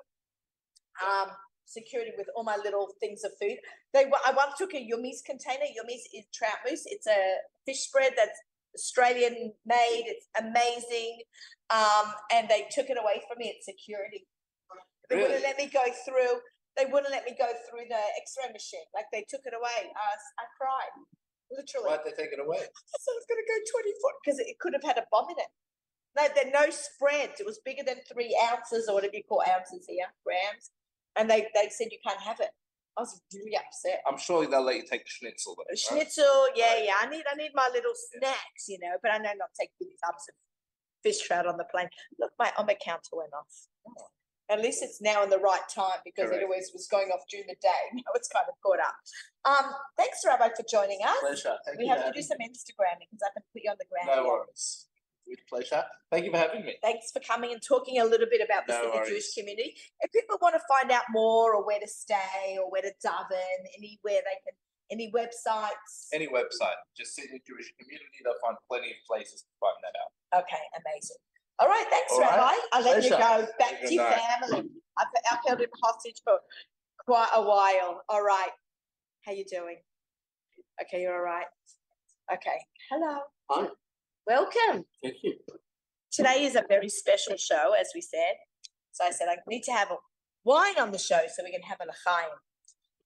um 1.06 1.32
security 1.66 2.12
with 2.18 2.28
all 2.36 2.44
my 2.44 2.58
little 2.58 2.90
things 3.00 3.24
of 3.24 3.32
food. 3.42 3.58
They 3.94 4.06
I 4.26 4.32
once 4.36 4.54
took 4.58 4.74
a 4.74 4.78
Yumi's 4.82 5.22
container. 5.26 5.66
Yumi's 5.66 6.08
is 6.14 6.26
trout 6.34 6.60
mousse. 6.66 6.84
It's 6.86 7.08
a 7.08 7.38
fish 7.66 7.80
spread 7.82 8.14
that's 8.16 8.38
Australian 8.76 9.54
made. 9.66 10.04
It's 10.08 10.28
amazing. 10.40 11.22
Um, 11.70 12.14
and 12.32 12.50
they 12.50 12.68
took 12.72 12.90
it 12.90 12.98
away 12.98 13.22
from 13.28 13.38
me 13.40 13.50
at 13.56 13.64
security. 13.64 14.28
They 15.10 15.18
Really? 15.18 15.28
wouldn't 15.28 15.44
let 15.44 15.58
me 15.58 15.68
go 15.72 15.84
through. 16.06 16.42
They 16.78 16.86
wouldn't 16.90 17.12
let 17.12 17.26
me 17.26 17.36
go 17.38 17.48
through 17.70 17.86
the 17.90 18.02
X-ray 18.18 18.52
machine. 18.52 18.88
Like 18.96 19.06
they 19.12 19.26
took 19.30 19.42
it 19.46 19.54
away. 19.54 19.94
I, 19.94 20.10
I 20.42 20.46
cried, 20.58 20.94
literally. 21.52 21.90
Why'd 21.90 22.02
they 22.06 22.18
take 22.18 22.34
it 22.34 22.42
away? 22.42 22.66
So 22.66 23.08
I 23.14 23.16
was 23.18 23.28
going 23.30 23.42
to 23.42 23.48
go 23.48 23.58
20 23.62 24.02
foot 24.02 24.16
because 24.24 24.40
it 24.42 24.58
could 24.60 24.74
have 24.74 24.82
had 24.84 24.98
a 24.98 25.06
bomb 25.12 25.30
in 25.30 25.38
it. 25.38 25.52
No, 26.18 26.26
there 26.34 26.50
no 26.50 26.70
spreads. 26.70 27.40
It 27.42 27.46
was 27.46 27.60
bigger 27.66 27.84
than 27.86 27.98
three 28.12 28.34
ounces 28.50 28.88
or 28.90 28.96
whatever 28.96 29.14
you 29.18 29.24
call 29.28 29.44
ounces 29.50 29.86
here, 29.90 30.10
grams. 30.26 30.70
And 31.16 31.30
they, 31.30 31.48
they 31.54 31.70
said 31.70 31.88
you 31.92 32.00
can't 32.06 32.20
have 32.22 32.40
it. 32.40 32.50
I 32.98 33.02
was 33.02 33.22
really 33.34 33.58
upset. 33.58 34.02
I'm 34.06 34.18
sure 34.18 34.46
they'll 34.46 34.64
let 34.64 34.76
you 34.76 34.86
take 34.86 35.04
the 35.04 35.10
schnitzel. 35.10 35.56
Though, 35.58 35.66
right? 35.68 35.78
Schnitzel, 35.78 36.54
yeah, 36.56 36.78
yeah. 36.78 36.94
I 37.02 37.10
need 37.10 37.24
I 37.26 37.36
need 37.36 37.52
my 37.56 37.70
little 37.74 37.94
snacks, 37.96 38.70
you 38.70 38.78
know, 38.80 38.98
but 39.02 39.12
I 39.12 39.18
know 39.18 39.34
not 39.38 39.50
take 39.60 39.72
big 39.80 39.90
tubs 40.04 40.30
of 40.30 40.36
fish 41.02 41.26
trout 41.26 41.48
on 41.48 41.58
the 41.58 41.66
plane. 41.66 41.90
Look, 42.20 42.32
my 42.38 42.52
on 42.58 42.68
my 42.68 42.78
counter 42.78 43.18
went 43.18 43.34
off. 43.34 43.50
At 44.50 44.62
least 44.62 44.84
it's 44.84 45.02
now 45.02 45.24
in 45.24 45.30
the 45.30 45.40
right 45.40 45.66
time 45.74 46.04
because 46.06 46.30
Correct. 46.30 46.44
it 46.44 46.46
always 46.46 46.70
was 46.74 46.86
going 46.86 47.10
off 47.10 47.24
during 47.32 47.48
the 47.48 47.58
day. 47.62 47.84
Now 47.94 48.14
it's 48.14 48.28
kind 48.28 48.46
of 48.46 48.54
caught 48.62 48.80
up. 48.80 48.94
Um, 49.46 49.74
thanks, 49.98 50.20
Rabbi, 50.26 50.50
for 50.54 50.66
joining 50.70 51.00
us. 51.02 51.18
Pleasure. 51.22 51.58
Thank 51.66 51.80
We 51.80 51.88
have 51.88 52.06
to 52.06 52.12
do 52.12 52.22
some 52.22 52.38
Instagramming 52.38 53.10
because 53.10 53.24
I 53.26 53.32
can 53.34 53.44
put 53.54 53.64
you 53.64 53.72
on 53.72 53.78
the 53.80 53.90
ground. 53.90 54.22
No 54.22 54.28
worries. 54.28 54.86
With 55.28 55.40
pleasure. 55.50 55.84
Thank 56.12 56.26
you 56.26 56.32
for 56.32 56.38
having 56.38 56.66
me. 56.66 56.76
Thanks 56.82 57.12
for 57.12 57.20
coming 57.22 57.54
and 57.54 57.62
talking 57.62 58.00
a 58.00 58.06
little 58.06 58.28
bit 58.30 58.42
about 58.44 58.68
the 58.68 58.74
No 58.74 58.92
Sydney 58.92 59.10
Jewish 59.10 59.34
community. 59.34 59.76
If 60.02 60.12
people 60.12 60.38
want 60.42 60.56
to 60.56 60.62
find 60.68 60.92
out 60.92 61.04
more 61.12 61.56
or 61.56 61.66
where 61.66 61.80
to 61.80 61.88
stay 61.88 62.58
or 62.60 62.70
where 62.70 62.82
to 62.82 62.92
daven, 63.06 63.60
anywhere 63.78 64.22
they 64.22 64.38
can, 64.44 64.54
any 64.92 65.12
websites. 65.12 66.12
Any 66.14 66.28
website, 66.28 66.76
just 66.96 67.16
Sydney 67.16 67.42
Jewish 67.48 67.74
Community, 67.80 68.20
they'll 68.24 68.34
find 68.44 68.58
plenty 68.70 68.92
of 68.92 68.98
places 69.08 69.42
to 69.42 69.48
find 69.60 69.76
that 69.82 69.96
out. 69.98 70.44
Okay, 70.44 70.64
amazing. 70.86 71.18
All 71.60 71.68
right, 71.68 71.86
thanks, 71.90 72.12
All 72.14 72.20
right. 72.20 72.30
Rabbi. 72.30 72.54
I'll 72.74 72.84
let 72.84 73.04
you 73.04 73.10
go 73.12 73.48
back 73.60 73.82
to 73.82 73.94
your 73.94 74.06
family. 74.06 74.70
I've, 74.98 75.08
I've 75.32 75.40
held 75.48 75.62
him 75.62 75.70
hostage 75.82 76.22
for 76.24 76.40
quite 77.06 77.30
a 77.34 77.42
while. 77.42 78.04
All 78.10 78.24
right. 78.24 78.52
How 79.26 79.32
you 79.32 79.46
doing? 79.46 79.78
Okay, 80.82 81.02
you're 81.02 81.16
all 81.16 81.22
right. 81.24 81.46
Okay. 82.34 82.58
Hello. 82.90 83.20
Hi. 83.50 83.68
Welcome. 84.26 84.86
Thank 85.04 85.16
you. 85.24 85.34
Today 86.12 86.44
is 86.46 86.56
a 86.56 86.64
very 86.70 86.90
special 86.90 87.36
show, 87.38 87.74
as 87.80 87.88
we 87.94 88.02
said. 88.02 88.36
So 88.92 89.04
I 89.06 89.12
said 89.12 89.28
I 89.30 89.38
need 89.48 89.64
to 89.64 89.72
have 89.72 89.90
a 89.92 89.96
wine 90.46 90.80
on 90.80 90.92
the 90.92 90.98
show 90.98 91.20
so 91.36 91.44
we 91.44 91.52
can 91.52 91.62
have 91.64 91.80
a 91.82 91.86
l'chaim 91.86 92.30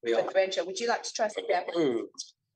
We 0.04 0.14
are. 0.14 0.22
Renja. 0.22 0.64
Would 0.66 0.78
you 0.78 0.88
like 0.88 1.02
to 1.02 1.12
try 1.12 1.28
something 1.28 1.54
Mm. 1.76 2.02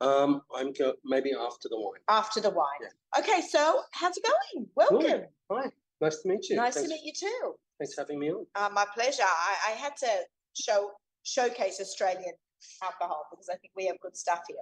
Um, 0.00 0.42
I'm 0.54 0.72
go- 0.72 0.94
maybe 1.04 1.30
after 1.32 1.68
the 1.68 1.76
wine. 1.78 2.00
after 2.08 2.40
the 2.40 2.50
wine? 2.50 2.90
Okay, 3.18 3.40
so 3.40 3.82
how's 3.92 4.16
it 4.16 4.24
going? 4.24 4.66
Welcome. 4.74 5.26
Hi, 5.50 5.70
nice 6.00 6.18
to 6.22 6.28
meet 6.28 6.48
you. 6.48 6.56
Nice 6.56 6.74
thanks, 6.74 6.88
to 6.88 6.94
meet 6.94 7.04
you 7.04 7.12
too. 7.14 7.54
Thanks 7.78 7.94
for 7.94 8.00
having 8.00 8.18
me 8.18 8.32
on. 8.32 8.44
Uh, 8.56 8.68
my 8.72 8.84
pleasure. 8.94 9.22
I, 9.22 9.54
I 9.68 9.70
had 9.72 9.96
to 9.98 10.08
show 10.60 10.90
showcase 11.22 11.78
Australian 11.80 12.34
alcohol 12.82 13.26
because 13.30 13.48
I 13.48 13.56
think 13.58 13.72
we 13.76 13.86
have 13.86 14.00
good 14.00 14.16
stuff 14.16 14.40
here. 14.48 14.56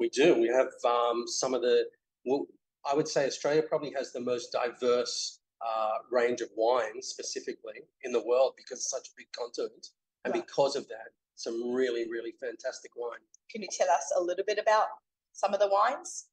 We 0.00 0.08
do. 0.08 0.34
We 0.40 0.48
have 0.48 0.68
um, 0.86 1.24
some 1.26 1.52
of 1.52 1.60
the. 1.60 1.84
Well, 2.24 2.46
I 2.90 2.94
would 2.94 3.08
say 3.08 3.26
Australia 3.26 3.62
probably 3.62 3.92
has 3.96 4.12
the 4.12 4.20
most 4.20 4.52
diverse 4.52 5.40
uh, 5.66 5.98
range 6.10 6.40
of 6.40 6.48
wines, 6.56 7.08
specifically 7.08 7.80
in 8.02 8.12
the 8.12 8.22
world, 8.24 8.54
because 8.56 8.78
it's 8.78 8.90
such 8.90 9.08
a 9.08 9.14
big 9.16 9.26
continent, 9.32 9.88
and 10.24 10.34
Right. 10.34 10.46
because 10.46 10.76
of 10.76 10.86
that, 10.88 11.08
some 11.36 11.72
really, 11.72 12.08
really 12.08 12.32
fantastic 12.40 12.92
wine. 12.96 13.18
Can 13.50 13.62
you 13.62 13.68
tell 13.70 13.90
us 13.90 14.12
a 14.16 14.20
little 14.20 14.44
bit 14.46 14.58
about 14.58 14.88
some 15.32 15.54
of 15.54 15.60
the 15.60 15.68
wines? 15.68 16.26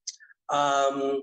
Um, 0.49 1.21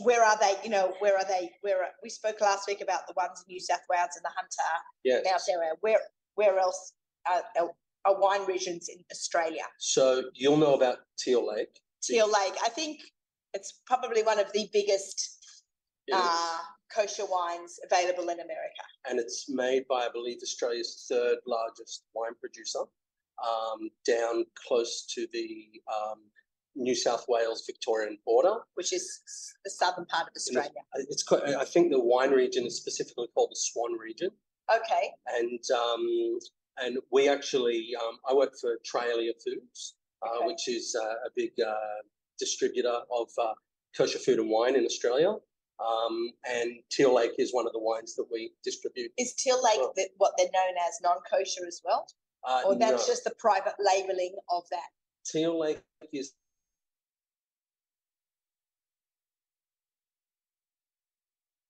Where 0.00 0.22
are 0.22 0.38
they? 0.38 0.54
You 0.62 0.70
know, 0.70 0.94
where 0.98 1.16
are 1.16 1.24
they? 1.24 1.50
Where 1.62 1.82
are, 1.82 1.90
we 2.02 2.10
spoke 2.10 2.40
last 2.40 2.68
week 2.68 2.82
about 2.82 3.06
the 3.06 3.14
ones 3.16 3.42
in 3.46 3.52
New 3.52 3.60
South 3.60 3.80
Wales 3.88 4.10
and 4.14 4.24
the 4.24 4.30
Hunter 4.36 4.72
yes. 5.02 5.24
Mount 5.24 5.42
Area. 5.50 5.72
Where 5.80 5.98
where 6.34 6.58
else 6.58 6.92
are, 7.26 7.42
are, 7.58 7.70
are 8.04 8.20
wine 8.20 8.44
regions 8.46 8.88
in 8.88 9.02
Australia? 9.10 9.62
So 9.78 10.24
you'll 10.34 10.58
know 10.58 10.74
about 10.74 10.98
Teal 11.18 11.46
Lake. 11.48 11.80
Teal 12.02 12.26
Lake. 12.26 12.52
I 12.62 12.68
think 12.68 13.00
it's 13.56 13.72
probably 13.86 14.22
one 14.22 14.38
of 14.38 14.52
the 14.52 14.68
biggest 14.72 15.16
uh, 16.12 16.58
kosher 16.94 17.24
wines 17.28 17.80
available 17.90 18.24
in 18.34 18.38
America. 18.48 18.82
and 19.08 19.18
it's 19.18 19.46
made 19.48 19.84
by, 19.88 20.00
I 20.06 20.10
believe, 20.12 20.38
Australia's 20.42 21.06
third 21.10 21.38
largest 21.46 22.04
wine 22.14 22.36
producer, 22.40 22.80
um, 23.50 23.80
down 24.06 24.44
close 24.66 24.94
to 25.14 25.26
the 25.32 25.48
um, 25.96 26.20
New 26.76 26.94
South 26.94 27.24
Wales 27.28 27.64
Victorian 27.66 28.18
border. 28.24 28.56
which 28.74 28.92
is 28.92 29.04
the 29.64 29.70
southern 29.70 30.06
part 30.06 30.26
of 30.28 30.32
Australia. 30.36 30.82
It's 30.94 31.22
quite, 31.24 31.42
I 31.44 31.64
think 31.64 31.90
the 31.90 32.00
wine 32.14 32.30
region 32.30 32.66
is 32.66 32.76
specifically 32.76 33.28
called 33.34 33.50
the 33.50 33.60
Swan 33.68 33.92
region, 33.98 34.30
Okay, 34.74 35.04
and 35.38 35.60
um, 35.82 36.04
and 36.78 36.98
we 37.12 37.28
actually 37.28 37.80
um, 38.02 38.18
I 38.28 38.34
work 38.34 38.52
for 38.60 38.72
Trailia 38.90 39.32
Foods, 39.44 39.94
uh, 40.26 40.36
Okay. 40.38 40.46
which 40.48 40.68
is 40.68 40.84
uh, 41.00 41.28
a 41.28 41.30
big 41.40 41.52
uh, 41.74 42.00
distributor 42.38 43.00
of 43.10 43.28
uh, 43.40 43.54
kosher 43.96 44.18
food 44.18 44.38
and 44.38 44.50
wine 44.50 44.76
in 44.76 44.84
Australia. 44.84 45.34
Um, 45.78 46.30
and 46.50 46.72
Teal 46.90 47.14
Lake 47.14 47.32
is 47.38 47.52
one 47.52 47.66
of 47.66 47.72
the 47.72 47.78
wines 47.80 48.14
that 48.16 48.26
we 48.32 48.52
distribute. 48.64 49.10
is 49.18 49.34
Teal 49.34 49.62
Lake 49.62 49.78
Well- 49.78 49.92
the, 49.94 50.08
what 50.16 50.32
they're 50.38 50.46
known 50.52 50.74
as 50.88 50.98
non-kosher 51.02 51.66
as 51.66 51.82
well, 51.84 52.06
Uh, 52.48 52.62
or 52.66 52.74
that's 52.78 53.06
no. 53.06 53.12
just 53.12 53.24
the 53.24 53.34
private 53.38 53.74
labeling 53.78 54.34
of 54.50 54.62
that? 54.70 54.88
Teal 55.26 55.58
Lake 55.58 55.82
is 56.12 56.32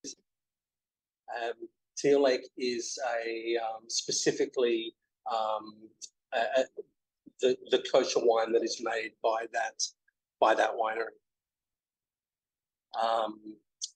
um, 0.05 1.53
Teal 1.97 2.23
Lake 2.23 2.49
is 2.59 2.99
a 3.23 3.57
um, 3.65 3.85
specifically 3.89 4.95
um, 5.31 5.75
a, 6.35 6.61
a, 6.61 6.65
the 7.41 7.57
the 7.71 7.85
kosher 7.93 8.21
wine 8.23 8.53
that 8.53 8.63
is 8.63 8.81
made 8.83 9.13
by 9.23 9.47
that 9.53 9.83
by 10.41 10.55
that 10.55 10.73
winery. 10.73 11.15
Um, 13.01 13.41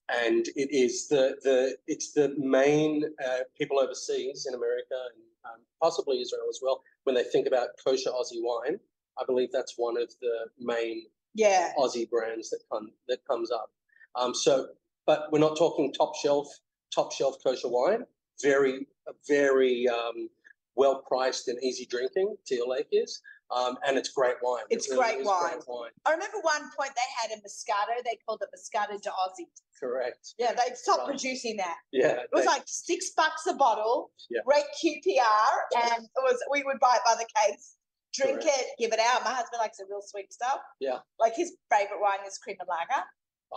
and 0.09 0.47
it 0.57 0.71
is 0.73 1.09
the 1.09 1.37
the 1.43 1.77
it's 1.87 2.12
the 2.12 2.35
main 2.39 3.05
uh, 3.25 3.41
people 3.57 3.79
overseas 3.79 4.47
in 4.49 4.55
America 4.55 4.97
and 5.14 5.23
um, 5.53 5.61
possibly 5.83 6.21
Israel 6.21 6.47
as 6.51 6.59
well 6.62 6.83
when 7.05 7.14
they 7.14 7.23
think 7.23 7.47
about 7.47 7.69
kosher 7.85 8.11
Aussie 8.11 8.43
wine. 8.43 8.79
I 9.21 9.25
believe 9.27 9.51
that's 9.53 9.75
one 9.77 9.97
of 10.01 10.11
the 10.21 10.47
main 10.59 11.07
Yeah, 11.35 11.73
Aussie 11.79 12.09
brands 12.11 12.51
that 12.51 12.61
come 12.71 12.91
that 13.09 13.25
comes 13.27 13.51
up. 13.51 13.71
Um, 14.17 14.35
so, 14.35 14.69
but 15.07 15.31
we're 15.33 15.39
not 15.39 15.57
talking 15.57 15.93
top 15.93 16.14
shelf 16.17 16.49
top 16.95 17.12
shelf 17.12 17.37
kosher 17.45 17.69
wine. 17.69 18.05
Very 18.43 18.87
very 19.29 19.87
um, 19.89 20.29
well 20.75 21.03
priced 21.07 21.49
and 21.49 21.62
easy 21.62 21.87
drinking. 21.87 22.37
Teal 22.47 22.69
Lake 22.69 22.89
is, 22.93 23.21
um, 23.55 23.77
and 23.87 23.97
it's 23.99 24.11
great 24.11 24.37
wine. 24.43 24.63
It 24.71 24.77
It's 24.77 24.91
really 24.91 25.15
great 25.17 25.25
wine. 25.27 25.53
Great 25.53 25.65
wine. 25.69 25.91
I 26.07 26.13
remember 26.13 26.39
one 26.43 26.63
point 26.79 26.91
they 26.95 27.11
had 27.21 27.37
a 27.39 27.41
Moscato. 27.43 28.03
They 28.05 28.19
called 28.27 28.43
it 28.43 28.49
Moscato 28.55 29.01
de 29.01 29.11
Aussie. 29.11 29.47
Correct. 29.79 30.35
Yeah, 30.39 30.53
they 30.53 30.75
stopped 30.75 31.01
Right. 31.01 31.09
producing 31.09 31.57
that. 31.57 31.77
Yeah. 31.93 32.21
It 32.21 32.29
was 32.33 32.43
they- 32.45 32.47
like 32.51 32.63
six 32.67 33.11
bucks 33.17 33.47
a 33.47 33.55
bottle. 33.55 34.13
Yeah. 34.29 34.41
Great 34.45 34.65
QPR, 34.83 35.49
and 35.95 36.05
it 36.05 36.11
was 36.23 36.39
we 36.51 36.63
would 36.65 36.79
buy 36.81 36.97
it 36.97 37.03
by 37.05 37.15
the 37.17 37.27
case, 37.41 37.77
drink 38.15 38.41
Correct. 38.43 38.59
it, 38.59 38.67
give 38.79 38.93
it 38.93 39.01
out. 39.01 39.25
My 39.25 39.31
husband 39.33 39.59
likes 39.61 39.79
the 39.79 39.87
real 39.89 40.03
sweet 40.03 40.33
stuff. 40.33 40.61
Yeah. 40.81 40.99
like 41.19 41.35
his 41.35 41.57
favorite 41.71 42.01
wine 42.01 42.19
is 42.27 42.39
Cream 42.39 42.57
Malaga. 42.61 43.05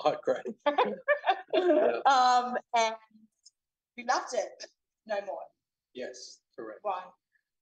oh, 0.04 0.16
great. 0.24 0.56
Yeah. 1.54 2.00
Um, 2.08 2.56
and 2.76 2.96
we 3.96 4.06
loved 4.06 4.34
it. 4.34 4.66
No 5.06 5.16
more 5.26 5.38
Yes. 5.94 6.40
Correct. 6.58 6.80
wine. 6.84 7.04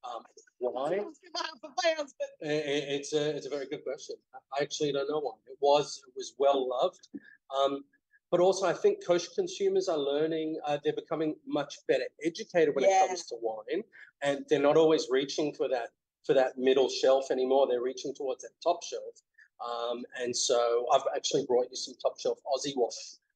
Um, 0.03 0.23
why? 0.59 0.97
For 0.99 1.69
my 1.83 1.89
husband. 1.97 2.29
I- 2.43 2.47
I- 2.47 2.87
it's 2.97 3.13
a 3.13 3.35
it's 3.35 3.45
a 3.45 3.49
very 3.49 3.67
good 3.67 3.83
question. 3.83 4.15
I 4.57 4.61
actually 4.63 4.91
don't 4.91 5.09
know 5.09 5.19
why. 5.19 5.33
It 5.47 5.57
was 5.59 6.01
it 6.07 6.13
was 6.15 6.33
well 6.37 6.67
loved, 6.67 7.07
um, 7.55 7.83
but 8.31 8.39
also 8.39 8.65
I 8.65 8.73
think 8.73 9.05
kosher 9.05 9.29
consumers 9.35 9.87
are 9.89 9.97
learning. 9.97 10.59
Uh, 10.65 10.77
they're 10.83 10.93
becoming 10.93 11.35
much 11.45 11.75
better 11.87 12.05
educated 12.23 12.75
when 12.75 12.85
Yeah. 12.85 13.05
it 13.05 13.07
comes 13.09 13.25
to 13.27 13.35
wine, 13.41 13.83
and 14.21 14.45
they're 14.49 14.59
not 14.61 14.77
always 14.77 15.07
reaching 15.09 15.53
for 15.53 15.67
that 15.69 15.89
for 16.25 16.33
that 16.33 16.57
middle 16.57 16.89
shelf 16.89 17.31
anymore. 17.31 17.67
They're 17.67 17.81
reaching 17.81 18.13
towards 18.13 18.43
that 18.43 18.51
top 18.63 18.83
shelf. 18.83 19.21
Um, 19.63 20.03
and 20.19 20.35
so 20.35 20.87
I've 20.91 21.03
actually 21.15 21.45
brought 21.45 21.67
you 21.69 21.75
some 21.75 21.93
top 22.01 22.19
shelf 22.19 22.39
Aussie 22.45 22.73
wine. 22.75 22.89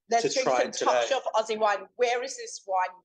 Let's 0.10 0.34
to 0.34 0.42
try 0.44 0.60
some 0.62 0.70
it 0.70 0.78
top 0.80 1.04
shelf 1.08 1.24
Aussie 1.36 1.58
wine. 1.58 1.88
Where 1.98 2.24
is 2.24 2.38
this 2.38 2.62
wine 2.68 2.96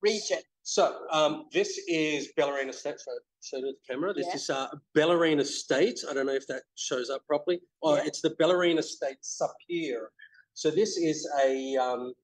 region? 0.00 0.38
So 0.70 0.98
um, 1.10 1.46
this 1.52 1.80
is 1.88 2.28
Bellarine 2.38 2.68
Estate. 2.68 2.94
Show, 3.04 3.10
show 3.42 3.60
to 3.60 3.72
the 3.72 3.74
camera. 3.92 4.14
This 4.14 4.28
Yeah. 4.28 4.34
is 4.36 4.50
uh, 4.50 4.68
Bellarine 4.96 5.40
Estate. 5.40 6.04
I 6.08 6.14
don't 6.14 6.26
know 6.26 6.32
if 6.32 6.46
that 6.46 6.62
shows 6.76 7.10
up 7.10 7.26
properly. 7.26 7.60
Oh, 7.82 7.96
Yeah. 7.96 8.04
it's 8.06 8.20
the 8.20 8.30
Bellarine 8.36 8.78
Estate 8.78 9.20
Sapir. 9.20 10.10
So 10.54 10.70
this 10.70 10.96
is 10.96 11.28
a 11.44 11.76
um, 11.76 12.14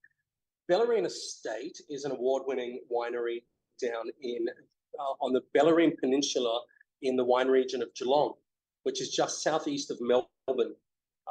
Bellarine 0.71 1.07
Estate 1.07 1.77
is 1.91 2.05
an 2.05 2.13
award-winning 2.13 2.83
winery 2.89 3.43
down 3.83 4.05
in 4.23 4.47
uh, 4.97 5.15
on 5.21 5.33
the 5.33 5.43
Bellarine 5.53 5.99
Peninsula 5.99 6.63
in 7.03 7.17
the 7.17 7.25
wine 7.25 7.49
region 7.49 7.83
of 7.83 7.93
Geelong, 7.95 8.35
which 8.85 9.01
is 9.01 9.09
just 9.11 9.43
southeast 9.43 9.91
of 9.91 10.01
Melbourne, 10.01 10.77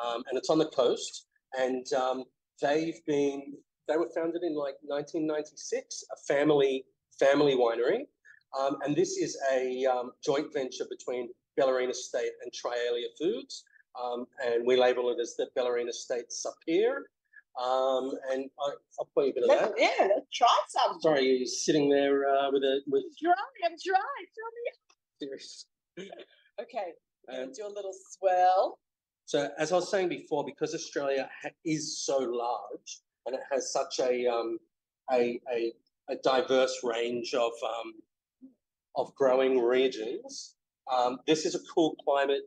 um, 0.06 0.22
and 0.28 0.38
it's 0.38 0.50
on 0.50 0.58
the 0.58 0.68
coast. 0.68 1.28
And 1.58 1.86
um, 1.94 2.26
they've 2.62 3.00
been 3.06 3.54
they 3.88 3.96
were 3.96 4.10
founded 4.14 4.44
in 4.44 4.54
like 4.54 4.76
1996, 4.82 6.04
a 6.12 6.18
family 6.34 6.84
family 7.20 7.56
winery, 7.56 8.02
um, 8.60 8.78
and 8.86 8.96
this 8.96 9.18
is 9.18 9.38
a 9.52 9.86
um, 9.86 10.12
joint 10.24 10.54
venture 10.54 10.86
between 10.90 11.30
Bellarine 11.60 11.90
Estate 11.90 12.32
and 12.44 12.52
Trialia 12.52 13.08
Foods, 13.20 13.64
um, 14.02 14.26
and 14.46 14.66
we 14.66 14.76
label 14.78 15.10
it 15.12 15.20
as 15.22 15.36
the 15.36 15.48
Bellarine 15.58 15.90
Estate 15.90 16.26
Sapir. 16.30 16.98
Um, 17.62 18.12
and 18.34 18.50
I, 18.60 18.72
I'll 19.00 19.08
put 19.16 19.26
you 19.28 19.32
a 19.32 19.34
bit 19.34 19.44
of 19.44 19.50
Let's, 19.50 19.62
that. 19.68 19.74
yeah, 19.78 20.08
let's 20.08 20.28
try 20.34 20.48
some. 20.68 21.00
Sorry, 21.00 21.24
you're 21.24 21.46
sitting 21.48 21.90
there 21.90 22.28
uh, 22.28 22.52
with 22.52 22.64
a 22.64 22.82
with 22.88 23.04
I'm 23.06 23.24
dry. 23.24 23.34
I'm 23.66 23.76
dry. 23.86 24.26
Tell 24.36 25.30
serious. 25.30 25.66
me. 25.98 26.10
Okay. 26.62 26.94
I'm 27.30 27.44
Um, 27.48 27.52
do 27.54 27.66
a 27.66 27.68
little 27.68 27.94
swirl. 28.12 28.80
So 29.26 29.50
as 29.58 29.72
I 29.74 29.76
was 29.76 29.90
saying 29.90 30.08
before, 30.10 30.46
because 30.46 30.74
Australia 30.76 31.30
ha- 31.44 31.50
is 31.66 31.98
so 32.06 32.18
large 32.18 33.00
and 33.26 33.36
it 33.36 33.42
has 33.52 33.72
such 33.74 34.00
a 34.00 34.26
um, 34.28 34.58
a, 35.12 35.40
a 35.54 35.74
a 36.10 36.16
diverse 36.24 36.82
range 36.84 37.34
of 37.34 37.52
um, 37.64 37.94
of 38.96 39.14
growing 39.16 39.60
regions, 39.60 40.56
um, 40.92 41.20
this 41.28 41.46
is 41.46 41.56
a 41.56 41.60
cool 41.74 41.96
climate, 42.04 42.44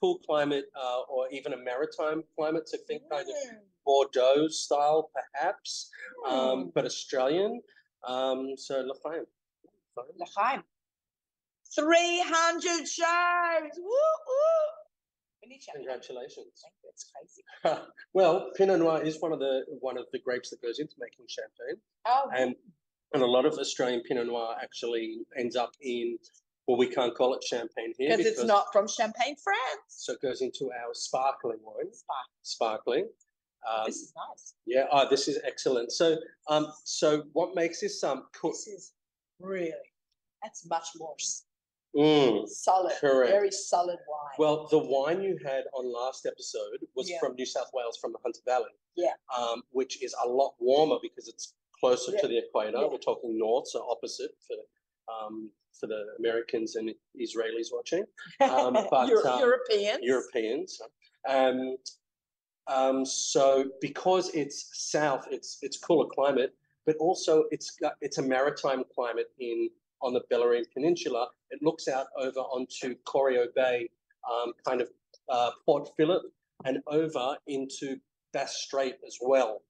cool 0.00 0.18
climate, 0.26 0.66
uh, 0.76 1.00
or 1.10 1.28
even 1.30 1.52
a 1.52 1.56
maritime 1.56 2.22
climate. 2.36 2.68
So 2.68 2.78
think 2.86 3.02
kind 3.10 3.22
of 3.22 3.26
Mm, 3.28 3.58
Bordeaux 3.84 4.48
style, 4.48 5.10
perhaps, 5.14 5.90
um, 6.26 6.34
mm. 6.34 6.74
but 6.74 6.84
Australian. 6.84 7.60
Um, 8.06 8.54
so. 8.56 8.80
L'chaim. 8.80 9.24
L'chaim. 10.18 10.62
300 11.74 12.86
shows. 12.86 13.72
Woo, 13.78 13.84
woo. 13.84 14.62
We 15.42 15.48
need 15.48 15.62
champagne. 15.62 15.84
Congratulations. 15.86 16.64
It's 16.84 17.10
crazy. 17.10 17.80
well, 18.14 18.50
Pinot 18.56 18.78
Noir 18.78 19.02
is 19.02 19.20
one 19.20 19.32
of 19.32 19.38
the 19.38 19.62
one 19.80 19.98
of 19.98 20.04
the 20.12 20.18
grapes 20.18 20.50
that 20.50 20.62
goes 20.62 20.78
into 20.78 20.94
making 21.00 21.24
champagne. 21.28 21.80
Oh, 22.06 22.30
and 22.36 22.54
and 23.14 23.22
a 23.22 23.26
lot 23.26 23.44
of 23.46 23.54
Australian 23.54 24.02
Pinot 24.02 24.26
Noir 24.26 24.56
actually 24.62 25.18
ends 25.36 25.56
up 25.56 25.72
in 25.80 26.18
well, 26.68 26.78
we 26.78 26.86
can't 26.86 27.12
call 27.14 27.34
it 27.34 27.42
champagne 27.42 27.92
here 27.98 28.16
because 28.16 28.32
it's 28.32 28.44
not 28.44 28.66
from 28.72 28.86
Champagne, 28.86 29.34
France. 29.42 29.80
So 29.88 30.12
it 30.12 30.22
goes 30.22 30.42
into 30.42 30.70
our 30.70 30.94
sparkling 30.94 31.58
wine, 31.62 31.92
Spark. 31.92 32.26
sparkling. 32.42 33.08
Um, 33.68 33.86
This 33.86 33.96
is 33.96 34.12
nice. 34.16 34.54
yeah, 34.64 34.86
oh, 34.92 35.08
this 35.10 35.26
is 35.26 35.40
excellent. 35.44 35.90
So, 35.90 36.18
um, 36.48 36.68
so 36.84 37.24
what 37.32 37.56
makes 37.56 37.80
this 37.80 38.02
um 38.04 38.26
cool? 38.32 38.52
This 38.52 38.68
is 38.68 38.92
really, 39.40 39.72
that's 40.42 40.64
much 40.68 40.86
more 40.96 41.16
Mm, 41.94 42.48
solid, 42.48 42.92
Correct. 43.00 43.30
very 43.30 43.50
solid 43.50 43.98
wine. 44.08 44.32
well, 44.38 44.66
the 44.68 44.78
wine 44.78 45.20
you 45.20 45.36
had 45.44 45.64
on 45.74 45.84
last 45.92 46.24
episode 46.24 46.78
was 46.94 47.10
Yeah. 47.10 47.18
from 47.20 47.34
New 47.34 47.44
South 47.44 47.70
Wales, 47.74 47.98
from 47.98 48.12
the 48.12 48.18
Hunter 48.22 48.40
Valley. 48.46 48.70
Yeah. 48.96 49.12
Um, 49.36 49.62
which 49.72 50.02
is 50.02 50.14
a 50.24 50.26
lot 50.28 50.54
warmer 50.58 50.96
because 51.02 51.28
it's 51.28 51.52
closer 51.82 52.12
Yeah. 52.12 52.20
to 52.22 52.28
the 52.28 52.38
equator. 52.38 52.78
Yeah. 52.80 52.88
We're 52.90 52.98
talking 52.98 53.36
north, 53.38 53.68
so 53.68 53.86
opposite 53.90 54.32
for 54.46 54.56
um 55.12 55.50
for 55.78 55.86
the 55.88 56.04
Americans 56.18 56.76
and 56.76 56.90
Israelis 57.20 57.68
watching. 57.72 58.04
um, 58.40 58.74
but, 58.90 59.08
Euro- 59.08 59.32
um, 59.32 59.40
Europeans. 59.40 59.98
Europeans. 60.02 60.80
Um, 61.28 61.76
um, 62.68 63.04
so 63.04 63.64
because 63.80 64.30
it's 64.34 64.58
south, 64.72 65.26
it's 65.30 65.58
it's 65.62 65.78
cooler 65.78 66.08
climate, 66.14 66.52
but 66.86 66.96
also 66.98 67.44
it's 67.50 67.70
got 67.82 67.94
it's 68.00 68.18
a 68.18 68.22
maritime 68.22 68.84
climate 68.94 69.30
in 69.40 69.68
on 70.02 70.12
the 70.14 70.22
Bellarine 70.30 70.64
Peninsula. 70.74 71.26
It 71.50 71.60
looks 71.62 71.88
out 71.88 72.06
over 72.18 72.40
onto 72.40 72.94
Corio 73.04 73.46
Bay, 73.56 73.88
um, 74.30 74.52
kind 74.66 74.80
of 74.80 74.88
uh, 75.28 75.50
Port 75.66 75.88
Phillip, 75.96 76.22
and 76.64 76.78
over 76.86 77.36
into 77.46 77.96
Bass 78.32 78.56
Strait 78.64 78.96
as 79.06 79.16
well. 79.20 79.62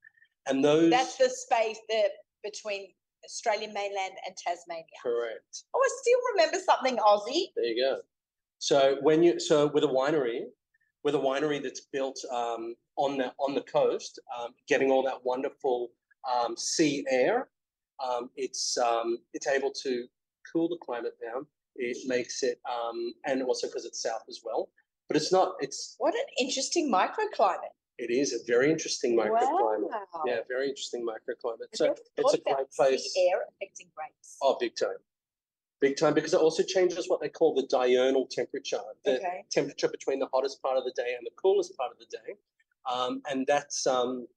And 0.46 0.64
those 0.64 0.90
That's 0.90 1.16
the 1.16 1.30
space 1.30 1.78
there 1.88 2.08
between 2.42 2.88
Australian 3.24 3.72
mainland 3.72 4.14
and 4.26 4.36
Tasmania. 4.36 4.84
correct. 5.02 5.64
Oh, 5.74 5.80
I 5.80 5.88
still 6.00 6.18
remember 6.34 6.58
something 6.64 6.96
Aussie. 6.96 7.52
There 7.56 7.64
you 7.64 7.82
go. 7.82 8.00
So 8.58 8.96
when 9.02 9.22
you 9.22 9.40
so 9.40 9.66
with 9.66 9.84
a 9.84 9.88
winery, 9.88 10.42
with 11.04 11.14
a 11.14 11.18
winery 11.18 11.62
that's 11.62 11.82
built 11.92 12.18
um, 12.32 12.74
on 12.96 13.18
the 13.18 13.32
on 13.38 13.54
the 13.54 13.62
coast, 13.62 14.20
um, 14.38 14.54
getting 14.68 14.90
all 14.90 15.02
that 15.04 15.24
wonderful 15.24 15.90
um, 16.30 16.56
sea 16.56 17.04
air, 17.10 17.48
um, 18.04 18.30
it's 18.36 18.78
um, 18.78 19.18
it's 19.34 19.46
able 19.46 19.72
to 19.82 20.06
cool 20.52 20.68
the 20.68 20.78
climate 20.84 21.14
down. 21.22 21.46
It 21.74 21.96
makes 22.06 22.42
it, 22.42 22.60
um, 22.70 23.14
and 23.26 23.42
also 23.42 23.66
because 23.66 23.84
it's 23.84 24.02
south 24.02 24.24
as 24.28 24.40
well. 24.44 24.68
But 25.08 25.16
it's 25.16 25.32
not. 25.32 25.54
It's 25.60 25.96
What 25.98 26.14
an 26.14 26.26
interesting 26.38 26.90
microclimate. 26.90 27.74
It 28.02 28.12
is 28.12 28.32
a 28.32 28.38
very 28.46 28.70
interesting 28.70 29.16
microclimate. 29.16 29.90
Wow. 29.90 30.22
Yeah, 30.26 30.38
very 30.48 30.68
interesting 30.68 31.06
microclimate. 31.06 31.68
I 31.72 31.76
So 31.76 31.84
never 31.86 31.98
it's 32.16 32.34
a 32.34 32.36
thought 32.36 32.40
about 32.46 32.56
great 32.56 32.72
sea 32.72 32.82
place. 32.82 33.14
Air 33.16 33.42
affecting 33.48 33.88
grapes. 33.94 34.36
Oh, 34.42 34.56
big 34.58 34.74
time. 34.76 34.96
Big 35.80 35.96
time 35.96 36.14
because 36.14 36.32
it 36.32 36.40
also 36.40 36.62
changes 36.62 37.08
what 37.08 37.20
they 37.20 37.28
call 37.28 37.54
the 37.54 37.66
diurnal 37.66 38.26
temperature. 38.30 38.78
The, 39.04 39.16
okay. 39.16 39.44
temperature 39.50 39.88
between 39.88 40.20
the 40.20 40.28
hottest 40.32 40.62
part 40.62 40.76
of 40.76 40.84
the 40.84 40.92
day 40.96 41.14
and 41.18 41.26
the 41.26 41.32
coolest 41.40 41.76
part 41.76 41.90
of 41.90 41.98
the 41.98 42.06
day, 42.06 42.34
um, 42.92 43.20
and 43.28 43.44
that's 43.48 43.84
um, 43.86 44.28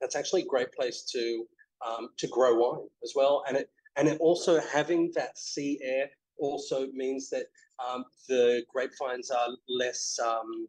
that's 0.00 0.14
actually 0.14 0.42
a 0.42 0.46
great 0.46 0.72
place 0.72 1.02
to 1.12 1.46
um, 1.86 2.10
to 2.18 2.26
grow 2.28 2.54
wine 2.54 2.86
as 3.02 3.14
well. 3.16 3.44
And 3.48 3.56
it 3.56 3.70
and 3.96 4.08
it 4.08 4.20
also 4.20 4.60
having 4.60 5.10
that 5.14 5.38
sea 5.38 5.80
air 5.82 6.10
also 6.38 6.88
means 6.92 7.30
that 7.30 7.46
um, 7.80 8.04
the 8.28 8.62
grapevines 8.70 9.30
are 9.30 9.48
less 9.68 10.18
um, 10.22 10.68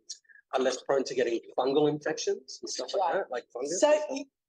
are 0.54 0.60
less 0.60 0.82
prone 0.84 1.04
to 1.06 1.16
getting 1.16 1.40
fungal 1.58 1.90
infections 1.90 2.60
and 2.62 2.70
stuff 2.70 2.94
like 2.94 3.02
Right. 3.14 3.24
that, 3.24 3.32
like 3.32 3.46
fungus. 3.54 3.80
So 3.80 3.92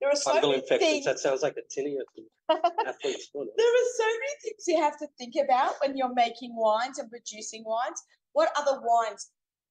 there 0.01 0.11
are 0.11 0.17
so 0.17 0.33
fungal 0.33 0.43
many 0.51 0.55
infections. 0.55 0.81
things. 0.91 1.05
That 1.05 1.19
sounds 1.19 1.43
like 1.43 1.57
a 1.57 1.63
tinea 1.81 1.99
to 2.17 2.23
athlete's 2.87 3.27
foot. 3.27 3.49
There 3.57 3.67
are 3.67 3.89
so 3.97 4.05
many 4.07 4.35
things 4.43 4.65
you 4.67 4.81
have 4.81 4.99
to 4.99 5.07
think 5.19 5.35
about 5.43 5.75
when 5.81 5.97
you're 5.97 6.13
making 6.15 6.55
wines 6.57 6.99
and 6.99 7.09
producing 7.11 7.63
wines. 7.65 8.03
What 8.33 8.51
other 8.59 8.81
wines 8.83 9.31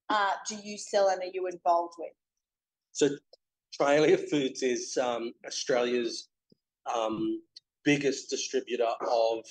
uh, 0.09 0.31
do 0.47 0.55
you 0.63 0.77
sell 0.77 1.09
and 1.09 1.19
are 1.21 1.31
you 1.33 1.47
involved 1.47 1.95
with? 1.99 2.11
So 2.93 3.09
Trialia 3.79 4.29
Foods 4.29 4.61
is 4.63 4.97
um, 4.97 5.33
Australia's 5.45 6.29
um, 6.93 7.41
biggest 7.83 8.29
distributor 8.29 8.87
of 9.09 9.45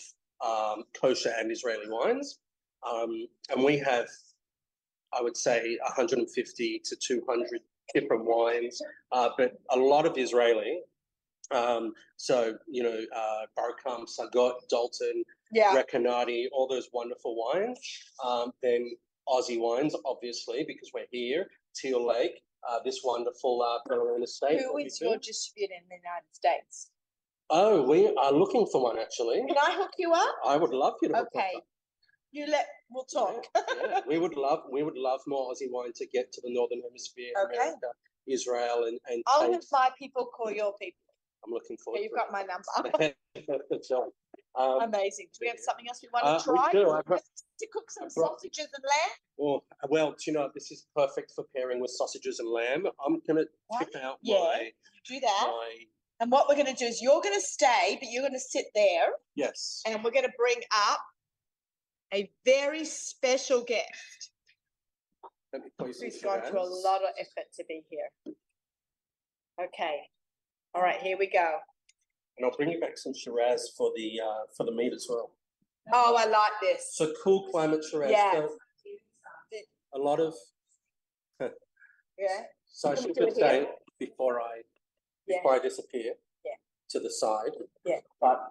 um, 0.46 0.84
kosher 0.98 1.32
and 1.38 1.50
Israeli 1.52 1.86
wines. 1.88 2.38
Um, 2.88 3.26
and 3.50 3.62
we 3.64 3.76
have, 3.78 4.06
I 5.16 5.22
would 5.22 5.36
say, 5.36 5.78
150 5.82 6.82
to 6.84 6.96
200 6.96 7.61
different 7.94 8.24
wines, 8.24 8.80
uh, 9.12 9.30
but 9.36 9.52
a 9.70 9.76
lot 9.76 10.06
of 10.06 10.16
Israeli. 10.16 10.80
Um, 11.52 11.92
so, 12.16 12.54
you 12.68 12.82
know, 12.82 13.00
uh, 13.16 13.46
Sagot, 13.58 14.54
Dalton, 14.68 15.24
Yeah. 15.52 15.74
Recanati, 15.74 16.46
all 16.52 16.68
those 16.68 16.88
wonderful 16.92 17.34
wines. 17.36 17.80
Um, 18.24 18.52
then 18.62 18.92
Aussie 19.28 19.58
wines, 19.58 19.94
obviously, 20.04 20.64
because 20.66 20.90
we're 20.94 21.06
here. 21.11 21.46
Teal 21.74 22.06
Lake, 22.06 22.42
uh, 22.68 22.78
this 22.84 23.00
wonderful 23.04 23.62
uh, 23.62 24.22
estate. 24.22 24.61
Who 24.61 24.78
is 24.78 25.00
your 25.00 25.16
distributor 25.18 25.74
in 25.74 25.88
the 25.88 25.96
United 25.96 26.32
States? 26.32 26.90
Oh, 27.48 27.82
we 27.82 28.06
are 28.16 28.32
looking 28.32 28.66
for 28.70 28.82
one 28.82 28.98
actually. 28.98 29.42
Can 29.46 29.58
I 29.58 29.72
hook 29.72 29.90
you 29.98 30.12
up? 30.12 30.36
I 30.46 30.56
would 30.56 30.70
love 30.70 30.94
you 31.02 31.08
to. 31.08 31.22
Okay. 31.22 31.50
You 32.32 32.46
let, 32.48 32.66
we'll 32.90 33.04
talk. 33.04 33.44
Yeah, 33.56 34.00
we 34.06 34.18
would 34.18 34.36
love 34.36 34.60
we 34.70 34.82
would 34.82 34.96
love 34.96 35.20
more 35.26 35.50
Aussie 35.52 35.68
wine 35.70 35.92
to 35.96 36.06
get 36.06 36.32
to 36.32 36.40
the 36.42 36.52
northern 36.52 36.80
hemisphere, 36.82 37.32
Okay. 37.44 37.56
America, 37.56 37.88
Israel, 38.28 38.84
and 38.86 38.98
and 39.08 39.22
I'll 39.26 39.42
take- 39.42 39.54
have 39.54 39.64
my 39.72 39.90
people 39.98 40.26
call 40.26 40.50
your 40.50 40.72
people. 40.80 40.98
I'm 41.44 41.52
looking 41.52 41.76
forward. 41.78 41.98
Okay, 41.98 42.04
you've 42.04 42.12
to 42.12 42.16
got 42.16 42.30
my 42.30 42.42
number. 42.42 43.14
That's. 43.70 43.90
Um, 44.58 44.80
Amazing. 44.82 45.28
Do 45.32 45.38
we 45.42 45.48
have 45.48 45.58
something 45.58 45.86
else 45.88 46.00
we 46.02 46.08
want 46.12 46.26
Uh, 46.26 46.38
to 46.38 46.52
we 46.52 46.58
try? 46.58 46.72
do. 46.72 46.90
I've 46.90 47.04
To 47.06 47.66
cook 47.72 47.90
some 47.90 48.08
brought- 48.14 48.40
sausages 48.40 48.68
and 48.74 48.84
lamb? 48.84 49.10
or, 49.38 49.62
well, 49.88 50.10
do 50.10 50.18
you 50.26 50.32
know, 50.32 50.50
this 50.54 50.70
is 50.70 50.86
perfect 50.94 51.32
for 51.34 51.44
pairing 51.56 51.80
with 51.80 51.90
sausages 51.92 52.40
and 52.40 52.48
lamb. 52.50 52.84
I'm 53.04 53.20
gonna 53.26 53.44
What? 53.68 53.78
tip 53.90 54.02
out 54.02 54.18
Yeah. 54.22 54.38
my, 54.40 54.72
Do 55.08 55.18
that. 55.20 55.46
my, 55.50 55.84
And 56.20 56.30
what 56.30 56.46
we're 56.48 56.56
going 56.56 56.66
to 56.66 56.74
do 56.74 56.84
is 56.84 57.00
you're 57.00 57.22
going 57.22 57.34
to 57.34 57.40
stay, 57.40 57.96
but 57.98 58.10
you're 58.10 58.20
going 58.22 58.34
to 58.34 58.38
sit 58.56 58.66
there 58.74 59.08
yes. 59.34 59.80
and 59.86 60.04
we're 60.04 60.10
going 60.10 60.26
to 60.26 60.32
bring 60.36 60.60
up 60.88 61.00
a 62.12 62.30
very 62.44 62.84
special 62.84 63.62
guest 63.62 64.30
Let 65.52 65.62
me 65.62 65.70
pour 65.78 65.88
you 65.88 65.94
some 65.94 66.08
who's 66.08 66.22
gone 66.22 66.42
to 66.42 66.58
a 66.58 66.62
lot 66.62 67.02
of 67.02 67.11
effort 67.18 67.46
to 67.56 67.64
be 67.68 67.82
here. 67.88 68.34
Okay. 69.62 70.00
All 70.74 70.82
right, 70.82 71.00
here 71.00 71.16
we 71.18 71.28
go. 71.30 71.58
And 72.38 72.46
I'll 72.46 72.56
bring 72.56 72.70
you 72.70 72.80
back 72.80 72.96
some 72.96 73.12
Shiraz 73.14 73.72
for 73.76 73.90
the, 73.96 74.20
uh, 74.24 74.46
for 74.56 74.64
the 74.64 74.72
meat 74.72 74.92
as 74.94 75.06
well. 75.08 75.32
Oh, 75.92 76.14
I 76.16 76.26
like 76.26 76.52
this. 76.62 76.90
So 76.94 77.12
cool 77.22 77.48
climate 77.50 77.84
Shiraz. 77.90 78.11
So 78.12 78.48
A 79.94 79.98
lot 79.98 80.20
of, 80.20 80.34
Yeah. 81.40 82.42
so 82.68 82.90
I 82.90 82.94
Can 82.94 83.04
we 83.04 83.08
should 83.08 83.16
do 83.16 83.26
it 83.26 83.34
say, 83.36 83.68
before 83.98 84.40
I, 84.40 84.62
Yeah. 85.26 85.38
before 85.38 85.54
I 85.54 85.58
disappear. 85.58 86.14
Yeah. 86.44 86.52
To 86.90 87.00
the 87.00 87.11
side. 87.11 87.50
Yeah. 87.84 88.00
But 88.20 88.50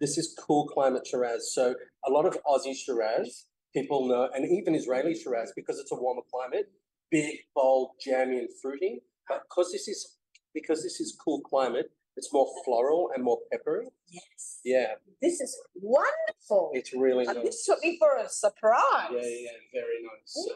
this 0.00 0.18
is 0.18 0.34
cool 0.46 0.66
climate 0.68 1.06
Shiraz. 1.06 1.52
So 1.54 1.74
a 2.06 2.10
lot 2.10 2.26
of 2.26 2.36
Aussie 2.44 2.74
Shiraz, 2.76 3.46
people 3.74 4.06
know, 4.08 4.28
and 4.34 4.44
even 4.50 4.74
Israeli 4.74 5.14
Shiraz, 5.14 5.52
because 5.56 5.78
it's 5.78 5.92
a 5.92 5.96
warmer 5.96 6.22
climate, 6.32 6.66
big, 7.10 7.36
bold, 7.54 7.90
jammy 8.04 8.38
and 8.38 8.48
fruity. 8.62 9.02
But 9.28 9.42
because 9.48 9.72
this 9.72 9.88
is, 9.88 10.16
because 10.54 10.82
this 10.82 11.00
is 11.00 11.16
cool 11.24 11.40
climate, 11.40 11.86
it's 12.16 12.32
more 12.32 12.46
floral 12.64 13.10
and 13.14 13.22
more 13.24 13.38
peppery. 13.52 13.88
Yes. 14.08 14.60
Yeah, 14.64 14.94
This 15.20 15.40
is 15.40 15.54
wonderful. 15.74 16.70
it's 16.72 16.92
really 16.94 17.26
And 17.26 17.36
nice. 17.36 17.44
this 17.46 17.64
took 17.66 17.82
me 17.82 17.98
for 17.98 18.16
a 18.16 18.28
surprise. 18.28 19.10
Yeah, 19.12 19.18
yeah, 19.20 19.50
very 19.74 20.00
nice. 20.02 20.24
So, 20.24 20.54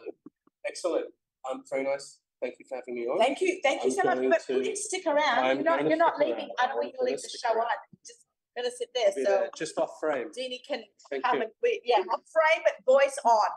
excellent. 0.66 1.06
Um, 1.50 1.62
very 1.70 1.84
nice. 1.84 2.18
Thank 2.40 2.54
you 2.58 2.64
for 2.68 2.76
having 2.76 2.94
me 2.94 3.02
on. 3.06 3.18
Thank 3.18 3.40
you, 3.42 3.60
thank 3.62 3.84
you 3.84 3.90
I'm 3.90 3.96
so 3.96 4.02
much, 4.30 4.30
but 4.30 4.46
to- 4.54 4.60
please 4.62 4.84
stick 4.84 5.04
around. 5.06 5.20
I'm 5.44 5.56
You're 5.58 5.64
not, 5.64 5.86
you're 5.88 5.98
not 5.98 6.18
leaving. 6.18 6.34
around. 6.36 6.50
I 6.58 6.66
don't 6.68 6.76
want 6.76 6.92
you 6.92 6.98
to 6.98 7.04
leave 7.04 7.20
the 7.20 7.28
show 7.28 7.52
around. 7.52 7.66
on. 7.66 8.00
Just 8.06 8.19
gonna 8.60 8.74
sit 8.76 8.90
there. 8.94 9.10
be 9.16 9.24
So 9.24 9.30
there, 9.30 9.50
just 9.56 9.78
off 9.78 9.90
frame. 10.00 10.28
Deanie 10.36 10.60
can 10.66 10.82
Thank 11.10 11.24
come 11.24 11.36
you. 11.36 11.42
and 11.42 11.50
we, 11.62 11.80
yeah, 11.84 12.04
not 12.06 12.20
frame, 12.28 12.62
but 12.64 12.74
voice 12.84 13.16
on. 13.24 13.50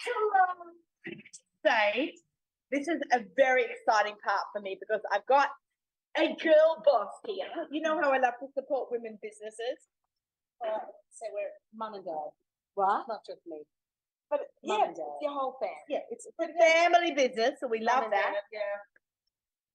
Hello. 0.00 0.72
Say, 1.64 2.14
this 2.72 2.88
is 2.88 3.00
a 3.12 3.20
very 3.36 3.64
exciting 3.64 4.16
part 4.24 4.46
for 4.52 4.60
me 4.62 4.78
because 4.80 5.02
I've 5.12 5.26
got 5.26 5.48
a 6.16 6.26
girl 6.42 6.82
boss 6.84 7.12
here. 7.26 7.46
You 7.70 7.82
know 7.82 8.00
how 8.00 8.10
I 8.10 8.18
love 8.18 8.34
to 8.40 8.46
support 8.54 8.88
women 8.90 9.18
businesses. 9.22 9.78
Uh, 10.64 10.78
so 11.10 11.26
we're 11.32 11.52
mum 11.74 11.94
and 11.94 12.04
dad. 12.04 12.30
What? 12.74 13.04
Not 13.08 13.20
just 13.26 13.40
me. 13.46 13.62
But 14.30 14.40
Mum 14.64 14.78
yeah, 14.78 14.86
and 14.86 14.96
dad. 14.96 15.02
it's 15.16 15.22
your 15.22 15.32
whole 15.32 15.56
family. 15.60 15.74
Yeah, 15.88 15.98
it's 16.10 16.26
a 16.26 16.32
family 16.58 17.12
business, 17.14 17.58
so 17.60 17.66
we 17.66 17.80
love 17.80 18.04
that. 18.10 18.32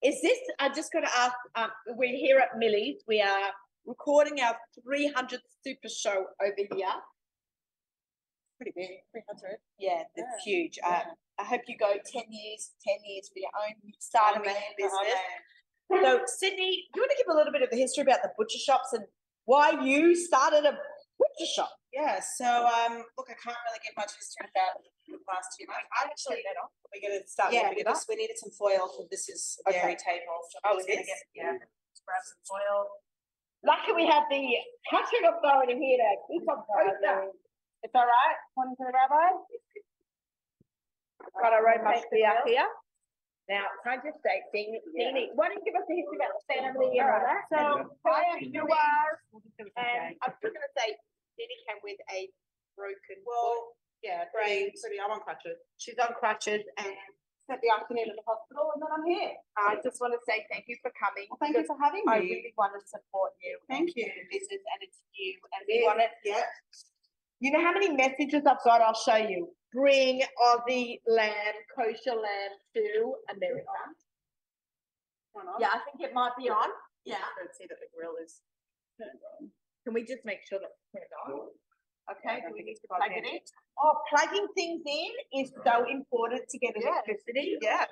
Is 0.04 0.22
this, 0.22 0.38
I 0.60 0.70
just 0.70 0.92
got 0.94 1.02
to 1.02 1.18
ask, 1.18 1.34
um, 1.56 1.70
we're 1.98 2.16
here 2.16 2.38
at 2.40 2.58
Millie's. 2.58 3.02
We 3.08 3.22
are 3.22 3.50
recording 3.86 4.40
our 4.42 4.56
300th 4.82 5.46
super 5.64 5.90
show 5.90 6.26
over 6.42 6.64
here. 6.76 6.96
Pretty 8.58 8.72
big, 8.76 8.90
three 9.12 9.24
hundred. 9.28 9.58
Yeah, 9.78 10.04
it's 10.16 10.46
Yeah, 10.46 10.54
huge. 10.54 10.80
Yeah. 10.82 11.04
I 11.38 11.44
hope 11.44 11.62
you 11.68 11.76
go 11.78 11.92
10 11.92 12.32
years, 12.32 12.72
10 12.88 12.96
years 13.04 13.28
for 13.28 13.40
your 13.44 13.52
own 13.60 13.76
start 14.00 14.38
of 14.40 14.46
your 14.48 14.56
own 14.56 14.74
business. 14.80 15.20
So, 15.92 16.24
Sydney, 16.40 16.88
you 16.96 17.02
want 17.04 17.12
to 17.12 17.18
give 17.20 17.28
a 17.28 17.36
little 17.36 17.52
bit 17.52 17.62
of 17.62 17.70
the 17.70 17.76
history 17.76 18.02
about 18.08 18.24
the 18.24 18.32
butcher 18.40 18.58
shops 18.58 18.94
and 18.96 19.04
why 19.44 19.76
you 19.84 20.16
started 20.16 20.64
a 20.64 20.72
butcher 21.20 21.50
shop? 21.52 21.76
Yeah, 21.92 22.24
so 22.24 22.48
um, 22.48 23.04
look, 23.20 23.28
I 23.28 23.36
can't 23.36 23.60
really 23.68 23.84
give 23.84 23.92
much 24.00 24.16
history 24.16 24.48
about 24.48 24.80
the 24.80 25.20
last 25.28 25.52
two 25.60 25.68
months. 25.68 25.86
I 25.92 26.08
actually, 26.08 26.40
We're 26.48 27.04
going 27.04 27.20
to 27.20 27.28
start 27.28 27.52
yeah, 27.52 27.76
because 27.76 28.08
we 28.08 28.16
needed 28.16 28.40
some 28.40 28.56
foil 28.56 28.88
this 29.12 29.28
is 29.28 29.60
a 29.68 29.76
Okay. 29.76 29.80
dairy 29.84 29.98
table. 30.00 30.40
So 30.48 30.56
Oh, 30.64 30.80
it 30.80 30.88
is? 30.88 31.04
get, 31.04 31.20
yeah, 31.36 31.52
grab 32.08 32.24
some 32.24 32.40
foil. 32.48 32.88
Lucky 33.66 33.92
we 33.98 34.06
have 34.06 34.24
the 34.30 34.42
catching 34.90 35.26
authority 35.26 35.74
here 35.74 35.98
to 35.98 36.10
keep 36.30 36.46
on 36.46 36.62
posting. 36.70 37.34
It's 37.84 37.94
all 37.98 38.06
right. 38.06 38.38
One 38.54 38.70
to 38.78 38.84
the 38.86 38.94
rabbi. 38.94 39.30
Got 41.42 41.54
our 41.54 41.66
own 41.66 41.82
Take 41.82 42.06
the 42.14 42.22
mafia 42.22 42.32
bill. 42.46 42.54
here. 42.54 42.70
Now, 43.50 43.66
can 43.86 43.98
I 43.98 43.98
just 44.02 44.18
say, 44.26 44.42
Deanie, 44.54 44.82
Yeah. 44.94 45.14
Deanie, 45.14 45.30
why 45.38 45.50
don't 45.50 45.62
you 45.62 45.66
give 45.70 45.78
us 45.78 45.86
a 45.86 45.94
history 45.94 46.18
about 46.18 46.34
the 46.34 46.44
family 46.50 46.98
and 46.98 47.06
all 47.10 47.22
that? 47.22 47.42
So, 47.50 47.62
hi, 48.06 48.42
you 48.42 48.66
are, 48.66 49.12
and 49.78 50.18
I'm 50.22 50.34
just 50.42 50.54
gonna 50.54 50.74
say, 50.78 50.98
Deanie 51.38 51.60
came 51.70 51.78
with 51.86 51.98
a 52.10 52.26
broken 52.74 52.98
foot. 53.22 53.30
Well, 53.30 53.78
yeah, 54.02 54.26
pretty, 54.34 54.74
Brains. 54.74 54.82
pretty, 54.82 54.98
I'm 55.02 55.14
on 55.14 55.22
crutches. 55.22 55.58
She's 55.78 55.98
on 56.02 56.14
crutches 56.18 56.66
and 56.78 56.94
spent 57.46 57.62
the 57.62 57.70
afternoon 57.70 58.10
at 58.10 58.18
the 58.18 58.26
hospital 58.26 58.74
and 58.74 58.82
then 58.82 58.90
I'm 58.90 59.06
here. 59.06 59.38
I 59.54 59.78
just 59.86 60.02
want 60.02 60.18
to 60.18 60.22
say 60.26 60.42
thank 60.50 60.66
you 60.68 60.76
for 60.82 60.90
coming. 60.98 61.30
Well, 61.30 61.38
thank 61.38 61.54
you 61.54 61.64
for 61.70 61.78
having 61.78 62.02
me. 62.06 62.12
I 62.12 62.18
really 62.26 62.54
want 62.58 62.74
to 62.74 62.82
support 62.90 63.38
you. 63.38 63.62
Thank 63.70 63.94
you. 63.94 64.10
the 64.10 64.26
Business 64.34 64.62
and 64.66 64.80
it's 64.82 64.98
you 65.14 65.38
and 65.54 65.62
we 65.70 65.86
want 65.86 66.02
to, 66.02 66.10
Yeah. 66.26 66.42
you 67.40 67.54
know 67.54 67.62
how 67.62 67.72
many 67.72 67.94
messages 67.94 68.42
I've 68.50 68.62
got? 68.66 68.82
I'll 68.82 68.98
show 68.98 69.22
you. 69.22 69.54
Bring 69.72 70.26
Aussie 70.42 71.00
lamb, 71.06 71.56
kosher 71.70 72.18
lamb 72.18 72.54
to 72.76 73.14
America. 73.30 73.82
Yeah, 75.60 75.70
I 75.70 75.80
think 75.86 76.02
it 76.02 76.14
might 76.14 76.34
be 76.38 76.50
on. 76.50 76.70
Yeah. 77.06 77.22
I 77.22 77.30
don't 77.38 77.54
see 77.54 77.66
that 77.70 77.78
the 77.78 77.88
grill 77.94 78.18
is. 78.24 78.42
turned 78.98 79.22
on. 79.38 79.52
Can 79.86 79.94
we 79.94 80.02
just 80.02 80.26
make 80.26 80.40
sure 80.48 80.58
that's 80.58 80.82
turned 80.96 81.14
on? 81.30 81.52
Okay, 82.12 82.42
do 82.46 82.54
we 82.54 82.62
need 82.64 82.76
to 82.76 82.88
plug 82.88 83.10
it 83.12 83.26
in. 83.26 83.40
Oh, 83.82 83.98
plugging 84.10 84.48
things 84.56 84.82
in 84.86 85.42
is 85.42 85.52
so 85.66 85.86
important 85.90 86.48
to 86.50 86.58
get 86.60 86.74
Yeah. 86.78 86.90
electricity. 87.02 87.58
Yeah. 87.62 87.86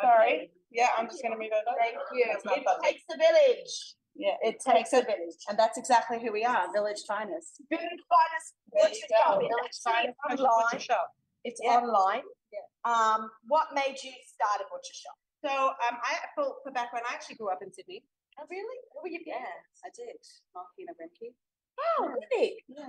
Sorry. 0.00 0.50
Yeah, 0.70 0.88
I'm 0.96 1.06
just 1.08 1.22
gonna 1.22 1.36
move 1.36 1.50
over. 1.52 1.76
Thank 1.78 1.96
you. 2.14 2.26
That's 2.28 2.44
not 2.44 2.58
It 2.58 2.82
takes 2.84 3.04
a 3.10 3.16
village. 3.16 3.96
Yeah, 4.14 4.36
It 4.42 4.60
takes 4.60 4.92
a 4.92 5.02
village. 5.02 5.40
and 5.48 5.58
that's 5.58 5.78
exactly 5.78 6.20
who 6.20 6.32
we 6.32 6.44
are, 6.44 6.70
Village 6.72 7.02
Finest. 7.06 7.62
Village 7.70 8.02
finest 8.10 8.54
There 8.72 8.82
butcher 8.88 8.94
you 8.96 9.08
go, 9.08 9.16
shop. 9.16 9.38
Village 9.40 9.66
It's 9.70 9.86
actually 9.86 10.14
Finest 10.28 10.42
online. 10.42 10.80
Shop. 10.80 11.14
It's 11.44 11.60
Yeah. 11.62 11.76
online. 11.78 12.24
Yeah. 12.52 12.60
Um, 12.84 13.30
what 13.48 13.72
made 13.72 13.96
you 14.02 14.12
start 14.26 14.60
a 14.60 14.64
butcher 14.68 14.92
shop? 14.94 15.16
So, 15.44 15.50
um, 15.70 15.96
I, 16.02 16.26
for, 16.34 16.56
for 16.62 16.70
background, 16.72 17.06
I 17.08 17.14
actually 17.14 17.36
grew 17.36 17.48
up 17.48 17.62
in 17.62 17.72
Sydney. 17.72 18.04
Oh, 18.38 18.44
really? 18.50 18.78
Where 18.92 19.02
were 19.02 19.08
you 19.08 19.20
Yeah, 19.24 19.46
I 19.84 19.88
did. 19.94 20.16
Markina 20.54 20.92
Remke. 21.00 21.32
Oh, 21.80 22.08
really? 22.08 22.56
Yeah. 22.68 22.86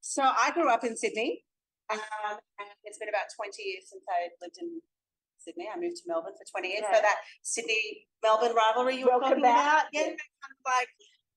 So 0.00 0.22
I 0.22 0.50
grew 0.52 0.70
up 0.70 0.84
in 0.84 0.96
Sydney, 0.96 1.44
um, 1.90 2.00
and 2.58 2.68
it's 2.84 2.98
been 2.98 3.08
about 3.10 3.28
twenty 3.36 3.62
years 3.62 3.84
since 3.90 4.02
I 4.08 4.28
lived 4.40 4.56
in 4.60 4.80
Sydney. 5.38 5.68
I 5.72 5.78
moved 5.78 5.96
to 5.96 6.02
Melbourne 6.06 6.32
for 6.32 6.46
twenty 6.50 6.68
years. 6.72 6.84
So 6.92 7.00
that 7.00 7.16
Sydney 7.42 8.06
Melbourne 8.22 8.54
rivalry 8.56 8.96
you 8.96 9.04
were 9.06 9.20
Welcome 9.20 9.42
talking 9.42 9.44
about, 9.44 9.84
back. 9.84 9.86
yeah, 9.92 10.02
kind 10.02 10.52
of 10.52 10.60
like. 10.64 10.88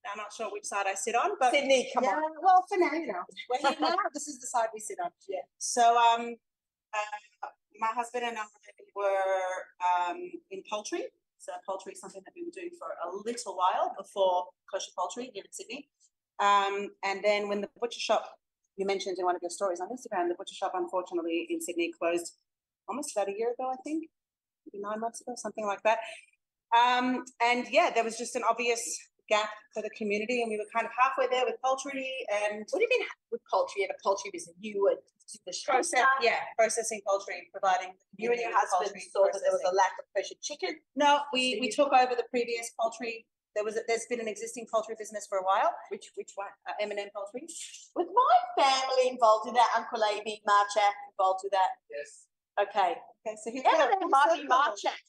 I'm 0.01 0.17
not 0.17 0.33
sure 0.33 0.49
which 0.51 0.65
side 0.65 0.87
I 0.87 0.95
sit 0.95 1.13
on, 1.13 1.37
but 1.39 1.51
Sydney, 1.51 1.87
come 1.93 2.03
yeah, 2.03 2.17
on. 2.17 2.31
well, 2.41 2.65
for 2.67 2.75
now, 2.79 2.91
you 2.91 3.05
know, 3.05 3.21
we're 3.51 3.69
here 3.69 3.77
now. 3.79 3.93
This 4.15 4.27
is 4.27 4.39
the 4.39 4.47
side 4.47 4.69
we 4.73 4.79
sit 4.79 4.97
on. 4.97 5.11
Yeah. 5.29 5.45
So, 5.59 5.95
um, 5.95 6.33
uh, 6.91 7.47
my 7.79 7.89
husband 7.93 8.23
and 8.25 8.35
I 8.35 8.41
were 8.95 10.09
um 10.09 10.17
in 10.49 10.63
poultry. 10.67 11.05
So 11.41 11.51
poultry 11.65 11.95
something 11.95 12.21
that 12.23 12.33
we 12.35 12.43
were 12.43 12.53
doing 12.53 12.69
for 12.77 12.87
a 13.01 13.09
little 13.25 13.57
while 13.57 13.95
before 13.97 14.45
kosher 14.71 14.91
poultry 14.95 15.31
here 15.33 15.43
in 15.43 15.51
Sydney. 15.51 15.89
Um, 16.39 16.89
and 17.03 17.23
then 17.23 17.49
when 17.49 17.61
the 17.61 17.69
butcher 17.81 17.99
shop, 17.99 18.29
you 18.77 18.85
mentioned 18.85 19.17
in 19.17 19.25
one 19.25 19.35
of 19.35 19.41
your 19.41 19.49
stories 19.49 19.79
on 19.81 19.89
Instagram, 19.89 20.29
the 20.29 20.35
butcher 20.37 20.53
shop 20.53 20.73
unfortunately 20.75 21.47
in 21.49 21.59
Sydney 21.59 21.91
closed 21.97 22.37
almost 22.87 23.17
about 23.17 23.27
a 23.27 23.33
year 23.35 23.53
ago, 23.53 23.71
I 23.73 23.77
think, 23.83 24.05
maybe 24.67 24.83
nine 24.83 24.99
months 24.99 25.21
ago, 25.21 25.33
something 25.35 25.65
like 25.65 25.81
that. 25.81 25.97
Um, 26.77 27.25
and 27.43 27.65
yeah, 27.71 27.89
there 27.93 28.03
was 28.03 28.19
just 28.19 28.35
an 28.35 28.43
obvious 28.47 28.81
gap 29.31 29.49
for 29.73 29.81
the 29.81 29.89
community, 29.95 30.41
and 30.43 30.51
we 30.51 30.57
were 30.59 30.67
kind 30.75 30.83
of 30.85 30.91
halfway 30.99 31.27
there 31.31 31.47
with 31.47 31.55
poultry 31.63 32.11
and 32.43 32.67
What 32.69 32.79
do 32.79 32.83
you 32.83 32.91
mean 32.91 33.07
with 33.31 33.39
poultry 33.47 33.87
and 33.87 33.91
a 33.95 33.99
poultry 34.03 34.29
business? 34.35 34.55
You 34.59 34.83
were 34.83 34.99
the 35.47 35.55
process, 35.63 35.95
process. 36.03 36.05
yeah, 36.19 36.43
processing 36.59 36.99
poultry, 37.07 37.47
providing. 37.55 37.95
You 38.19 38.31
and 38.35 38.39
your 38.43 38.51
husband 38.51 38.91
poultry 38.91 39.07
saw 39.15 39.23
that 39.31 39.39
there 39.39 39.55
was 39.55 39.63
a 39.63 39.71
lack 39.73 39.95
of 39.95 40.05
kosher 40.11 40.35
chicken. 40.43 40.75
No, 40.99 41.23
we, 41.31 41.55
So 41.55 41.59
we 41.63 41.67
you- 41.71 41.77
took 41.79 41.91
over 41.95 42.13
the 42.19 42.27
previous 42.29 42.67
poultry. 42.75 43.23
There 43.55 43.63
was, 43.63 43.75
a- 43.79 43.83
there's 43.87 44.07
been 44.11 44.19
an 44.19 44.27
existing 44.27 44.67
poultry 44.71 44.95
business 44.99 45.27
for 45.31 45.37
a 45.39 45.43
while, 45.47 45.71
Which 45.91 46.11
which 46.19 46.31
one? 46.35 46.51
uh, 46.67 46.75
M 46.83 46.91
and 46.91 46.99
M 46.99 47.09
Poultry. 47.15 47.47
Was 47.95 48.07
my 48.11 48.35
family 48.59 49.07
involved 49.15 49.47
in 49.47 49.53
that? 49.55 49.71
Uncle 49.75 50.03
Aby, 50.03 50.39
Marchak 50.47 50.95
involved 51.11 51.41
with 51.43 51.51
that? 51.55 51.71
Yes. 51.91 52.27
Okay. 52.59 52.91
Okay, 53.23 53.35
so 53.43 53.51
he's 53.51 53.63
Yeah, 53.63 53.87
the- 53.91 53.95
there 53.99 54.07
might 54.07 54.31
be 54.35 54.43
here's 54.43 54.51
Marchak. 54.51 54.99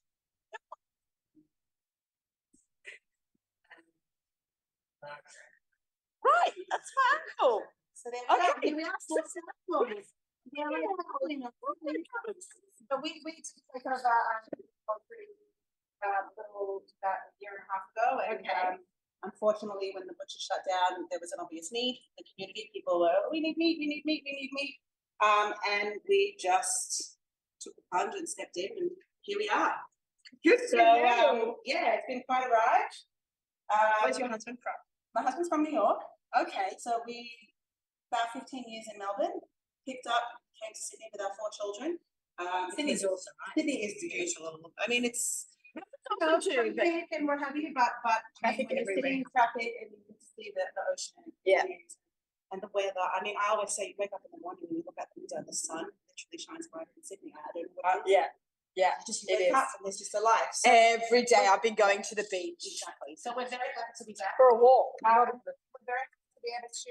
Right, 6.22 6.55
that's 6.70 6.90
uncle. 7.40 7.62
So 7.94 8.11
there 8.11 8.22
we. 8.22 8.34
Okay. 8.34 8.68
Here 8.68 8.76
we 8.76 8.84
are. 8.86 8.94
Yeah, 10.53 10.66
we're 10.70 10.82
not 10.82 11.07
holding 11.18 11.42
it. 11.42 11.55
We, 11.82 11.94
take 13.74 13.86
over, 13.86 13.94
um, 13.94 14.42
poultry, 14.86 15.26
uh, 16.03 16.26
little, 16.34 16.82
about 17.03 17.18
a 17.26 17.34
year 17.38 17.55
and 17.55 17.62
a 17.62 17.68
half 17.70 17.84
ago, 17.94 18.09
and, 18.26 18.38
Okay. 18.42 18.74
um, 18.74 18.78
Unfortunately, 19.24 19.92
when 19.94 20.09
the 20.09 20.14
butcher 20.18 20.40
shut 20.42 20.66
down, 20.66 21.07
there 21.11 21.20
was 21.22 21.30
an 21.30 21.38
obvious 21.38 21.70
need. 21.70 22.03
The 22.18 22.24
community 22.34 22.70
people 22.74 22.98
were, 22.98 23.14
we 23.30 23.38
need 23.38 23.57
meat, 23.57 23.78
we 23.78 23.86
need 23.86 24.03
meat, 24.05 24.22
we 24.26 24.32
need 24.34 24.50
meat. 24.50 24.74
Um, 25.22 25.55
and 25.70 25.94
we 26.09 26.34
just 26.40 27.18
took 27.61 27.76
the 27.76 27.82
plunge 27.92 28.14
and 28.18 28.28
stepped 28.28 28.57
in, 28.57 28.70
and 28.76 28.90
here 29.22 29.38
we 29.38 29.48
are. 29.48 29.76
Good 30.44 30.59
So 30.68 30.80
um, 30.80 31.55
yeah, 31.64 31.94
it's 31.94 32.07
been 32.09 32.22
quite 32.26 32.46
a 32.46 32.50
ride. 32.50 32.90
Um, 33.72 33.92
Where's 34.03 34.18
your 34.18 34.28
husband 34.28 34.59
from? 34.61 34.74
My 35.14 35.22
husband's 35.22 35.48
from 35.48 35.62
New 35.62 35.72
York. 35.72 36.00
Okay, 36.40 36.76
so 36.78 37.00
we 37.06 37.30
about 38.10 38.32
fifteen 38.32 38.64
years 38.66 38.86
in 38.92 38.98
Melbourne, 38.98 39.40
picked 39.86 40.06
up, 40.06 40.24
came 40.60 40.72
to 40.72 40.80
Sydney 40.80 41.08
with 41.12 41.20
our 41.22 41.32
four 41.36 41.50
children. 41.52 41.98
Um, 42.38 42.68
Sydney's 42.74 43.04
awesome, 43.04 43.36
right? 43.40 43.54
Sydney 43.56 43.84
is 43.84 43.94
beautiful. 44.00 44.72
I 44.80 44.88
mean, 44.88 45.04
it's 45.04 45.48
Awesome 46.20 46.40
too, 46.44 46.74
but- 46.76 46.84
traffic 46.84 47.08
and 47.12 47.24
what 47.26 47.38
have 47.40 47.56
you, 47.56 47.72
but 47.74 47.88
but 48.04 48.20
I 48.44 48.52
Traffic 48.52 48.68
mean, 48.68 48.76
when 48.76 48.84
you're 48.84 48.96
sitting 48.96 49.16
in 49.20 49.24
traffic 49.32 49.70
and 49.80 49.88
you 49.92 50.00
can 50.04 50.16
see 50.36 50.52
the, 50.52 50.64
the 50.76 50.82
ocean. 50.92 51.32
Yeah. 51.44 51.64
And 52.52 52.60
the 52.60 52.68
weather. 52.76 53.00
I 53.00 53.24
mean, 53.24 53.32
I 53.40 53.56
always 53.56 53.72
say 53.72 53.88
you 53.88 53.96
wake 53.96 54.12
up 54.12 54.20
in 54.28 54.36
the 54.36 54.42
morning 54.44 54.68
and 54.68 54.76
you 54.76 54.84
look 54.84 54.92
out 55.00 55.08
the 55.16 55.24
window, 55.24 55.40
the 55.48 55.56
sun 55.56 55.88
literally 55.88 56.36
shines 56.36 56.68
brighter 56.68 56.92
in 56.92 57.00
Sydney. 57.00 57.32
I 57.32 57.48
don't 57.56 57.64
know 57.72 57.80
what 57.80 58.04
it 58.04 58.04
is. 58.04 58.12
Yeah, 58.12 58.28
yeah, 58.77 58.97
Just 59.07 59.25
it 59.25 59.33
you 59.33 59.37
wake 59.39 59.49
is. 59.49 59.55
up 59.55 59.68
and 59.77 59.83
there's 59.85 59.99
just 59.99 60.14
a 60.14 60.20
life. 60.20 60.53
So, 60.53 60.70
Every 60.70 61.23
day 61.25 61.45
I've 61.51 61.62
been 61.62 61.75
going 61.75 62.03
to 62.03 62.14
the 62.14 62.25
beach 62.31 62.62
exactly. 62.64 63.16
So 63.20 63.31
we're 63.37 63.49
very 63.49 63.70
happy 63.77 63.93
to 63.99 64.05
be 64.05 64.14
back. 64.18 64.37
for 64.37 64.49
a 64.49 64.59
walk. 64.59 64.97
Um, 65.05 65.29
we're 65.45 65.87
very 65.87 66.01
happy 66.05 66.18
to 66.35 66.41
be 66.43 66.51
able 66.57 66.73
to 66.73 66.91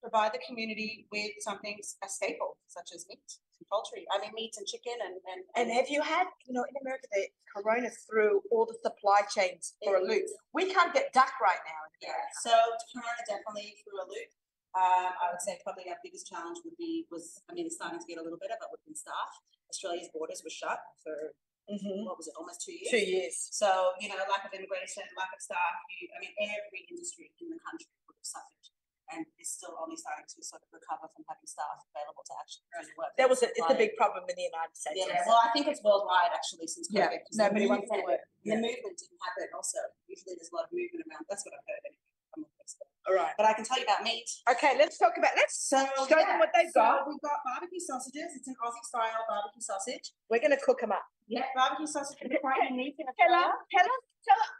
provide 0.00 0.32
the 0.32 0.40
community 0.46 1.06
with 1.12 1.30
something 1.40 1.76
a 2.02 2.08
staple 2.08 2.56
such 2.68 2.90
as 2.94 3.04
meat 3.08 3.20
and 3.60 3.66
poultry. 3.68 4.06
I 4.14 4.20
mean, 4.22 4.32
meat 4.34 4.54
and 4.56 4.66
chicken 4.66 4.96
and 5.04 5.16
and 5.28 5.40
And 5.58 5.66
have 5.76 5.88
you 5.90 6.00
had, 6.00 6.26
you 6.46 6.54
know, 6.54 6.64
in 6.64 6.74
America, 6.80 7.06
the 7.12 7.28
corona 7.52 7.90
threw 8.08 8.40
all 8.50 8.64
the 8.64 8.78
supply 8.80 9.20
chains 9.28 9.74
for 9.84 9.96
a 9.96 10.02
loop. 10.02 10.24
We 10.54 10.72
can't 10.72 10.94
get 10.94 11.12
duck 11.12 11.32
right 11.42 11.60
now. 11.66 11.82
yeah. 12.00 12.16
So 12.40 12.50
Corona 12.94 13.22
definitely 13.28 13.76
threw 13.84 13.98
a 14.00 14.06
loop. 14.08 14.30
Um, 14.70 15.10
I 15.18 15.26
would 15.34 15.42
say 15.42 15.58
probably 15.66 15.90
our 15.90 15.98
biggest 16.02 16.30
challenge 16.30 16.62
would 16.64 16.76
be 16.78 17.06
was 17.10 17.42
I 17.50 17.54
mean 17.54 17.66
it's 17.66 17.74
starting 17.74 17.98
to 17.98 18.06
get 18.06 18.18
a 18.18 18.24
little 18.24 18.38
better, 18.38 18.54
but 18.60 18.70
would 18.70 18.84
be 18.86 18.94
staff. 18.94 19.30
Australia's 19.70 20.10
borders 20.14 20.42
were 20.46 20.50
shut 20.50 20.78
for 21.02 21.34
Mhm. 21.70 22.02
what 22.06 22.18
was 22.18 22.26
it, 22.26 22.34
almost 22.34 22.62
two 22.66 22.74
years. 22.74 22.90
Two 22.90 22.98
years. 23.06 23.36
So, 23.54 23.94
you 24.02 24.08
know, 24.10 24.18
lack 24.26 24.42
of 24.42 24.50
immigration, 24.50 25.06
lack 25.14 25.30
of 25.30 25.38
staff, 25.40 25.74
you, 25.94 26.10
I 26.10 26.18
mean, 26.18 26.34
every 26.42 26.82
industry 26.90 27.30
in 27.38 27.46
the 27.50 27.60
country 27.62 27.86
would 28.10 28.18
have 28.18 28.26
suffered. 28.26 28.66
And 29.14 29.26
is 29.38 29.50
still 29.54 29.74
only 29.78 29.94
starting 29.98 30.26
to 30.26 30.38
sort 30.42 30.62
of 30.62 30.70
recover 30.74 31.06
from 31.14 31.22
having 31.30 31.46
staff 31.46 31.78
available 31.94 32.22
to 32.26 32.34
actually 32.42 32.66
do 32.74 32.90
work. 32.98 33.14
That 33.18 33.30
was 33.30 33.42
a, 33.46 33.50
it's 33.54 33.70
a 33.70 33.74
big 33.78 33.94
problem 33.94 34.22
in 34.30 34.34
the 34.34 34.46
United 34.50 34.74
States. 34.74 34.98
Yeah, 34.98 35.22
well, 35.26 35.38
I 35.42 35.50
think 35.54 35.66
it's 35.70 35.82
worldwide 35.82 36.30
actually 36.34 36.66
since 36.66 36.86
Yeah, 36.90 37.06
COVID. 37.10 37.22
'cause 37.26 37.38
nobody 37.38 37.66
wants 37.70 37.86
to 37.90 38.02
work. 38.02 38.22
The 38.42 38.54
movement 38.58 38.98
didn't 38.98 39.18
happen 39.22 39.46
also. 39.54 39.78
Usually 40.10 40.34
there's 40.34 40.50
a 40.50 40.54
lot 40.58 40.66
of 40.66 40.72
movement 40.74 41.06
around. 41.06 41.26
That's 41.30 41.42
what 41.46 41.54
I've 41.54 41.66
heard 41.70 41.82
anyway. 41.86 42.06
I'm 42.34 42.42
not 42.42 42.50
an 42.50 42.58
expert. 42.66 42.89
All 43.08 43.16
right. 43.16 43.32
But 43.38 43.46
I 43.46 43.52
can 43.54 43.64
tell 43.64 43.78
you 43.78 43.84
about 43.84 44.04
meat. 44.04 44.28
Okay, 44.50 44.76
let's 44.76 44.98
talk 44.98 45.16
about, 45.16 45.32
let's, 45.36 45.56
So, 45.56 45.80
Show 46.04 46.20
them 46.20 46.38
what 46.38 46.52
they've 46.54 46.70
so 46.70 46.80
got. 46.80 47.08
We've 47.08 47.20
got 47.24 47.40
barbecue 47.44 47.80
sausages. 47.80 48.36
It's 48.36 48.48
an 48.48 48.56
Aussie 48.60 48.84
style 48.84 49.24
barbecue 49.28 49.62
sausage. 49.64 50.12
we're 50.28 50.40
gonna 50.40 50.60
cook 50.60 50.80
them 50.80 50.92
up. 50.92 51.04
Yeah, 51.26 51.48
barbecue 51.56 51.86
sausage 51.86 52.18
is 52.20 52.32
quite 52.40 52.68
unique 52.68 52.96
in 52.98 53.06
Tell 53.16 53.34
us, 53.34 53.56
tell 53.72 53.86
us, 53.86 54.04
tell 54.26 54.40
us. 54.40 54.52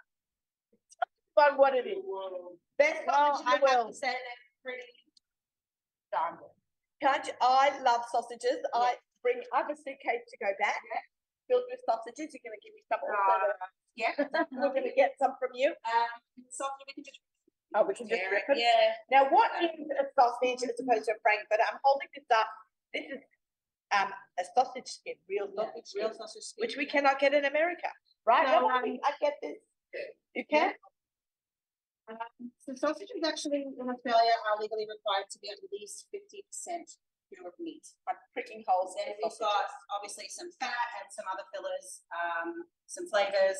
Tell 1.37 1.53
us 1.53 1.59
what 1.59 1.75
it 1.75 1.87
is. 1.87 2.01
Best 2.79 3.03
Well, 3.07 3.43
I 3.45 3.57
in 3.57 3.69
have 3.69 3.89
to 3.89 3.95
say 3.95 4.09
they're 4.09 4.45
pretty 4.65 4.89
darn 6.13 6.37
good. 6.41 6.55
Can't 7.01 7.27
you, 7.27 7.33
I 7.41 7.73
love 7.85 8.05
sausages. 8.13 8.61
I 8.75 8.97
bring, 9.23 9.41
I 9.53 9.65
have 9.65 9.71
a 9.71 9.77
suitcase 9.77 10.25
to 10.29 10.37
go 10.41 10.51
back. 10.61 10.81
Filled 11.49 11.65
with 11.69 11.81
sausages. 11.85 12.33
You're 12.33 12.45
gonna 12.45 12.61
give 12.63 12.73
me 12.77 12.83
some 12.89 13.01
also. 13.05 13.37
Uh, 13.53 13.69
yeah. 13.97 14.13
We're 14.53 14.75
gonna 14.75 14.95
get 14.97 15.17
some 15.19 15.35
from 15.41 15.51
you. 15.55 15.73
Um, 15.85 16.13
sausage 16.51 16.85
we 16.89 16.95
can 16.95 17.05
just. 17.05 17.21
Oh, 17.75 17.87
we 17.87 17.95
can 17.95 18.09
just 18.09 18.19
Yeah, 18.21 18.31
rip 18.35 18.45
it. 18.51 18.59
Yeah. 18.59 18.99
Now, 19.11 19.31
what 19.31 19.51
is 19.63 19.71
a 19.95 20.05
sausage 20.19 20.67
as 20.67 20.75
opposed 20.75 21.07
to 21.07 21.15
a 21.15 21.19
frankfurt? 21.23 21.63
I'm 21.63 21.79
holding 21.85 22.11
this 22.15 22.27
up. 22.35 22.49
This 22.93 23.07
is 23.07 23.23
um, 23.95 24.11
a 24.39 24.45
sausage 24.55 24.91
skin, 24.91 25.15
real 25.31 25.47
Yeah, 25.55 25.71
sausage 25.71 25.91
real 25.95 26.13
sausage. 26.13 26.43
skin, 26.51 26.63
which 26.67 26.75
we 26.77 26.87
cannot 26.87 27.21
get 27.23 27.31
in 27.35 27.45
America, 27.47 27.87
right? 28.27 28.47
No, 28.47 28.67
um, 28.67 28.83
I 29.07 29.11
get 29.23 29.39
this. 29.43 29.59
You 30.35 30.45
can? 30.51 30.75
Um, 32.11 32.51
so 32.59 32.75
sausages 32.75 33.23
actually 33.23 33.63
in 33.71 33.87
Australia 33.87 34.35
are 34.51 34.59
legally 34.59 34.87
required 34.91 35.31
to 35.31 35.39
be 35.39 35.47
at 35.51 35.63
least 35.71 36.11
fifty 36.11 36.43
percent 36.51 36.91
pure 37.31 37.55
meat. 37.63 37.87
I'm 38.11 38.19
pricking 38.35 38.67
holes 38.67 38.99
in 38.99 39.15
we've 39.23 39.39
got 39.39 39.71
obviously 39.95 40.27
some 40.27 40.51
fat 40.59 40.91
and 40.99 41.07
some 41.15 41.27
other 41.31 41.47
fillers, 41.55 42.03
um, 42.11 42.67
some 42.91 43.07
flavors. 43.07 43.59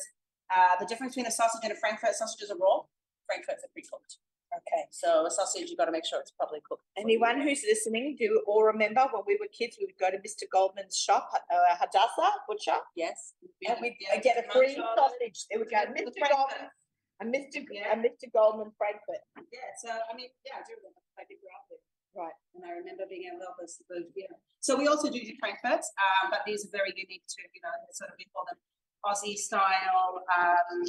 Uh, 0.51 0.75
the 0.83 0.85
difference 0.85 1.15
between 1.15 1.27
a 1.27 1.35
sausage 1.35 1.63
and 1.63 1.71
a 1.71 1.79
frankfurt 1.79 2.11
sausage 2.15 2.43
is 2.43 2.51
a 2.51 2.59
raw. 2.59 2.83
Frankfurt's 3.31 3.63
are 3.63 3.71
pre-cooked. 3.71 4.19
Okay. 4.51 4.83
So 4.91 5.23
a 5.25 5.31
sausage, 5.31 5.69
you've 5.71 5.79
got 5.79 5.87
to 5.87 5.95
make 5.95 6.03
sure 6.03 6.19
it's 6.19 6.35
properly 6.35 6.59
cooked. 6.67 6.83
Anyone 6.99 7.39
who's 7.39 7.63
listening, 7.63 8.19
do 8.19 8.43
all 8.45 8.63
remember 8.67 9.07
when 9.15 9.23
we 9.25 9.39
were 9.39 9.47
kids, 9.47 9.77
we 9.79 9.87
would 9.87 9.95
go 9.95 10.11
to 10.11 10.19
Mr. 10.19 10.43
Goldman's 10.51 10.97
shop, 10.99 11.31
uh, 11.31 11.75
Hadassah 11.79 12.35
Butcher, 12.51 12.75
Yes. 12.99 13.31
and 13.63 13.79
we'd 13.79 13.95
get 14.21 14.35
a 14.35 14.43
free 14.51 14.75
sausage. 14.75 15.47
It 15.49 15.55
would 15.57 15.71
go 15.71 15.79
Mr. 15.87 16.19
Goldman 16.27 16.67
and 17.23 17.31
Mr. 17.31 17.63
Yeah. 17.71 17.95
and 17.95 18.03
Mr. 18.03 18.27
Goldman 18.35 18.75
Frankfurt. 18.75 19.23
Yeah, 19.55 19.71
so 19.79 19.87
I 19.87 20.11
mean, 20.19 20.27
yeah, 20.43 20.59
I 20.59 20.63
do 20.67 20.75
remember. 20.83 20.99
I 21.15 21.23
did 21.31 21.39
grow 21.39 21.55
up 21.55 21.65
there. 21.71 21.79
Right. 22.11 22.35
And 22.59 22.65
I 22.67 22.75
remember 22.75 23.07
being 23.07 23.31
able 23.31 23.39
to 23.39 23.63
us 23.63 23.79
those, 23.87 24.11
yeah. 24.19 24.27
So 24.59 24.75
we 24.75 24.87
also 24.91 25.07
do 25.07 25.15
do 25.15 25.31
frankfurts, 25.39 25.87
um, 25.95 26.27
but 26.29 26.43
these 26.45 26.67
are 26.67 26.73
very 26.75 26.91
unique 26.91 27.23
to, 27.23 27.39
you 27.55 27.61
know, 27.63 27.71
sort 27.95 28.11
of 28.11 28.19
we 28.19 28.27
call 28.35 28.43
them 28.51 28.59
Aussie 29.07 29.39
style, 29.39 30.19
um. 30.27 30.83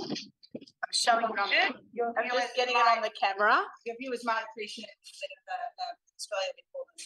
I'm 0.55 0.93
showing 0.93 1.25
it 1.25 1.39
on, 1.39 1.49
your 1.93 2.13
I'm 2.19 2.29
just 2.29 2.55
getting 2.55 2.77
it 2.77 2.87
on 2.87 3.01
the 3.01 3.11
camera. 3.17 3.65
Your 3.87 3.97
viewers 4.01 4.25
might 4.25 4.45
appreciate 4.53 4.89
bit 4.89 5.31
of 5.33 5.43
the, 5.49 5.59
the 5.81 5.87
Australia 6.17 6.53
we 6.57 6.63
call 6.69 6.85
them. 6.89 6.99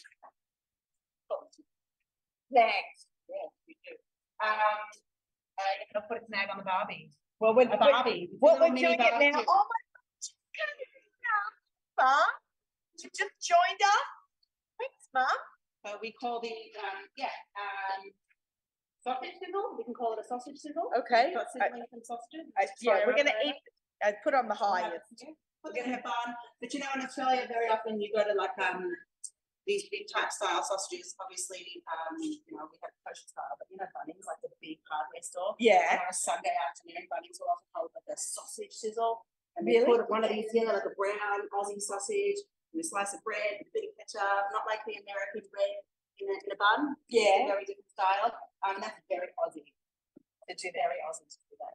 Thanks. 2.51 3.07
Yeah, 3.31 3.47
we 3.67 3.75
do. 3.87 3.95
Um, 4.43 4.51
uh, 4.51 5.73
you're 5.79 5.91
gonna 5.95 6.07
put 6.11 6.23
a 6.23 6.27
snag 6.27 6.51
on 6.51 6.59
the 6.59 6.67
Barbie. 6.67 7.11
Well, 7.39 7.55
we're, 7.55 7.71
A 7.71 7.77
Barbie. 7.77 8.31
Well, 8.41 8.59
we're 8.59 8.75
doing 8.75 8.99
it 8.99 8.99
now. 8.99 9.45
Oh 9.45 9.65
my 9.67 9.83
God, 9.93 10.09
she's 10.21 10.35
coming 10.57 10.79
now, 11.23 11.45
Mum. 12.01 12.31
You 12.99 13.11
just 13.13 13.35
joined 13.45 13.83
us. 13.83 14.07
Thanks, 14.81 15.07
Mum. 15.13 15.39
So 15.85 15.99
we 16.03 16.13
call 16.19 16.41
the, 16.41 16.51
um, 16.51 17.07
yeah, 17.17 17.31
um, 17.55 18.11
sausage 19.07 19.39
sizzle, 19.39 19.79
we 19.79 19.85
can 19.87 19.95
call 19.95 20.13
it 20.15 20.19
a 20.19 20.27
sausage 20.27 20.59
sizzle. 20.59 20.91
Okay. 20.99 21.31
Got 21.31 21.47
sizzling 21.55 21.87
from 21.87 22.03
sausages. 22.03 22.51
Uh, 22.59 22.67
yeah, 22.83 23.07
we're 23.07 23.15
gonna 23.15 23.39
eat, 23.47 23.55
uh, 24.03 24.13
put 24.27 24.35
on 24.35 24.51
the 24.51 24.59
high. 24.59 24.91
We're 25.63 25.71
gonna 25.75 25.95
have 25.95 26.03
fun, 26.03 26.35
but 26.61 26.75
you 26.75 26.81
know, 26.83 26.91
in 26.95 27.03
Australia, 27.07 27.47
very 27.47 27.71
often 27.71 28.01
you 28.03 28.11
go 28.11 28.27
to 28.27 28.35
like, 28.35 28.55
um, 28.59 28.91
these 29.67 29.91
big 29.91 30.07
type 30.07 30.31
style 30.31 30.63
sausages, 30.63 31.19
obviously, 31.19 31.83
um, 31.91 32.15
you 32.23 32.55
know, 32.55 32.71
we 32.71 32.79
have 32.87 32.95
kosher 33.03 33.27
style, 33.27 33.51
but 33.59 33.67
you 33.67 33.75
know, 33.79 33.87
Bunnings, 33.99 34.23
like 34.23 34.39
the 34.43 34.51
big 34.63 34.79
hardware 34.87 35.23
store. 35.23 35.59
Yeah. 35.59 35.99
on 35.99 36.07
a 36.07 36.15
Sunday 36.15 36.55
afternoon, 36.55 37.03
Bunnings 37.11 37.43
will 37.43 37.51
often 37.51 37.67
hold 37.75 37.91
like 37.99 38.07
a 38.07 38.19
sausage 38.19 38.71
sizzle. 38.71 39.27
And 39.59 39.67
they 39.67 39.83
Really? 39.83 39.99
put 39.99 40.07
one 40.07 40.23
of 40.23 40.31
these 40.31 40.53
here, 40.55 40.71
like 40.71 40.87
a 40.87 40.95
brown 40.95 41.49
Aussie 41.51 41.83
sausage, 41.83 42.39
and 42.71 42.79
a 42.79 42.87
slice 42.87 43.11
of 43.17 43.25
bread, 43.27 43.59
a 43.59 43.67
bit 43.75 43.91
of 43.91 43.93
ketchup, 43.99 44.55
not 44.55 44.71
like 44.71 44.85
the 44.87 45.03
American 45.03 45.43
bread 45.51 45.83
in 46.21 46.27
a, 46.29 46.37
in 46.37 46.51
a 46.53 46.59
bun. 46.59 46.97
It's 47.09 47.15
a 47.15 47.21
Yeah. 47.21 47.53
Very 47.53 47.65
different 47.69 47.91
style, 47.93 48.33
um, 48.65 48.77
that's 48.81 49.01
very 49.09 49.31
Aussie. 49.41 49.65
To 49.67 50.55
do 50.55 50.69
that. 50.75 50.87
Very 50.89 51.01
Aussie 51.05 51.27
to 51.29 51.39
do 51.51 51.55
that. 51.59 51.75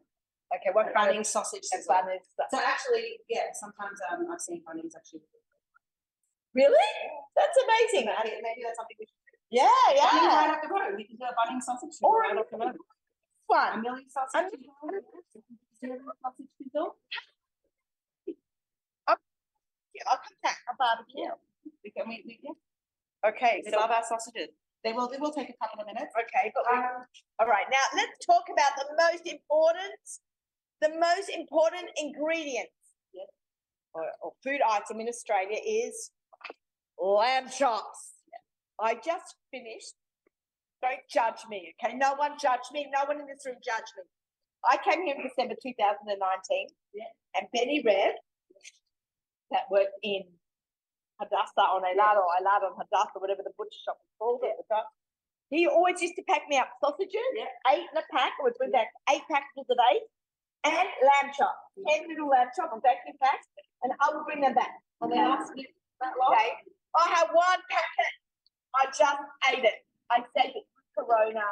Okay, 0.57 0.71
what 0.75 0.91
kind 0.91 1.15
Bunnings 1.15 1.31
sausage 1.31 1.63
of 1.71 1.83
sizzle. 1.83 1.91
bun 1.91 2.11
is 2.11 2.27
that? 2.39 2.51
So 2.51 2.59
actually, 2.59 3.23
yeah, 3.31 3.51
sometimes, 3.55 3.99
um, 4.11 4.27
I've 4.31 4.41
seen 4.43 4.63
Bunnings 4.67 4.95
actually. 4.95 5.23
Really? 6.55 6.89
That's 7.35 7.55
amazing. 7.55 8.11
Maybe, 8.11 8.35
maybe 8.43 8.61
that's 8.67 8.75
something 8.75 8.97
we 8.99 9.07
should 9.07 9.23
do. 9.23 9.35
Yeah, 9.51 9.67
Bunnings 9.95 10.27
right 10.27 10.51
yeah. 10.51 10.55
up 10.55 10.61
the 10.63 10.71
road, 10.71 10.93
we 10.99 11.03
can 11.07 11.15
do 11.15 11.23
a 11.27 11.35
Bunnings 11.35 11.63
sausage. 11.63 11.95
sizzle 11.95 12.09
Or 12.09 12.19
right 12.23 12.35
off 12.35 12.49
the 12.51 12.57
road. 12.59 12.75
A 12.75 12.83
One. 13.47 13.81
milling 13.83 14.07
sausage. 14.11 14.51
sizzle, 15.79 16.11
sausage 16.23 16.51
sizzle. 16.59 16.95
I'll 20.07 20.17
contact 20.17 20.65
a 20.65 20.73
barbecue. 20.79 21.29
We 21.83 21.91
can, 21.91 22.09
we, 22.09 22.23
we, 22.25 22.39
yeah, 22.41 22.57
Okay, 23.27 23.61
we 23.65 23.71
so, 23.71 23.77
love 23.77 23.91
our 23.91 24.03
sausages. 24.03 24.49
They 24.83 24.93
will, 24.93 25.09
it 25.11 25.21
will 25.21 25.31
take 25.31 25.49
a 25.49 25.57
couple 25.61 25.81
of 25.81 25.87
minutes. 25.87 26.09
okay, 26.17 26.51
but 26.55 26.65
we, 26.71 26.77
Um, 26.77 27.05
all 27.39 27.47
right, 27.47 27.65
now 27.69 27.85
let's 27.95 28.17
talk 28.25 28.43
about 28.49 28.73
the 28.77 28.89
most 28.97 29.27
important, 29.29 30.01
the 30.81 30.89
most 30.97 31.29
important 31.29 31.85
ingredients. 31.97 32.73
Yes. 33.13 33.29
Or, 33.93 34.05
or 34.23 34.31
food 34.43 34.61
item 34.67 34.99
in 35.01 35.07
Australia 35.07 35.59
is 35.61 36.11
lamb 36.97 37.49
chops. 37.49 38.17
I 38.81 38.95
just 38.95 39.35
finished. 39.51 39.93
Don't 40.81 41.05
judge 41.13 41.45
me, 41.47 41.75
okay? 41.77 41.93
No 41.95 42.15
one 42.15 42.31
judge 42.41 42.65
me. 42.73 42.89
No 42.91 43.05
one 43.05 43.19
in 43.21 43.27
this 43.27 43.45
room 43.45 43.57
judge 43.63 43.85
me. 43.97 44.03
I 44.65 44.77
came 44.81 45.05
here 45.05 45.13
in 45.13 45.21
December 45.21 45.53
two 45.61 45.73
thousand 45.77 46.09
and 46.09 46.17
nineteen. 46.17 46.67
Yeah. 46.93 47.05
And 47.37 47.45
Benny 47.53 47.83
Red, 47.85 48.15
that 49.51 49.69
worked 49.69 49.93
in 50.01 50.23
Hadassah 51.21 51.67
on 51.77 51.85
Elad 51.85 52.17
or 52.17 52.25
Elad 52.41 52.65
on 52.65 52.73
Hadassah, 52.81 53.21
whatever 53.21 53.45
the 53.45 53.53
butcher 53.57 53.77
shop 53.85 54.01
was 54.01 54.09
called 54.17 54.41
at 54.49 54.57
the 54.57 54.65
time. 54.73 54.89
He 55.53 55.67
always 55.69 56.01
used 56.01 56.15
to 56.17 56.23
pack 56.25 56.47
me 56.49 56.57
up 56.57 56.73
sausages, 56.81 57.21
eight 57.69 57.85
in 57.85 57.95
a 57.99 58.05
pack. 58.09 58.33
It 58.39 58.43
was 58.43 58.57
with 58.57 58.71
that 58.73 58.89
eight 59.13 59.21
packages 59.29 59.67
of 59.69 59.77
eight. 59.93 60.07
and 60.65 60.73
lamb 61.05 61.29
chop, 61.37 61.53
ten 61.89 62.07
little 62.09 62.29
lamb 62.29 62.49
chop 62.55 62.71
vacuum 62.81 63.17
packs, 63.21 63.45
and 63.83 63.91
I 64.01 64.13
will 64.15 64.23
bring 64.25 64.41
them 64.41 64.53
back. 64.57 64.73
And 65.01 65.11
then 65.11 65.19
ask 65.25 65.51
you 65.57 65.65
that 66.01 66.13
lot. 66.17 66.33
Okay, 66.33 66.49
I 66.97 67.05
have 67.19 67.29
one 67.33 67.61
packet. 67.69 68.13
I 68.77 68.83
just 68.93 69.21
ate 69.51 69.65
it. 69.65 69.77
I 70.13 70.21
saved 70.37 70.55
it 70.55 70.65
for 70.95 71.03
Corona. 71.03 71.43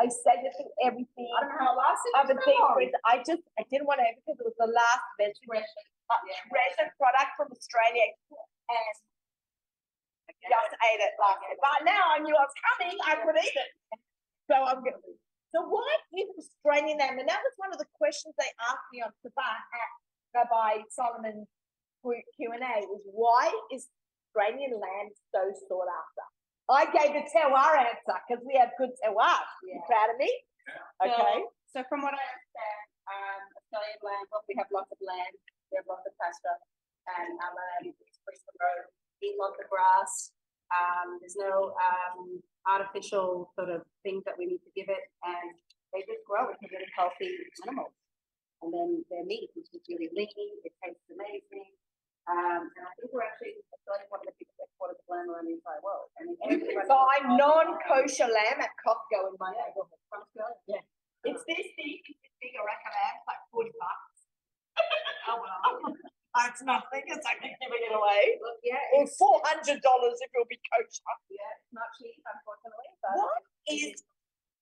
I 0.00 0.10
saved 0.10 0.42
it 0.42 0.54
for 0.58 0.66
everything. 0.82 1.28
I 1.38 1.46
don't 1.46 1.54
know 1.54 1.70
how 1.70 1.76
it 1.76 1.78
lasted. 1.78 2.10
I 2.16 2.18
have 2.26 2.30
a 2.32 2.38
It's 2.40 2.46
deep 2.48 2.58
long. 2.58 2.90
I 3.06 3.14
just 3.22 3.44
I 3.60 3.62
didn't 3.70 3.86
want 3.86 4.02
to 4.02 4.04
have 4.10 4.18
it 4.18 4.24
because 4.26 4.40
it 4.42 4.46
was 4.50 4.58
the 4.58 4.66
last 4.74 5.04
vegetable 5.20 5.62
uh, 5.62 6.18
Yeah. 6.26 6.42
treasure 6.50 6.90
product 6.98 7.30
from 7.38 7.54
Australia, 7.54 8.02
and 8.10 8.94
just 10.48 10.72
ate 10.92 11.00
it 11.02 11.14
last 11.20 11.40
year. 11.48 11.56
But 11.58 11.84
now 11.88 12.14
I 12.14 12.18
knew 12.20 12.34
I 12.34 12.44
was 12.44 12.56
coming. 12.72 12.94
I 13.04 13.14
could 13.20 13.36
eat 13.40 13.56
it. 13.56 13.70
So 14.50 14.56
I'm 14.60 14.84
good. 14.84 14.98
So 15.54 15.62
why 15.70 15.86
is 16.12 16.28
Australian 16.34 16.98
lamb? 16.98 17.22
And 17.22 17.28
that 17.30 17.40
was 17.40 17.54
one 17.56 17.70
of 17.70 17.78
the 17.78 17.88
questions 17.94 18.34
they 18.36 18.50
asked 18.58 18.88
me 18.92 19.00
on 19.06 19.14
Sabah 19.22 19.54
at 19.54 19.90
Rabbi 20.34 20.82
Solomon's 20.90 21.46
Q 22.04 22.52
and 22.52 22.60
A 22.60 22.84
was 22.90 23.00
why 23.06 23.48
is 23.72 23.88
Australian 24.28 24.76
lamb 24.76 25.08
so 25.32 25.40
sought 25.70 25.88
after? 25.88 26.24
I 26.68 26.84
gave 26.90 27.12
the 27.14 27.24
terroir 27.28 27.76
answer 27.80 28.16
because 28.24 28.42
we 28.44 28.56
have 28.56 28.72
good 28.76 28.92
terroir. 29.00 29.40
You 29.62 29.78
Yeah. 29.78 29.86
proud 29.86 30.10
of 30.10 30.18
me? 30.18 30.32
Okay. 31.00 31.44
So, 31.70 31.80
so 31.80 31.88
from 31.88 32.02
what 32.02 32.12
I 32.16 32.24
understand, 32.24 32.84
um, 33.08 33.42
Australian 33.60 34.00
land, 34.00 34.24
well, 34.32 34.44
we 34.48 34.54
have 34.56 34.68
lots 34.72 34.90
of 34.90 34.98
land, 35.04 35.32
we 35.70 35.76
have 35.76 35.86
lots 35.86 36.04
of 36.08 36.12
pasture, 36.16 36.56
and 37.20 37.36
our 37.36 37.52
land 37.52 37.92
is 37.92 38.16
free 38.24 38.40
grow, 38.56 38.76
lots 39.38 39.56
of 39.56 39.66
grass. 39.72 40.32
Um, 40.72 41.20
there's 41.20 41.36
no, 41.36 41.72
um, 41.78 42.42
artificial 42.66 43.52
sort 43.56 43.68
of 43.68 43.84
things 44.02 44.24
that 44.24 44.34
we 44.40 44.48
need 44.48 44.60
to 44.64 44.72
give 44.72 44.88
it, 44.88 45.04
and 45.24 45.52
they 45.92 46.00
just 46.08 46.24
grow 46.24 46.48
into 46.48 46.64
really 46.72 46.88
healthy 46.96 47.30
animals. 47.64 47.92
And 48.64 48.72
then 48.72 49.04
their 49.12 49.24
meat 49.28 49.52
is 49.56 49.68
just 49.68 49.84
really 49.92 50.08
lean, 50.16 50.50
it 50.64 50.72
tastes 50.80 51.04
amazing. 51.12 51.68
Um, 52.24 52.72
and 52.72 52.84
I 52.88 52.92
think 52.96 53.12
we're 53.12 53.20
actually, 53.28 53.60
Australia's 53.68 54.08
one 54.08 54.24
of 54.24 54.32
the 54.32 54.36
biggest 54.40 54.56
exporters 54.56 54.96
of 54.96 55.04
lamb 55.12 55.28
around 55.28 55.44
the 55.44 55.60
entire 55.60 55.84
world. 55.84 56.08
I 56.16 56.24
mean, 56.24 56.40
You 56.48 56.56
can 56.72 56.88
buy 56.88 57.20
non-kosher 57.36 58.24
lamb 58.24 58.64
at 58.64 58.72
Costco 58.80 59.28
in 59.28 59.36
my 59.36 59.52
neighborhood. 59.52 60.00
Yeah. 60.64 60.80
It's 61.28 61.44
this 61.44 61.68
big, 61.76 62.00
it's 62.08 62.20
this 62.24 62.36
big 62.40 62.56
of 62.56 62.64
lamb, 62.64 63.16
it's 63.20 63.28
like 63.28 63.42
forty 63.52 63.72
bucks. 63.76 64.16
Oh, 65.24 65.40
well. 65.40 65.96
That's 66.34 66.60
nothing, 66.66 67.06
it's 67.06 67.22
like 67.22 67.38
you're 67.46 67.54
giving 67.62 67.82
it 67.86 67.94
away. 67.94 68.22
Look, 68.42 68.58
yeah, 68.66 68.82
Or 68.98 69.06
four 69.06 69.38
hundred 69.46 69.78
dollars 69.86 70.18
if 70.18 70.30
it'll 70.34 70.50
be 70.50 70.58
kosher. 70.66 71.14
yeah, 71.30 71.46
it's 71.62 71.70
not 71.70 71.86
cheap, 71.94 72.18
unfortunately, 72.26 72.90
but. 72.98 73.14
What 73.14 73.42
is 73.70 74.02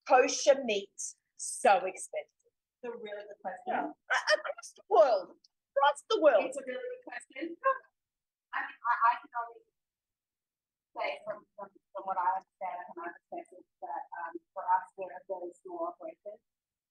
kosher 0.04 0.60
meat 0.68 0.92
so 1.40 1.80
expensive? 1.88 2.52
It's 2.76 2.84
a 2.84 2.92
really 2.92 3.24
good 3.24 3.40
question. 3.40 3.88
A- 3.88 4.28
Across 4.36 4.68
the 4.76 4.84
world, 4.92 5.28
across 5.32 5.98
the 6.12 6.18
world. 6.20 6.44
It's 6.44 6.60
a 6.60 6.66
really 6.68 6.88
good 6.92 7.04
question. 7.08 7.44
I 8.52 8.58
mean, 8.68 8.78
I, 8.84 8.92
I 8.92 9.12
can 9.24 9.32
only 9.32 9.64
say 10.92 11.08
from, 11.24 11.40
from, 11.56 11.72
from 11.96 12.02
what 12.04 12.20
I 12.20 12.36
understand 12.36 12.84
from 12.92 12.96
my 13.00 13.08
perspective 13.16 13.64
that, 13.80 14.02
um, 14.20 14.36
for 14.52 14.60
us, 14.76 14.84
we're 15.00 15.08
a 15.08 15.22
very 15.24 15.48
small 15.64 15.88
operation. 15.96 16.36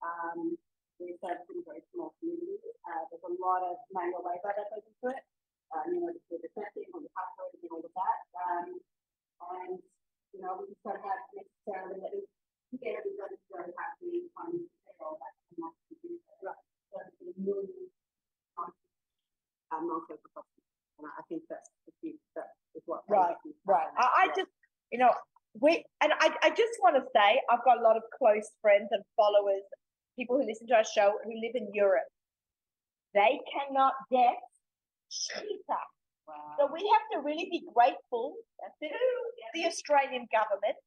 Um, 0.01 0.57
we're 1.01 1.17
servicing 1.17 1.61
a 1.61 1.65
very 1.65 1.83
small 1.91 2.13
community. 2.21 2.61
Uh, 2.85 3.03
there's 3.09 3.25
a 3.25 3.33
lot 3.41 3.65
of 3.65 3.81
manual 3.89 4.21
labor 4.21 4.53
that 4.53 4.69
goes 4.69 4.85
into 4.85 5.07
it. 5.09 5.21
Um, 5.73 5.87
you 5.89 5.99
know, 6.03 6.13
the 6.29 6.37
assessing 6.45 6.87
and 6.93 7.03
the 7.03 7.11
password 7.17 7.57
and 7.57 7.71
all 7.73 7.81
of 7.81 7.93
that. 7.95 8.17
Um, 8.37 8.67
and, 9.41 9.73
you 10.35 10.39
know, 10.45 10.61
we 10.61 10.69
just 10.69 10.83
don't 10.85 11.01
have 11.01 11.21
necessarily, 11.33 11.97
that 12.05 12.13
is, 12.13 12.27
get 12.79 13.01
everybody 13.01 13.35
to 13.35 13.45
go 13.51 13.59
happy 13.75 14.31
on 14.39 14.63
payroll 14.87 15.19
that 15.19 15.33
can 15.51 15.59
not 15.59 15.75
do 15.89 16.15
that. 16.45 16.59
Servicing 16.91 17.35
millions 17.39 17.91
of 18.59 18.71
um. 19.71 19.87
And 20.99 21.07
I 21.07 21.23
think 21.27 21.43
that's 21.49 21.71
the 21.87 21.93
key, 22.03 22.19
that 22.35 22.51
is 22.75 22.83
what. 22.85 23.01
Right, 23.09 23.33
Right, 23.65 23.87
I, 23.97 24.27
I 24.27 24.35
just, 24.35 24.51
you 24.91 24.99
know, 24.99 25.09
we, 25.59 25.83
and 26.03 26.11
I, 26.19 26.29
I 26.43 26.49
just 26.51 26.75
want 26.83 26.95
to 26.95 27.03
say, 27.15 27.39
I've 27.49 27.63
got 27.63 27.79
a 27.79 27.83
lot 27.83 27.97
of 27.97 28.03
close 28.15 28.47
friends 28.61 28.87
and 28.91 29.03
followers, 29.15 29.63
people 30.21 30.37
who 30.37 30.45
listen 30.45 30.69
to 30.69 30.77
our 30.77 30.85
show 30.85 31.17
who 31.25 31.33
live 31.33 31.57
in 31.57 31.73
Europe. 31.73 32.05
They 33.17 33.41
cannot 33.49 33.97
get 34.13 34.37
shita. 35.09 35.81
So 36.61 36.69
we 36.69 36.79
have 36.79 37.05
to 37.11 37.17
really 37.25 37.49
be 37.49 37.65
grateful 37.73 38.37
to 38.61 38.87
the 39.57 39.65
Australian 39.65 40.29
government 40.29 40.77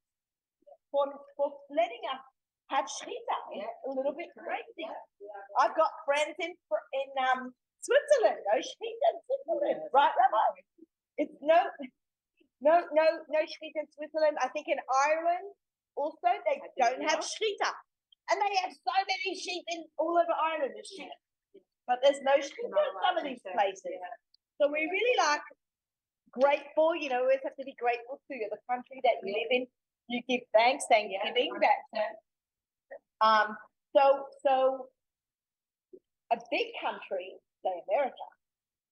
for, 0.95 1.11
for 1.37 1.53
letting 1.69 2.01
us 2.15 2.23
have 2.71 2.87
shita. 2.87 3.39
It's 3.53 3.91
a 3.91 3.93
little 3.93 4.15
bit 4.15 4.31
crazy. 4.39 4.87
I've 5.59 5.75
got 5.75 5.91
friends 6.07 6.39
in, 6.39 6.55
in, 6.55 7.09
um, 7.19 7.53
Switzerland, 7.83 8.41
no 8.49 8.57
shita 8.57 9.07
in 9.13 9.17
Switzerland, 9.29 9.81
right, 9.93 10.15
Rabbi? 10.17 10.47
It's 11.21 11.37
no, 11.45 11.61
no, 12.65 12.81
no, 12.97 13.07
no 13.29 13.41
shita 13.45 13.77
in 13.85 13.89
Switzerland. 13.93 14.41
I 14.41 14.49
think 14.57 14.73
in 14.73 14.81
Ireland 14.89 15.53
also 15.93 16.31
they 16.49 16.57
I 16.57 16.71
don't 16.81 17.05
have 17.11 17.21
shita. 17.21 17.71
And 18.31 18.41
they 18.41 18.55
have 18.65 18.73
so 18.73 18.97
many 19.05 19.37
sheep 19.55 19.65
in 19.71 19.85
all 19.99 20.19
over 20.19 20.35
Ireland, 20.35 20.75
there's 20.75 20.91
sheep. 20.91 21.09
But 21.87 22.01
there's 22.03 22.21
no 22.23 22.35
shita 22.35 22.67
in 22.67 22.73
some 22.75 23.17
of 23.19 23.25
these 23.25 23.41
places. 23.55 23.95
So 24.61 24.67
we 24.73 24.89
really 24.91 25.17
like 25.19 25.43
grateful, 26.33 26.97
you 26.97 27.09
know, 27.11 27.23
we 27.23 27.39
always 27.39 27.45
have 27.45 27.55
to 27.57 27.65
be 27.65 27.75
grateful 27.79 28.19
to 28.19 28.35
the 28.51 28.59
country 28.71 29.01
that 29.05 29.23
you 29.23 29.31
live 29.35 29.51
in. 29.51 29.67
You 30.09 30.21
give 30.29 30.41
thanks, 30.55 30.85
Thanksgiving, 30.91 31.51
that 31.61 32.19
um, 33.21 33.57
so, 33.97 34.27
so 34.45 34.87
a 36.33 36.37
big 36.51 36.67
country, 36.83 37.37
say 37.65 37.73
America, 37.89 38.27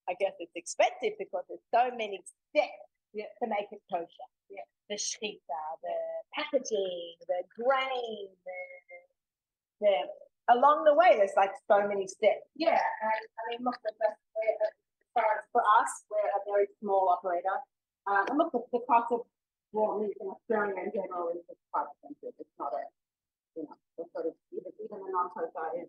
I 0.09 0.15
guess 0.21 0.33
it's 0.39 0.53
expensive 0.57 1.19
because 1.19 1.45
there's 1.49 1.67
so 1.75 1.95
many 1.97 2.23
steps 2.51 2.89
Yeah. 3.13 3.29
to 3.43 3.49
make 3.49 3.69
it 3.73 3.83
kosher. 3.93 4.29
Yeah. 4.49 4.65
The 4.89 4.97
shita, 4.97 5.32
the 10.93 10.99
way, 11.01 11.17
there's 11.17 11.33
like 11.41 11.57
so 11.65 11.89
many 11.89 12.05
steps. 12.05 12.45
Yeah, 12.53 12.77
and 12.77 13.23
I 13.41 13.43
mean, 13.49 13.65
look, 13.65 13.81
the 13.81 13.97
best, 13.97 14.21
we're, 14.37 14.53
uh, 14.61 14.69
as 14.69 15.09
far 15.17 15.29
as 15.41 15.45
for 15.49 15.65
us, 15.81 15.93
we're 16.13 16.33
a 16.37 16.41
very 16.45 16.69
small 16.85 17.09
operator. 17.09 17.57
Um, 18.05 18.29
and 18.29 18.37
look, 18.37 18.53
the, 18.53 18.61
the 18.77 18.85
cost 18.85 19.09
of 19.09 19.25
raw 19.73 19.97
meat 19.97 20.13
in 20.21 20.29
Australia 20.29 20.77
in 20.85 20.93
general 20.93 21.33
is 21.33 21.41
just 21.49 21.65
quite 21.73 21.89
expensive. 21.97 22.37
It's 22.37 22.57
not 22.61 22.77
a, 22.77 22.85
you 23.57 23.65
know, 23.65 23.77
the 23.97 24.05
sort 24.13 24.29
of, 24.29 24.37
even, 24.53 24.69
even 24.77 25.01
the 25.01 25.09
non-kosher 25.09 25.81
is. 25.81 25.89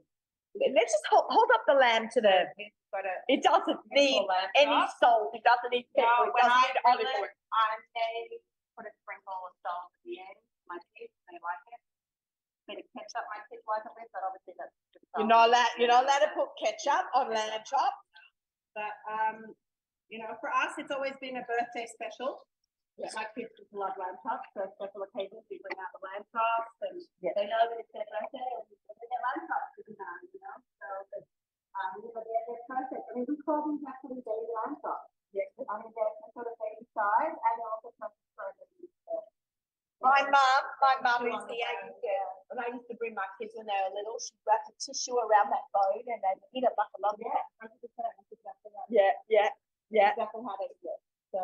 Let's 0.54 0.94
just 0.94 1.08
hold, 1.10 1.26
hold 1.34 1.50
up 1.58 1.66
the 1.66 1.74
lamb 1.74 2.14
to 2.14 2.22
the, 2.22 2.46
It's 2.62 2.78
got 2.94 3.02
a. 3.10 3.16
it 3.26 3.42
doesn't 3.42 3.82
need 3.90 4.22
any 4.54 4.86
salt, 5.02 5.34
it 5.34 5.42
doesn't 5.42 5.74
need 5.74 5.90
No, 5.98 6.06
pepper, 6.06 6.30
it 6.30 6.34
doesn't 6.38 6.62
need 6.62 6.78
olive 6.86 7.10
oil. 7.10 7.34
I 7.50 7.82
may 7.98 8.38
put 8.78 8.86
a 8.86 8.94
sprinkle 9.02 9.34
of 9.50 9.54
salt 9.66 9.90
at 9.98 10.02
the 10.06 10.22
end, 10.22 10.38
my 10.70 10.78
kids, 10.94 11.10
they 11.26 11.42
like 11.42 11.64
it. 11.74 11.82
Bit 12.70 12.80
of 12.80 12.88
ketchup, 12.94 13.26
my 13.34 13.42
kids 13.50 13.66
like 13.66 13.82
it 13.82 13.92
with, 13.98 14.08
but 14.14 14.22
obviously 14.24 14.54
that's. 14.56 14.72
just 14.94 15.04
You're 15.18 15.23
salt. 15.23 15.23
Not 15.34 15.50
allowed, 15.50 15.74
you're 15.82 15.90
not 15.90 16.06
allowed 16.06 16.22
to 16.22 16.32
put 16.38 16.54
ketchup 16.62 17.10
on 17.18 17.34
lamb 17.34 17.66
chop. 17.66 17.94
But, 18.78 18.94
um, 19.10 19.38
you 20.10 20.22
know, 20.22 20.38
for 20.38 20.54
us, 20.54 20.78
it's 20.78 20.94
always 20.94 21.18
been 21.18 21.42
a 21.42 21.46
birthday 21.50 21.90
special. 21.90 22.46
Yeah. 23.02 23.10
My 23.18 23.26
kids 23.34 23.50
just 23.58 23.74
love 23.74 23.98
lamb 23.98 24.22
chops, 24.22 24.46
so 24.54 24.70
special 24.78 25.02
occasions, 25.02 25.42
we 25.50 25.58
bring 25.66 25.74
out 25.82 25.90
the 25.98 26.02
lamb 26.06 26.22
chops 26.30 26.78
and 26.86 27.02
Yeah. 27.26 27.34
they 27.34 27.50
know 27.50 27.66
that 27.66 27.82
it's 27.82 27.90
their 27.90 28.06
birthday 28.06 28.46
and 28.54 28.70
we 28.70 28.78
they 28.78 29.10
get 29.10 29.22
lamb 29.26 29.42
chops 29.50 29.74
every 29.82 29.98
time, 29.98 30.22
you 30.30 30.38
know, 30.46 30.58
so, 30.78 30.88
but, 31.10 31.26
um, 31.74 31.92
you 32.06 32.14
know, 32.14 32.22
they're, 32.22 32.46
they're 32.46 32.66
perfect. 32.70 33.04
I 33.10 33.12
mean, 33.18 33.26
we 33.26 33.34
call 33.42 33.66
them 33.66 33.82
actually 33.90 34.22
baby 34.22 34.46
lamb 34.54 34.78
chops. 34.78 35.10
Yeah. 35.34 35.50
I 35.66 35.82
mean, 35.82 35.90
they're 35.98 36.14
sort 36.38 36.46
of 36.46 36.54
baby 36.62 36.86
size 36.94 37.34
and 37.34 37.54
they're 37.58 37.74
also 37.74 37.90
perfect 37.98 38.30
for 38.38 38.46
My 40.04 40.20
mum, 40.20 40.62
my 40.84 40.96
mum 41.00 41.22
is 41.32 41.44
the 41.48 41.56
girl. 42.04 42.30
When 42.52 42.60
I 42.60 42.68
used 42.76 42.92
to 42.92 42.96
bring 43.00 43.16
my 43.16 43.24
kids 43.40 43.56
when 43.56 43.64
they 43.66 43.78
were 43.88 43.96
little, 43.96 44.20
she'd 44.20 44.36
wrap 44.44 44.68
a 44.68 44.74
tissue 44.76 45.16
around 45.16 45.48
that 45.56 45.64
bone 45.72 46.04
and 46.04 46.20
they'd 46.20 46.44
eat 46.52 46.68
it 46.68 46.76
like 46.76 46.92
a 46.92 47.00
lump. 47.00 47.16
Yeah, 47.24 47.32
hundred 47.64 47.80
percent, 47.80 48.12
that's 48.20 48.28
exactly 48.36 48.70
right. 48.76 48.90
Yeah, 48.92 49.16
yeah, 49.32 49.50
yeah. 49.90 50.12
Exactly 50.12 50.44
how 50.44 50.60
they 50.60 50.68
do 50.84 50.92
it. 50.92 51.02
So, 51.32 51.40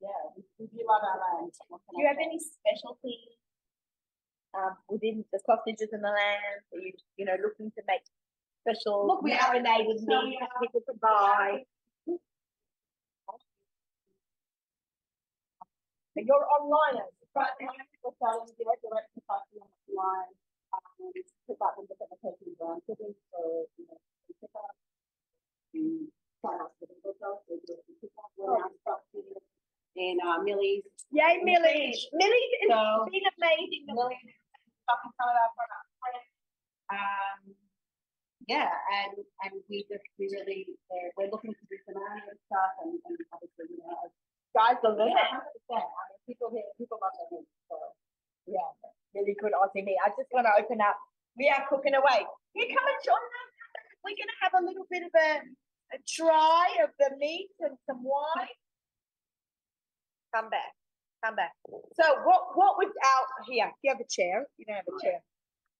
yeah, 0.00 0.16
we, 0.32 0.40
we 0.56 0.64
do 0.72 0.80
love 0.88 1.04
our 1.04 1.18
land. 1.20 1.52
Do 1.52 1.94
you 2.00 2.08
have 2.08 2.16
any 2.16 2.40
specialties 2.40 3.36
um, 4.56 4.80
within 4.88 5.28
the 5.28 5.38
sausages 5.44 5.92
and 5.92 6.00
the 6.00 6.08
lamb? 6.10 6.64
Are 6.72 6.80
you, 6.80 6.96
you 7.20 7.28
know, 7.28 7.36
looking 7.36 7.68
to 7.76 7.82
make 7.84 8.02
special 8.64 9.04
Look, 9.12 9.20
we 9.20 9.36
are- 9.36 9.60
marinated 9.60 10.00
meat 10.08 10.40
are- 10.40 10.56
people 10.56 10.80
to 10.88 10.94
buy? 10.96 11.68
But 16.16 16.24
you're 16.24 16.46
online, 16.48 17.04
you? 17.34 17.40
Right 17.42 17.54
now, 17.58 17.74
we're 18.02 18.14
selling 18.22 18.50
direct 18.54 18.82
direct 18.86 19.08
to 19.14 19.20
customer 19.26 19.66
line, 19.90 20.32
um, 20.70 21.10
pick 21.14 21.58
up 21.58 21.74
and 21.78 21.86
look 21.90 21.98
at 21.98 22.08
the 22.10 22.18
person 22.22 22.54
brand 22.58 22.80
shipping, 22.86 23.14
so, 23.34 23.66
you 23.78 23.84
know, 23.90 23.98
we 24.30 24.32
pick 24.38 24.54
up. 24.54 24.74
And 25.74 26.06
sign 26.38 26.58
up 26.62 26.70
for 26.78 26.86
the 26.86 26.94
hotel, 27.02 27.42
we 27.50 27.58
do 27.66 27.74
it, 27.74 27.82
pick 27.98 28.14
up, 28.22 28.30
we're 28.38 28.54
now 28.54 28.70
stock 28.86 29.02
in, 29.14 30.18
uh, 30.22 30.42
Millee's. 30.42 30.86
Yay, 31.14 31.42
Millie. 31.42 31.94
Millie 32.14 32.46
has 32.62 32.70
So- 32.70 33.06
been 33.10 33.26
amazing. 33.38 33.86
Millee's, 33.90 34.22
in 34.22 34.34
some 34.86 35.30
of 35.30 35.36
our 35.38 35.50
products, 35.54 36.30
um, 36.92 37.54
yeah, 38.46 38.68
and, 38.92 39.24
and 39.42 39.52
we 39.70 39.86
just, 39.88 40.04
we 40.18 40.28
really, 40.30 40.66
uh, 40.92 41.08
we're 41.16 41.30
looking 41.32 41.54
to 41.54 41.64
do 41.70 41.76
some 41.88 41.96
art 41.96 42.28
stuff 42.46 42.72
and, 42.84 43.00
and 43.08 43.16
obviously, 43.32 43.72
you 43.72 43.80
know, 43.80 44.12
Guys, 44.54 44.78
the 44.82 44.90
limit. 44.94 45.12
yeah, 45.12 45.34
hundred 45.34 45.50
percent. 45.58 45.82
I 45.82 46.02
mean, 46.14 46.20
people 46.30 46.48
here, 46.54 46.66
people 46.78 46.98
love 47.02 47.12
their 47.18 47.28
meat, 47.38 47.48
so. 47.68 47.76
Yeah, 48.46 48.70
really 49.14 49.34
good 49.40 49.52
Aussie 49.52 49.84
meat. 49.84 49.98
I 50.04 50.10
just 50.10 50.30
want 50.32 50.46
to 50.46 50.54
open 50.62 50.80
up. 50.80 50.96
We 51.36 51.48
are 51.48 51.64
cooking 51.68 51.94
away. 51.94 52.22
You 52.54 52.64
come 52.70 52.86
and 52.86 53.00
join 53.02 53.18
us. 53.18 53.50
We're 54.04 54.14
going 54.14 54.30
to 54.30 54.40
have 54.44 54.54
a 54.54 54.62
little 54.62 54.86
bit 54.90 55.02
of 55.02 55.10
a, 55.16 55.30
a 55.96 55.98
try 56.06 56.66
of 56.84 56.90
the 57.00 57.16
meat 57.16 57.48
and 57.60 57.74
some 57.88 58.04
wine. 58.04 58.54
Come 60.34 60.50
back. 60.50 60.70
Come 61.24 61.36
back. 61.36 61.52
So 61.98 62.04
what 62.24 62.54
what 62.54 62.76
would 62.76 62.88
our 62.88 63.26
here? 63.48 63.66
Do 63.66 63.80
you 63.82 63.90
have 63.90 64.00
a 64.00 64.08
chair? 64.10 64.46
You 64.58 64.66
don't 64.66 64.76
have 64.76 64.84
a 64.86 65.02
chair. 65.02 65.18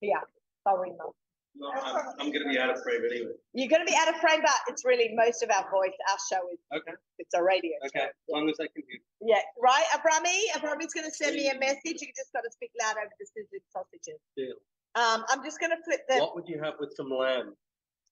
Yeah, 0.00 0.24
sorry, 0.66 0.90
them. 0.90 1.12
No, 1.56 1.70
I'm, 1.70 1.96
I'm 2.18 2.32
gonna 2.32 2.50
be 2.50 2.58
out 2.58 2.70
of 2.70 2.82
frame 2.82 3.02
anyway. 3.06 3.30
You're 3.54 3.68
going 3.68 3.86
to 3.86 3.90
be 3.90 3.96
out 3.96 4.08
of 4.08 4.18
frame, 4.20 4.40
but 4.42 4.58
it's 4.66 4.84
really 4.84 5.14
most 5.14 5.42
of 5.42 5.50
our 5.50 5.70
voice. 5.70 5.94
Our 6.10 6.18
show 6.26 6.42
is 6.50 6.58
Okay, 6.74 6.92
it's 7.18 7.34
a 7.34 7.42
radio 7.42 7.78
okay, 7.86 8.00
show. 8.00 8.10
as 8.10 8.28
long 8.28 8.50
as 8.50 8.58
I 8.58 8.66
can 8.74 8.82
hear. 8.90 8.98
Yeah, 9.22 9.38
right, 9.62 9.86
Abrami. 9.94 10.34
Abrami's 10.58 10.92
going 10.92 11.06
to 11.06 11.14
send 11.14 11.36
me 11.36 11.48
a 11.48 11.58
message. 11.58 12.02
You 12.02 12.10
just 12.10 12.32
got 12.34 12.42
to 12.42 12.50
speak 12.50 12.70
loud 12.82 12.96
over 12.98 13.14
the 13.14 13.26
sizzling 13.26 13.62
sausages. 13.70 14.18
Deal. 14.36 14.58
Um, 14.96 15.22
I'm 15.30 15.44
just 15.44 15.60
going 15.60 15.70
to 15.70 15.78
flip 15.86 16.00
the. 16.08 16.18
What 16.18 16.34
would 16.34 16.48
you 16.48 16.60
have 16.62 16.74
with 16.80 16.92
some 16.96 17.08
lamb? 17.10 17.54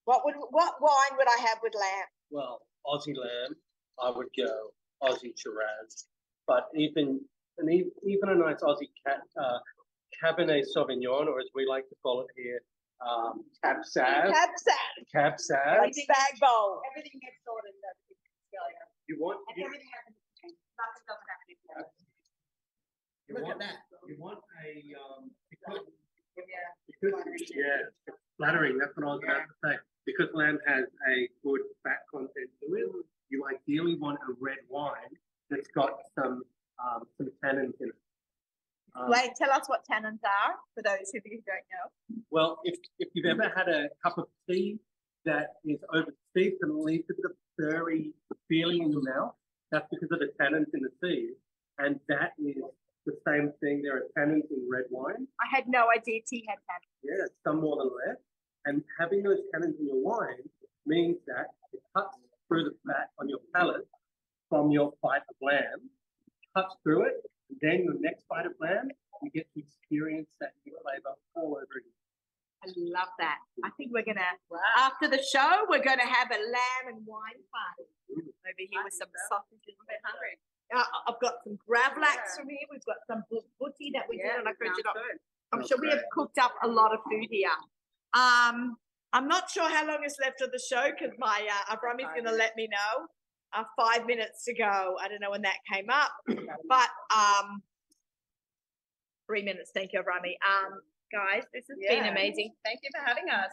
What 0.04 0.22
would 0.24 0.34
what 0.50 0.74
wine 0.80 1.18
would 1.18 1.26
I 1.28 1.40
have 1.48 1.58
with 1.62 1.74
lamb? 1.74 2.08
Well, 2.30 2.62
Aussie 2.86 3.16
lamb, 3.16 3.54
I 4.02 4.10
would 4.10 4.28
go 4.38 4.70
Aussie 5.02 5.34
Shiraz, 5.36 6.06
but 6.46 6.68
even 6.74 7.20
and 7.58 7.70
even, 7.72 7.90
even 8.06 8.28
a 8.30 8.34
nice 8.34 8.62
Aussie 8.62 8.90
cat, 9.06 9.20
uh, 9.40 9.58
Cabernet 10.22 10.64
Sauvignon, 10.74 11.26
or 11.26 11.38
as 11.40 11.46
we 11.54 11.66
like 11.66 11.88
to 11.88 11.94
call 12.02 12.22
it 12.22 12.28
here, 12.36 12.62
um, 13.02 13.44
Cab 13.62 13.82
Sav, 13.82 14.30
Cab 14.30 14.50
sav, 14.56 14.86
Cab 15.10 15.34
Sav. 15.38 15.82
like 15.82 15.92
spag 15.94 16.38
bowl. 16.40 16.80
Everything 16.94 17.18
gets 17.20 17.38
sorted 17.44 17.74
in 17.74 17.82
Australia. 17.82 18.82
You 19.10 19.18
want, 19.18 19.42
And 19.50 19.58
you, 19.58 19.66
everything 19.66 19.90
happens, 19.90 20.16
nothing 20.78 21.04
doesn't 21.10 21.28
happen 21.28 21.46
in 21.50 21.56
Australia. 21.58 21.90
you 23.26 23.34
Look 23.34 23.42
at 23.42 23.48
want, 23.48 23.58
that. 23.60 23.76
you 24.06 24.16
want 24.18 24.40
a, 24.62 24.70
um, 25.02 25.22
because, 25.50 25.82
Yeah. 26.38 26.68
because, 26.86 27.18
yeah, 27.50 27.90
it's 28.06 28.18
flattering, 28.38 28.78
that's 28.78 28.94
what 28.96 29.04
I 29.06 29.10
was 29.18 29.22
about 29.26 29.46
to 29.50 29.56
say. 29.66 29.74
Because 30.06 30.28
lamb 30.34 30.58
has 30.66 30.86
a 31.10 31.28
good 31.42 31.62
fat 31.82 32.02
content 32.10 32.50
to 32.62 32.66
it, 32.74 32.86
you 33.30 33.46
ideally 33.46 33.94
want 33.98 34.18
a 34.28 34.32
red 34.40 34.58
wine 34.68 35.14
that's 35.50 35.68
got 35.74 36.02
some, 36.14 36.42
um, 36.82 37.02
some 37.18 37.30
tannins 37.42 37.74
in 37.80 37.88
it. 37.90 37.98
Um, 38.94 39.08
Wait, 39.08 39.30
tell 39.36 39.50
us 39.50 39.68
what 39.68 39.80
tannins 39.90 40.20
are 40.22 40.54
for 40.74 40.82
those 40.82 41.08
of 41.14 41.22
you 41.24 41.38
who 41.38 41.42
don't 41.46 41.66
know. 41.72 42.22
Well, 42.30 42.58
if, 42.64 42.78
if 42.98 43.08
you've 43.14 43.26
ever 43.26 43.50
had 43.54 43.68
a 43.68 43.88
cup 44.02 44.18
of 44.18 44.26
tea 44.48 44.78
that 45.24 45.54
is 45.64 45.78
oversteeped 45.94 46.58
and 46.62 46.78
leaves 46.78 47.04
a 47.10 47.14
bit 47.14 47.24
of 47.24 47.32
furry 47.58 48.12
feeling 48.48 48.82
in 48.82 48.92
your 48.92 49.02
mouth, 49.02 49.34
that's 49.70 49.86
because 49.90 50.08
of 50.12 50.18
the 50.18 50.28
tannins 50.38 50.66
in 50.74 50.82
the 50.82 50.90
tea. 51.02 51.30
And 51.78 51.98
that 52.08 52.32
is 52.38 52.56
the 53.06 53.16
same 53.26 53.52
thing. 53.60 53.82
There 53.82 53.96
are 53.96 54.02
tannins 54.18 54.50
in 54.50 54.68
red 54.70 54.84
wine. 54.90 55.26
I 55.40 55.46
had 55.50 55.64
no 55.68 55.86
idea 55.96 56.20
tea 56.26 56.44
had 56.46 56.58
tannins. 56.58 57.00
Yeah, 57.02 57.26
some 57.46 57.60
more 57.60 57.76
than 57.78 57.90
less. 58.06 58.18
And 58.66 58.82
having 59.00 59.22
those 59.22 59.38
tannins 59.54 59.78
in 59.80 59.86
your 59.86 60.02
wine 60.02 60.44
means 60.86 61.16
that 61.26 61.46
it 61.72 61.80
cuts 61.96 62.16
through 62.46 62.64
the 62.64 62.74
fat 62.86 63.08
on 63.18 63.28
your 63.28 63.40
palate 63.54 63.88
from 64.50 64.70
your 64.70 64.92
bite 65.02 65.22
of 65.28 65.36
lamb, 65.40 65.88
cuts 66.54 66.76
through 66.82 67.06
it, 67.06 67.22
then 67.60 67.84
your 67.84 67.98
next 68.00 68.24
bite 68.28 68.46
of 68.46 68.52
lamb, 68.60 68.88
you 69.22 69.30
get 69.30 69.46
to 69.54 69.60
experience 69.60 70.28
that 70.40 70.52
new 70.66 70.74
flavor 70.82 71.14
all 71.36 71.58
over 71.58 71.74
again. 71.78 71.98
I 72.62 72.70
love 72.78 73.10
that. 73.18 73.38
I 73.64 73.70
think 73.74 73.90
we're 73.90 74.06
gonna 74.06 74.22
after 74.78 75.08
the 75.08 75.18
show 75.18 75.66
we're 75.68 75.82
gonna 75.82 76.06
have 76.06 76.30
a 76.30 76.38
lamb 76.38 76.94
and 76.94 77.02
wine 77.02 77.42
party 77.50 77.90
over 78.14 78.62
here 78.62 78.82
with 78.84 78.94
some 78.94 79.10
sausages. 79.28 79.74
I'm 79.74 79.82
a 79.82 79.90
bit 79.90 80.02
hungry. 80.06 80.38
Uh, 80.70 80.86
I've 81.10 81.20
got 81.20 81.42
some 81.42 81.58
gravlax 81.68 82.38
from 82.38 82.48
here. 82.48 82.64
We've 82.70 82.84
got 82.86 83.02
some 83.06 83.24
bu- 83.30 83.44
butty 83.60 83.90
that 83.94 84.06
we 84.08 84.16
did 84.16 84.38
on 84.38 84.46
a 84.46 84.54
French 84.54 84.78
I'm 85.52 85.60
Sounds 85.60 85.68
sure 85.68 85.78
we 85.80 85.90
have 85.90 86.04
cooked 86.12 86.38
up 86.38 86.54
a 86.62 86.68
lot 86.68 86.94
of 86.94 87.00
food 87.10 87.28
here. 87.28 87.50
Um, 88.14 88.76
I'm 89.12 89.28
not 89.28 89.50
sure 89.50 89.68
how 89.68 89.86
long 89.86 90.00
is 90.04 90.16
left 90.20 90.40
of 90.40 90.50
the 90.50 90.58
show 90.58 90.88
because 90.88 91.14
my 91.18 91.46
uh, 91.68 91.76
Abrami's 91.76 92.08
going 92.14 92.24
to 92.24 92.32
let 92.32 92.56
me 92.56 92.68
know. 92.70 93.06
Uh, 93.54 93.64
five 93.78 94.06
minutes 94.06 94.44
to 94.44 94.54
go. 94.54 94.96
I 95.00 95.08
don't 95.08 95.20
know 95.20 95.30
when 95.30 95.42
that 95.42 95.56
came 95.70 95.90
up, 95.90 96.10
but 96.26 96.88
um, 97.14 97.62
three 99.26 99.42
minutes. 99.42 99.70
Thank 99.74 99.92
you, 99.92 100.00
Rami. 100.00 100.38
Um, 100.40 100.80
guys, 101.12 101.44
this 101.52 101.64
has 101.68 101.76
been 101.88 102.06
amazing. 102.10 102.52
Thank 102.64 102.80
you 102.82 102.90
for 102.94 103.04
having 103.06 103.28
us. 103.28 103.52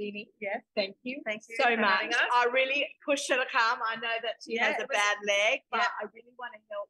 Dini, 0.00 0.28
yes, 0.40 0.62
thank 0.76 0.96
you. 1.02 1.20
Thank 1.26 1.42
you 1.48 1.56
so 1.60 1.76
much. 1.76 2.14
I 2.34 2.46
really 2.52 2.86
pushed 3.04 3.28
her 3.30 3.36
to 3.36 3.44
come. 3.52 3.78
I 3.84 3.96
know 3.96 4.16
that 4.22 4.40
she 4.46 4.54
Yeah, 4.54 4.66
has 4.72 4.76
a 4.78 4.86
was- 4.88 4.96
bad 4.96 5.16
leg, 5.26 5.60
but 5.70 5.80
yeah. 5.80 5.88
I 6.00 6.04
really 6.14 6.32
want 6.38 6.52
to 6.54 6.60
help 6.70 6.88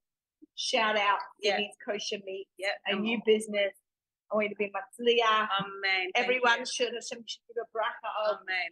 shout 0.55 0.97
out 0.97 1.19
Yeah. 1.41 1.53
Sydney's 1.57 1.75
Kosher 1.85 2.23
Meat, 2.25 2.47
Yep. 2.59 2.75
a 2.87 2.95
new 2.97 3.21
business. 3.27 3.73
I 4.31 4.37
want 4.37 4.51
to 4.51 4.55
be 4.57 4.71
Matzliach. 4.71 5.49
Amen. 5.59 6.11
Everyone 6.15 6.65
should 6.65 6.93
give 6.93 7.57
a 7.57 7.67
bracha 7.77 8.31
of 8.31 8.37
Amen. 8.43 8.71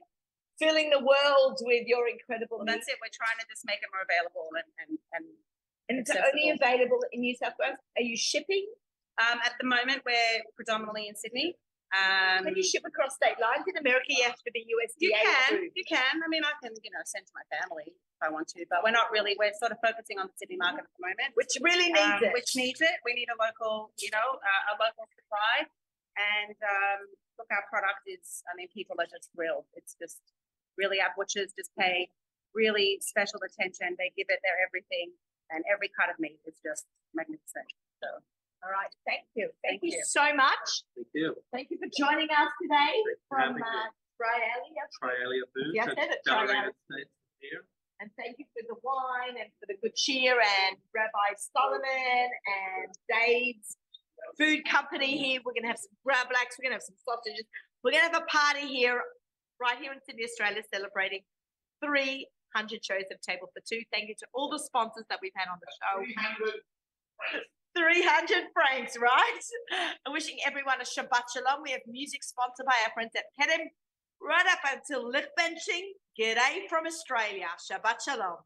Filling 0.58 0.90
the 0.90 0.98
world 1.00 1.56
with 1.62 1.86
your 1.86 2.06
incredible 2.10 2.58
Well, 2.60 2.66
that's 2.68 2.86
it. 2.90 2.98
We're 3.00 3.14
trying 3.14 3.38
to 3.40 3.46
just 3.48 3.62
make 3.64 3.78
it 3.82 3.88
more 3.94 4.02
available 4.02 4.50
and, 4.58 4.68
and, 4.82 4.90
and 5.14 5.24
And 5.88 5.94
it's 6.02 6.10
only 6.12 6.50
available 6.50 7.00
in 7.14 7.20
New 7.22 7.34
South 7.38 7.54
Wales. 7.58 7.78
Are 7.96 8.02
you 8.04 8.16
shipping? 8.16 8.66
um, 9.18 9.38
at 9.42 9.58
the 9.58 9.66
moment, 9.66 10.06
we're 10.06 10.46
predominantly 10.54 11.10
in 11.10 11.16
Sydney. 11.18 11.58
Um, 11.90 12.44
Can 12.46 12.54
you 12.54 12.62
ship 12.62 12.84
across 12.86 13.16
state 13.18 13.34
lines? 13.40 13.64
In 13.66 13.74
America, 13.80 14.12
you 14.14 14.22
have 14.22 14.36
to 14.46 14.52
be 14.54 14.62
USDA 14.62 15.08
You 15.08 15.10
can, 15.10 15.50
approved. 15.58 15.74
you 15.74 15.86
can. 15.88 16.14
I 16.22 16.28
mean, 16.30 16.44
I 16.46 16.52
can, 16.62 16.70
you 16.84 16.92
know, 16.94 17.02
send 17.08 17.24
to 17.26 17.34
my 17.34 17.42
family 17.50 17.90
if 17.96 18.20
I 18.22 18.28
want 18.30 18.46
to, 18.54 18.62
but 18.70 18.84
we're 18.86 18.94
not 18.94 19.08
really. 19.10 19.34
We're 19.40 19.56
sort 19.58 19.72
of 19.74 19.80
focusing 19.82 20.20
on 20.22 20.28
the 20.30 20.36
Sydney 20.38 20.60
market 20.60 20.84
at 20.86 20.92
the 20.94 21.02
moment, 21.02 21.32
Which 21.34 21.56
really 21.64 21.88
needs 21.90 22.20
um, 22.22 22.28
it. 22.28 22.36
which 22.36 22.52
needs 22.54 22.78
it. 22.84 23.00
We 23.08 23.16
need 23.16 23.26
a 23.32 23.38
local, 23.40 23.90
you 23.98 24.12
know, 24.14 24.28
uh, 24.38 24.62
a 24.70 24.74
local 24.78 25.08
supply. 25.18 25.66
And 26.14 26.54
um, 26.62 27.00
look, 27.40 27.48
our 27.50 27.64
product 27.72 28.04
is. 28.06 28.44
I 28.46 28.54
mean, 28.54 28.68
people 28.70 28.94
are 29.00 29.08
just 29.08 29.32
thrilled. 29.34 29.66
It's 29.74 29.96
just 29.98 30.20
really 30.78 31.02
our 31.02 31.10
butchers 31.18 31.50
just 31.58 31.74
pay 31.76 32.08
really 32.54 32.98
special 33.02 33.40
attention. 33.44 33.98
They 33.98 34.14
give 34.16 34.30
it 34.30 34.40
their 34.46 34.56
everything, 34.64 35.12
and 35.50 35.60
every 35.66 35.90
cut 35.98 36.08
of 36.08 36.16
meat 36.22 36.38
is 36.46 36.54
just 36.64 36.86
magnificent. 37.12 37.66
So 38.02 38.08
All 38.64 38.70
right. 38.72 38.90
Thank 39.06 39.26
you. 39.34 39.50
Thank, 39.66 39.82
Thank 39.82 39.92
you, 39.92 39.98
you. 39.98 40.04
so 40.06 40.24
much. 40.34 40.66
Thank 40.94 41.10
you. 41.14 41.34
Thank 41.52 41.66
you 41.74 41.78
for 41.82 41.90
joining 41.90 42.30
us 42.30 42.50
today 42.62 42.94
from 43.28 43.38
having 43.38 43.56
me. 43.58 43.62
uh, 43.62 43.90
Australia. 43.90 44.82
Trialia 45.02 45.44
Foods. 45.54 45.74
Yeah, 45.74 45.82
I 45.82 45.86
that's 45.86 45.98
said 45.98 46.10
it, 46.14 46.22
down 46.26 46.46
in 46.46 46.46
the 46.48 46.72
Trialia. 46.88 47.10
Here. 47.42 47.62
And 48.00 48.10
thank 48.18 48.38
you 48.38 48.46
for 48.54 48.62
the 48.66 48.78
wine 48.82 49.34
and 49.38 49.50
for 49.58 49.66
the 49.66 49.74
good 49.82 49.94
cheer 49.94 50.38
and 50.38 50.76
Rabbi 50.94 51.34
Solomon 51.38 52.26
and 52.46 52.90
Dave's 53.10 53.74
food 54.38 54.62
company 54.70 55.18
here. 55.18 55.40
We're 55.44 55.54
gonna 55.54 55.66
have 55.70 55.78
some 55.82 55.94
gravlax, 56.06 56.54
we're 56.58 56.66
gonna 56.70 56.78
have 56.78 56.86
some 56.86 56.98
sausages. 57.02 57.46
We're 57.82 57.92
gonna 57.92 58.10
have 58.10 58.22
a 58.22 58.26
party 58.26 58.66
here, 58.66 59.02
right 59.60 59.78
here 59.78 59.92
in 59.92 59.98
Sydney, 60.06 60.24
Australia, 60.24 60.62
celebrating 60.72 61.22
300 61.84 62.26
shows 62.84 63.06
of 63.10 63.20
Table 63.20 63.50
for 63.52 63.62
Two. 63.66 63.82
Thank 63.92 64.08
you 64.08 64.16
to 64.18 64.26
all 64.34 64.50
the 64.50 64.58
sponsors 64.58 65.04
that 65.10 65.18
we've 65.22 65.36
had 65.36 65.50
on 65.50 65.58
the 65.60 65.70
show. 65.78 65.96
300 67.76 68.50
francs, 68.52 68.96
right? 68.98 69.44
I'm 70.06 70.12
wishing 70.12 70.38
everyone 70.46 70.80
a 70.80 70.84
Shabbat 70.84 71.30
Shalom. 71.32 71.62
We 71.62 71.70
have 71.72 71.82
music 71.86 72.24
sponsored 72.24 72.66
by 72.66 72.74
our 72.84 72.92
friends 72.94 73.12
at 73.14 73.30
Kedem 73.38 73.66
right 74.20 74.46
up 74.50 74.62
until 74.66 75.08
licht 75.08 75.30
benching. 75.38 75.94
G'day 76.18 76.66
from 76.68 76.86
Australia. 76.86 77.46
Shabbat 77.58 78.02
Shalom. 78.04 78.42